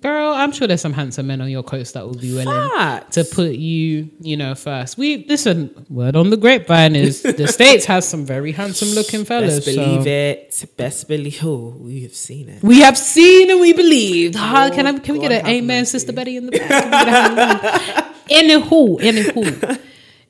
Girl, 0.00 0.32
I'm 0.34 0.50
sure 0.50 0.66
there's 0.66 0.80
some 0.80 0.94
handsome 0.94 1.28
men 1.28 1.40
on 1.40 1.48
your 1.48 1.62
coast 1.62 1.94
that 1.94 2.04
will 2.04 2.16
be 2.16 2.32
willing 2.34 2.70
Facts. 2.70 3.14
to 3.14 3.24
put 3.24 3.52
you, 3.52 4.10
you 4.20 4.36
know, 4.36 4.56
first. 4.56 4.98
We 4.98 5.24
listen, 5.28 5.86
word 5.88 6.16
on 6.16 6.30
the 6.30 6.36
grapevine 6.36 6.96
is 6.96 7.22
the 7.22 7.46
States 7.58 7.84
has 7.84 8.08
some 8.08 8.26
very 8.26 8.50
handsome 8.50 8.88
looking 8.88 9.24
fellas. 9.24 9.64
Best 9.64 9.76
believe 9.76 10.02
so- 10.02 10.08
it. 10.08 10.64
Best 10.76 11.06
believe. 11.06 11.38
Oh, 11.44 11.76
we 11.78 12.02
have 12.02 12.14
seen 12.16 12.48
it. 12.48 12.64
We 12.64 12.80
have 12.80 12.98
seen 12.98 13.48
and 13.48 13.60
we 13.60 13.72
believed. 13.74 14.34
Ah, 14.36 14.70
can 14.72 14.88
I 14.88 14.98
can 14.98 15.14
we 15.14 15.20
get 15.20 15.30
an 15.30 15.46
amen. 15.46 15.86
Sister 15.86 16.12
Betty 16.12 16.36
in 16.36 16.46
the 16.46 16.52
back? 16.58 16.68
Can 16.68 16.84
we 16.84 16.90
get 16.90 17.08
a 17.08 17.78
hallelujah? 17.78 18.14
anywho, 18.28 18.98
anywho, 19.00 19.80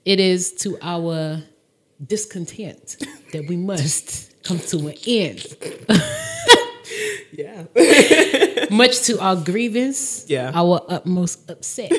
it 0.06 0.20
is 0.20 0.52
to 0.62 0.78
our 0.80 1.42
discontent 2.04 2.96
that 3.32 3.46
we 3.48 3.56
must 3.56 4.32
come 4.44 4.58
to 4.60 4.88
an 4.88 4.94
end. 5.06 5.44
Yeah. 7.32 7.64
Much 8.70 9.02
to 9.02 9.18
our 9.20 9.36
grievance, 9.36 10.24
Yeah. 10.28 10.52
our 10.54 10.80
utmost 10.88 11.50
upset 11.50 11.92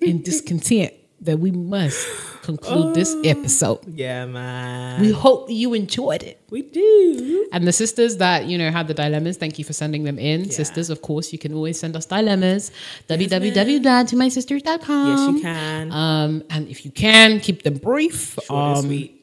and 0.00 0.24
discontent 0.24 0.94
that 1.22 1.38
we 1.38 1.52
must 1.52 2.06
conclude 2.42 2.94
this 2.94 3.16
episode. 3.24 3.80
Yeah, 3.86 4.26
man. 4.26 5.00
We 5.00 5.12
hope 5.12 5.48
you 5.48 5.72
enjoyed 5.74 6.22
it. 6.22 6.40
We 6.50 6.62
do. 6.62 7.48
And 7.52 7.66
the 7.66 7.72
sisters 7.72 8.18
that, 8.18 8.46
you 8.46 8.58
know, 8.58 8.70
had 8.70 8.86
the 8.88 8.94
dilemmas, 8.94 9.36
thank 9.36 9.58
you 9.58 9.64
for 9.64 9.72
sending 9.72 10.04
them 10.04 10.18
in. 10.18 10.50
Sisters, 10.50 10.90
of 10.90 11.02
course, 11.02 11.32
you 11.32 11.38
can 11.38 11.54
always 11.54 11.78
send 11.78 11.96
us 11.96 12.06
dilemmas. 12.06 12.72
www.tomysisters.com. 13.08 15.08
Yes, 15.08 15.36
you 15.36 15.40
can. 15.40 15.92
Um, 15.92 16.42
and 16.50 16.68
if 16.68 16.84
you 16.84 16.90
can, 16.90 17.40
keep 17.40 17.62
them 17.62 17.78
brief. 17.78 18.38
Short 18.44 18.78
um, 18.78 18.86
sweet. 18.86 19.18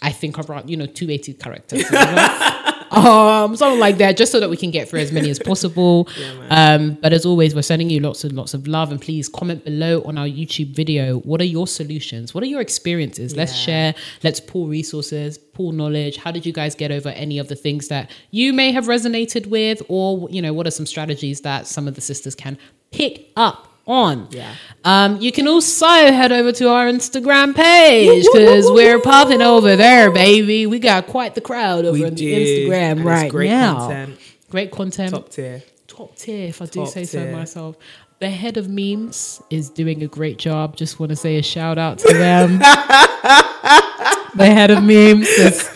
I 0.00 0.12
think 0.12 0.38
around, 0.38 0.70
you 0.70 0.76
know, 0.76 0.86
280 0.86 1.34
characters. 1.34 1.84
um, 2.90 3.56
something 3.56 3.80
like 3.80 3.98
that, 3.98 4.16
just 4.16 4.32
so 4.32 4.40
that 4.40 4.50
we 4.50 4.56
can 4.56 4.70
get 4.70 4.88
through 4.88 5.00
as 5.00 5.12
many 5.12 5.30
as 5.30 5.38
possible. 5.38 6.08
um, 6.50 6.94
but 7.00 7.12
as 7.12 7.26
always, 7.26 7.54
we're 7.54 7.62
sending 7.62 7.90
you 7.90 8.00
lots 8.00 8.24
and 8.24 8.34
lots 8.34 8.54
of 8.54 8.66
love. 8.66 8.90
And 8.90 9.00
please 9.00 9.28
comment 9.28 9.64
below 9.64 10.02
on 10.02 10.18
our 10.18 10.26
YouTube 10.26 10.74
video. 10.74 11.18
What 11.20 11.40
are 11.40 11.44
your 11.44 11.66
solutions? 11.66 12.34
What 12.34 12.42
are 12.42 12.46
your 12.46 12.60
experiences? 12.60 13.36
Let's 13.36 13.54
share. 13.54 13.94
Let's 14.22 14.40
pull 14.40 14.66
resources, 14.66 15.38
pull 15.38 15.72
knowledge. 15.72 16.16
How 16.16 16.30
did 16.30 16.46
you 16.46 16.52
guys 16.52 16.74
get 16.74 16.90
over 16.90 17.10
any 17.10 17.38
of 17.38 17.48
the 17.48 17.56
things 17.56 17.88
that 17.88 18.10
you 18.30 18.52
may 18.52 18.72
have 18.72 18.86
resonated 18.86 19.46
with? 19.46 19.82
Or, 19.88 20.28
you 20.30 20.42
know, 20.42 20.52
what 20.52 20.66
are 20.66 20.70
some 20.70 20.86
strategies 20.86 21.42
that 21.42 21.66
some 21.66 21.88
of 21.88 21.94
the 21.94 22.00
sisters 22.00 22.34
can 22.34 22.58
pick 22.90 23.30
up? 23.36 23.67
On. 23.88 24.28
Yeah. 24.30 24.54
Um, 24.84 25.18
you 25.20 25.32
can 25.32 25.48
also 25.48 25.86
head 25.86 26.30
over 26.30 26.52
to 26.52 26.68
our 26.68 26.86
Instagram 26.86 27.54
page 27.54 28.26
because 28.32 28.70
we're 28.70 29.00
popping 29.00 29.40
over 29.40 29.76
there, 29.76 30.10
baby. 30.10 30.66
We 30.66 30.78
got 30.78 31.06
quite 31.06 31.34
the 31.34 31.40
crowd 31.40 31.86
over 31.86 31.92
We 31.98 32.04
on 32.04 32.14
the. 32.14 32.66
Instagram 32.68 33.02
right 33.02 33.30
great 33.30 33.48
now. 33.48 33.78
content. 33.78 34.18
Great 34.50 34.70
content, 34.72 35.10
Top 35.12 35.30
tier. 35.30 35.62
top 35.86 36.14
tier, 36.16 36.48
if 36.48 36.60
I 36.60 36.66
do 36.66 36.80
Top 36.84 36.88
say 36.88 37.04
so 37.04 37.32
myself. 37.32 37.76
The 38.18 38.28
head 38.28 38.56
of 38.58 38.68
memes 38.68 39.40
is 39.48 39.70
doing 39.70 40.02
a 40.02 40.06
great 40.06 40.36
job. 40.38 40.76
Just 40.76 41.00
want 41.00 41.10
to 41.10 41.16
say 41.16 41.36
a 41.38 41.42
shout 41.42 41.78
out 41.78 41.98
to 42.00 42.12
them. 42.12 42.58
the 44.34 44.46
head 44.46 44.70
of 44.70 44.82
memes. 44.84 45.26
is- 45.28 45.70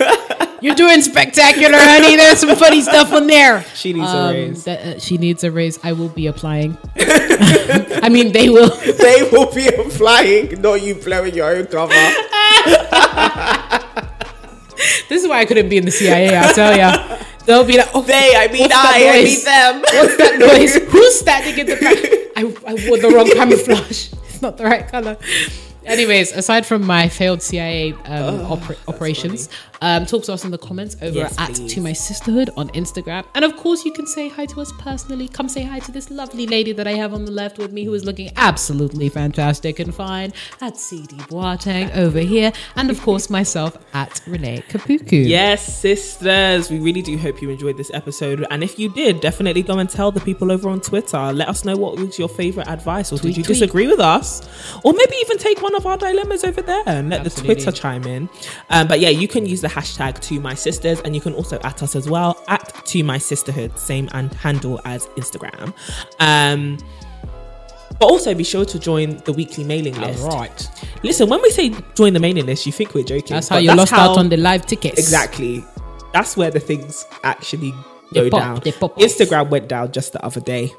You're 0.62 0.74
doing 0.76 1.02
spectacular, 1.02 1.76
honey. 1.76 2.16
There's 2.16 2.38
some 2.38 2.54
funny 2.56 2.80
stuff 2.82 3.12
on 3.12 3.26
there. 3.26 3.64
She 3.74 3.92
needs 3.92 4.08
Um, 4.08 4.16
a 4.16 4.32
raise. 4.32 4.64
that, 4.64 4.80
uh, 4.80 4.98
she 5.00 5.18
needs 5.18 5.42
a 5.44 5.50
raise. 5.50 5.78
I 5.82 5.92
will 5.92 6.08
be 6.08 6.26
applying. 6.28 6.78
I 6.96 8.08
mean, 8.10 8.32
they 8.32 8.48
will. 8.48 8.70
they 9.06 9.28
will 9.32 9.52
be 9.52 9.66
applying, 9.66 10.60
not 10.62 10.80
you 10.82 10.94
blowing 10.94 11.34
your 11.34 11.50
own 11.56 11.66
cover. 11.66 11.92
This 15.08 15.22
is 15.22 15.28
why 15.28 15.40
I 15.40 15.44
couldn't 15.44 15.68
be 15.68 15.76
in 15.76 15.84
the 15.84 15.90
CIA. 15.90 16.36
I 16.36 16.52
tell 16.52 16.76
ya, 16.76 17.18
they'll 17.44 17.64
be 17.64 17.76
like, 17.78 17.90
"Oh, 17.94 18.02
They, 18.02 18.32
I 18.34 18.48
mean 18.50 18.68
I, 18.72 19.12
I 19.12 19.12
noise? 19.20 19.24
mean 19.36 19.44
them. 19.44 19.80
What's 19.82 20.16
that 20.16 20.38
noise? 20.38 20.74
Who's 20.90 21.18
standing 21.18 21.58
in 21.58 21.66
the 21.66 21.76
back? 21.76 21.98
I, 22.36 22.42
I 22.66 22.88
wore 22.88 22.98
the 22.98 23.10
wrong 23.14 23.30
camouflage. 23.30 24.08
It's 24.28 24.42
not 24.42 24.56
the 24.56 24.64
right 24.64 24.88
color. 24.88 25.16
Anyways, 25.84 26.32
aside 26.32 26.64
from 26.66 26.84
my 26.86 27.08
failed 27.08 27.42
CIA 27.42 27.92
um, 27.92 28.40
oper- 28.56 28.76
operations, 28.88 29.48
um, 29.82 30.06
talk 30.06 30.22
to 30.24 30.32
us 30.32 30.44
in 30.44 30.50
the 30.50 30.58
comments 30.58 30.96
over 31.02 31.18
Yes, 31.18 31.36
at 31.38 31.54
please. 31.54 31.74
To 31.74 31.80
My 31.80 31.92
Sisterhood 31.92 32.50
on 32.56 32.68
Instagram. 32.70 33.24
And 33.34 33.44
of 33.44 33.56
course, 33.56 33.84
you 33.84 33.92
can 33.92 34.06
say 34.06 34.28
hi 34.28 34.46
to 34.46 34.60
us 34.60 34.72
personally. 34.78 35.28
Come 35.28 35.48
say 35.48 35.62
hi 35.64 35.80
to 35.80 35.92
this 35.92 36.08
lovely 36.10 36.46
lady 36.46 36.72
that 36.72 36.86
I 36.86 36.92
have 36.92 37.12
on 37.12 37.24
the 37.24 37.32
left 37.32 37.58
with 37.58 37.72
me 37.72 37.84
who 37.84 37.92
is 37.92 38.04
looking 38.04 38.30
absolutely 38.36 39.08
fantastic 39.08 39.78
and 39.80 39.94
fine 39.94 40.32
at 40.60 40.76
CD 40.76 41.16
Boateng 41.16 41.94
over 41.96 42.20
here. 42.20 42.52
And 42.76 42.90
of 42.90 43.00
course, 43.02 43.28
myself 43.38 43.76
at 43.92 44.20
Renee 44.26 44.62
Kapuku. 44.68 45.26
Yes, 45.28 45.66
sisters, 45.78 46.70
we 46.70 46.78
really 46.78 47.02
do 47.02 47.18
hope 47.18 47.42
you 47.42 47.50
enjoyed 47.50 47.76
this 47.76 47.90
episode. 47.92 48.46
And 48.50 48.62
if 48.62 48.78
you 48.78 48.88
did, 48.88 49.20
definitely 49.20 49.62
go 49.62 49.78
and 49.78 49.90
tell 49.90 50.12
the 50.12 50.20
people 50.20 50.52
over 50.52 50.68
on 50.68 50.80
Twitter. 50.80 51.32
Let 51.32 51.48
us 51.48 51.64
know 51.64 51.76
what 51.76 51.98
was 51.98 52.18
your 52.18 52.28
favorite 52.28 52.68
advice, 52.68 53.12
or 53.12 53.18
Tweet, 53.18 53.34
did 53.34 53.38
you 53.38 53.44
tweet. 53.44 53.58
disagree 53.58 53.86
with 53.88 54.00
us? 54.00 54.40
Or 54.84 54.92
maybe 54.92 55.16
even 55.22 55.38
take 55.38 55.60
one 55.60 55.74
of 55.74 55.86
our 55.86 55.96
dilemmas 55.98 56.44
over 56.44 56.62
there 56.62 56.82
and 56.86 57.10
let 57.10 57.26
Absolutely. 57.26 57.54
the 57.56 57.62
Twitter 57.62 57.76
chime 57.76 58.04
in. 58.04 58.28
Um, 58.70 58.86
but 58.86 59.00
yeah, 59.00 59.08
you 59.08 59.26
can 59.26 59.44
use 59.44 59.60
the 59.60 59.71
hashtag 59.72 60.20
to 60.20 60.40
my 60.40 60.54
sisters, 60.54 61.00
and 61.00 61.14
you 61.14 61.20
can 61.20 61.34
also 61.34 61.58
at 61.64 61.82
us 61.82 61.96
as 61.96 62.08
well 62.08 62.42
at 62.48 62.84
to 62.86 63.02
my 63.02 63.18
sisterhood, 63.18 63.78
same 63.78 64.08
and 64.12 64.32
handle 64.34 64.80
as 64.84 65.06
Instagram. 65.16 65.72
Um, 66.20 66.78
but 67.98 68.06
also 68.06 68.34
be 68.34 68.44
sure 68.44 68.64
to 68.64 68.78
join 68.78 69.18
the 69.18 69.32
weekly 69.32 69.64
mailing 69.64 69.94
list. 70.00 70.22
All 70.24 70.36
right. 70.38 70.70
Listen, 71.02 71.28
when 71.28 71.40
we 71.42 71.50
say 71.50 71.74
join 71.94 72.12
the 72.12 72.20
mailing 72.20 72.46
list, 72.46 72.66
you 72.66 72.72
think 72.72 72.94
we're 72.94 73.04
joking. 73.04 73.34
That's 73.34 73.48
how 73.48 73.58
you 73.58 73.72
lost 73.74 73.92
how- 73.92 74.10
out 74.12 74.18
on 74.18 74.28
the 74.28 74.36
live 74.36 74.66
tickets. 74.66 74.98
Exactly. 74.98 75.64
That's 76.12 76.36
where 76.36 76.50
the 76.50 76.60
things 76.60 77.04
actually 77.22 77.72
go 78.12 78.28
pop, 78.28 78.40
down. 78.40 78.60
Instagram 78.98 79.50
went 79.50 79.68
down 79.68 79.92
just 79.92 80.12
the 80.12 80.24
other 80.24 80.40
day. 80.40 80.72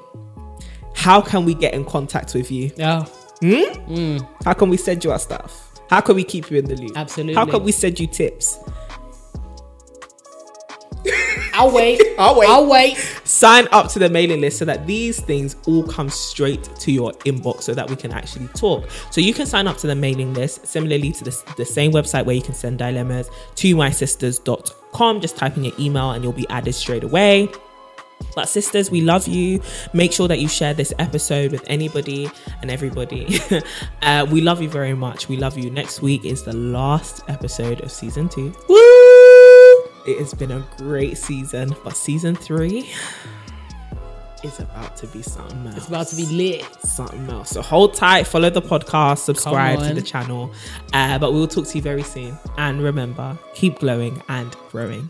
How 0.96 1.22
can 1.22 1.46
we 1.46 1.56
get 1.56 1.74
in 1.74 1.86
contact 1.86 2.34
with 2.36 2.52
you? 2.52 2.72
Yeah. 2.76 3.06
Hmm. 3.42 4.18
How 4.46 4.54
can 4.54 4.70
we 4.70 4.78
send 4.78 5.04
you 5.04 5.12
our 5.12 5.20
stuff? 5.20 5.82
How 5.90 6.02
can 6.02 6.16
we 6.16 6.24
keep 6.24 6.50
you 6.50 6.58
in 6.58 6.66
the 6.66 6.76
loop? 6.76 6.98
Absolutely. 6.98 7.36
How 7.36 7.46
can 7.46 7.64
we 7.64 7.72
send 7.72 8.00
you 8.00 8.08
tips? 8.08 8.58
I'll 11.54 11.72
wait. 11.72 12.02
I'll 12.20 12.38
wait. 12.38 12.50
I'll 12.50 12.70
wait. 12.70 12.98
Sign 13.24 13.68
up 13.72 13.90
to 13.92 14.00
the 14.00 14.10
mailing 14.10 14.42
list 14.42 14.60
so 14.60 14.66
that 14.66 14.86
these 14.86 15.20
things 15.20 15.56
all 15.68 15.84
come 15.84 16.10
straight 16.10 16.64
to 16.64 16.92
your 16.92 17.12
inbox 17.26 17.62
so 17.62 17.74
that 17.74 17.90
we 17.90 17.96
can 17.96 18.12
actually 18.12 18.48
talk. 18.50 18.90
So 19.12 19.22
you 19.22 19.34
can 19.34 19.46
sign 19.46 19.68
up 19.68 19.78
to 19.78 19.88
the 19.88 19.96
mailing 19.96 20.34
list 20.34 20.68
similarly 20.68 21.12
to 21.14 21.24
the, 21.24 21.54
the 21.58 21.66
same 21.66 21.92
website 21.92 22.26
where 22.26 22.36
you 22.36 22.42
can 22.42 22.54
send 22.54 22.80
dilemmas 22.80 23.30
to 23.56 23.76
mysisters.com. 23.76 25.22
Just 25.22 25.38
type 25.38 25.56
in 25.58 25.64
your 25.64 25.74
email 25.80 26.12
and 26.12 26.24
you'll 26.24 26.34
be 26.34 26.48
added 26.50 26.74
straight 26.74 27.04
away. 27.04 27.50
But 28.36 28.50
sisters, 28.50 28.90
we 28.90 29.02
love 29.02 29.28
you. 29.28 29.62
Make 29.94 30.12
sure 30.12 30.28
that 30.28 30.40
you 30.40 30.48
share 30.48 30.74
this 30.74 30.94
episode 30.98 31.52
with 31.52 31.64
anybody 31.68 32.30
and 32.62 32.72
everybody. 32.72 33.40
uh, 34.02 34.26
we 34.30 34.42
love 34.42 34.62
you 34.62 34.70
very 34.70 34.94
much. 34.94 35.28
We 35.28 35.38
love 35.38 35.58
you. 35.58 35.70
Next 35.70 36.02
week 36.02 36.26
is 36.26 36.44
the 36.44 36.54
last 36.54 37.24
episode 37.28 37.82
of 37.82 37.92
season 37.92 38.30
two. 38.30 38.54
Woo! 38.70 38.93
It 40.06 40.20
has 40.20 40.34
been 40.34 40.52
a 40.52 40.66
great 40.78 41.18
season, 41.18 41.76
but 41.84 41.96
season 41.96 42.36
three 42.36 42.90
is 44.44 44.60
about 44.60 44.98
to 44.98 45.08
be 45.08 45.22
something 45.22 45.66
else. 45.66 45.78
It's 45.78 45.88
about 45.88 46.08
to 46.08 46.16
be 46.16 46.26
lit. 46.26 46.66
Something 46.86 47.30
else. 47.30 47.52
So 47.52 47.62
hold 47.62 47.94
tight, 47.94 48.28
follow 48.28 48.50
the 48.50 48.62
podcast, 48.62 49.20
subscribe 49.20 49.80
to 49.80 49.94
the 49.94 50.02
channel. 50.02 50.52
Uh, 50.92 51.18
but 51.18 51.34
we 51.34 51.40
will 51.40 51.48
talk 51.48 51.66
to 51.68 51.78
you 51.78 51.82
very 51.82 52.04
soon. 52.04 52.38
And 52.58 52.82
remember, 52.82 53.38
keep 53.54 53.80
glowing 53.80 54.22
and 54.28 54.54
growing. 54.70 55.10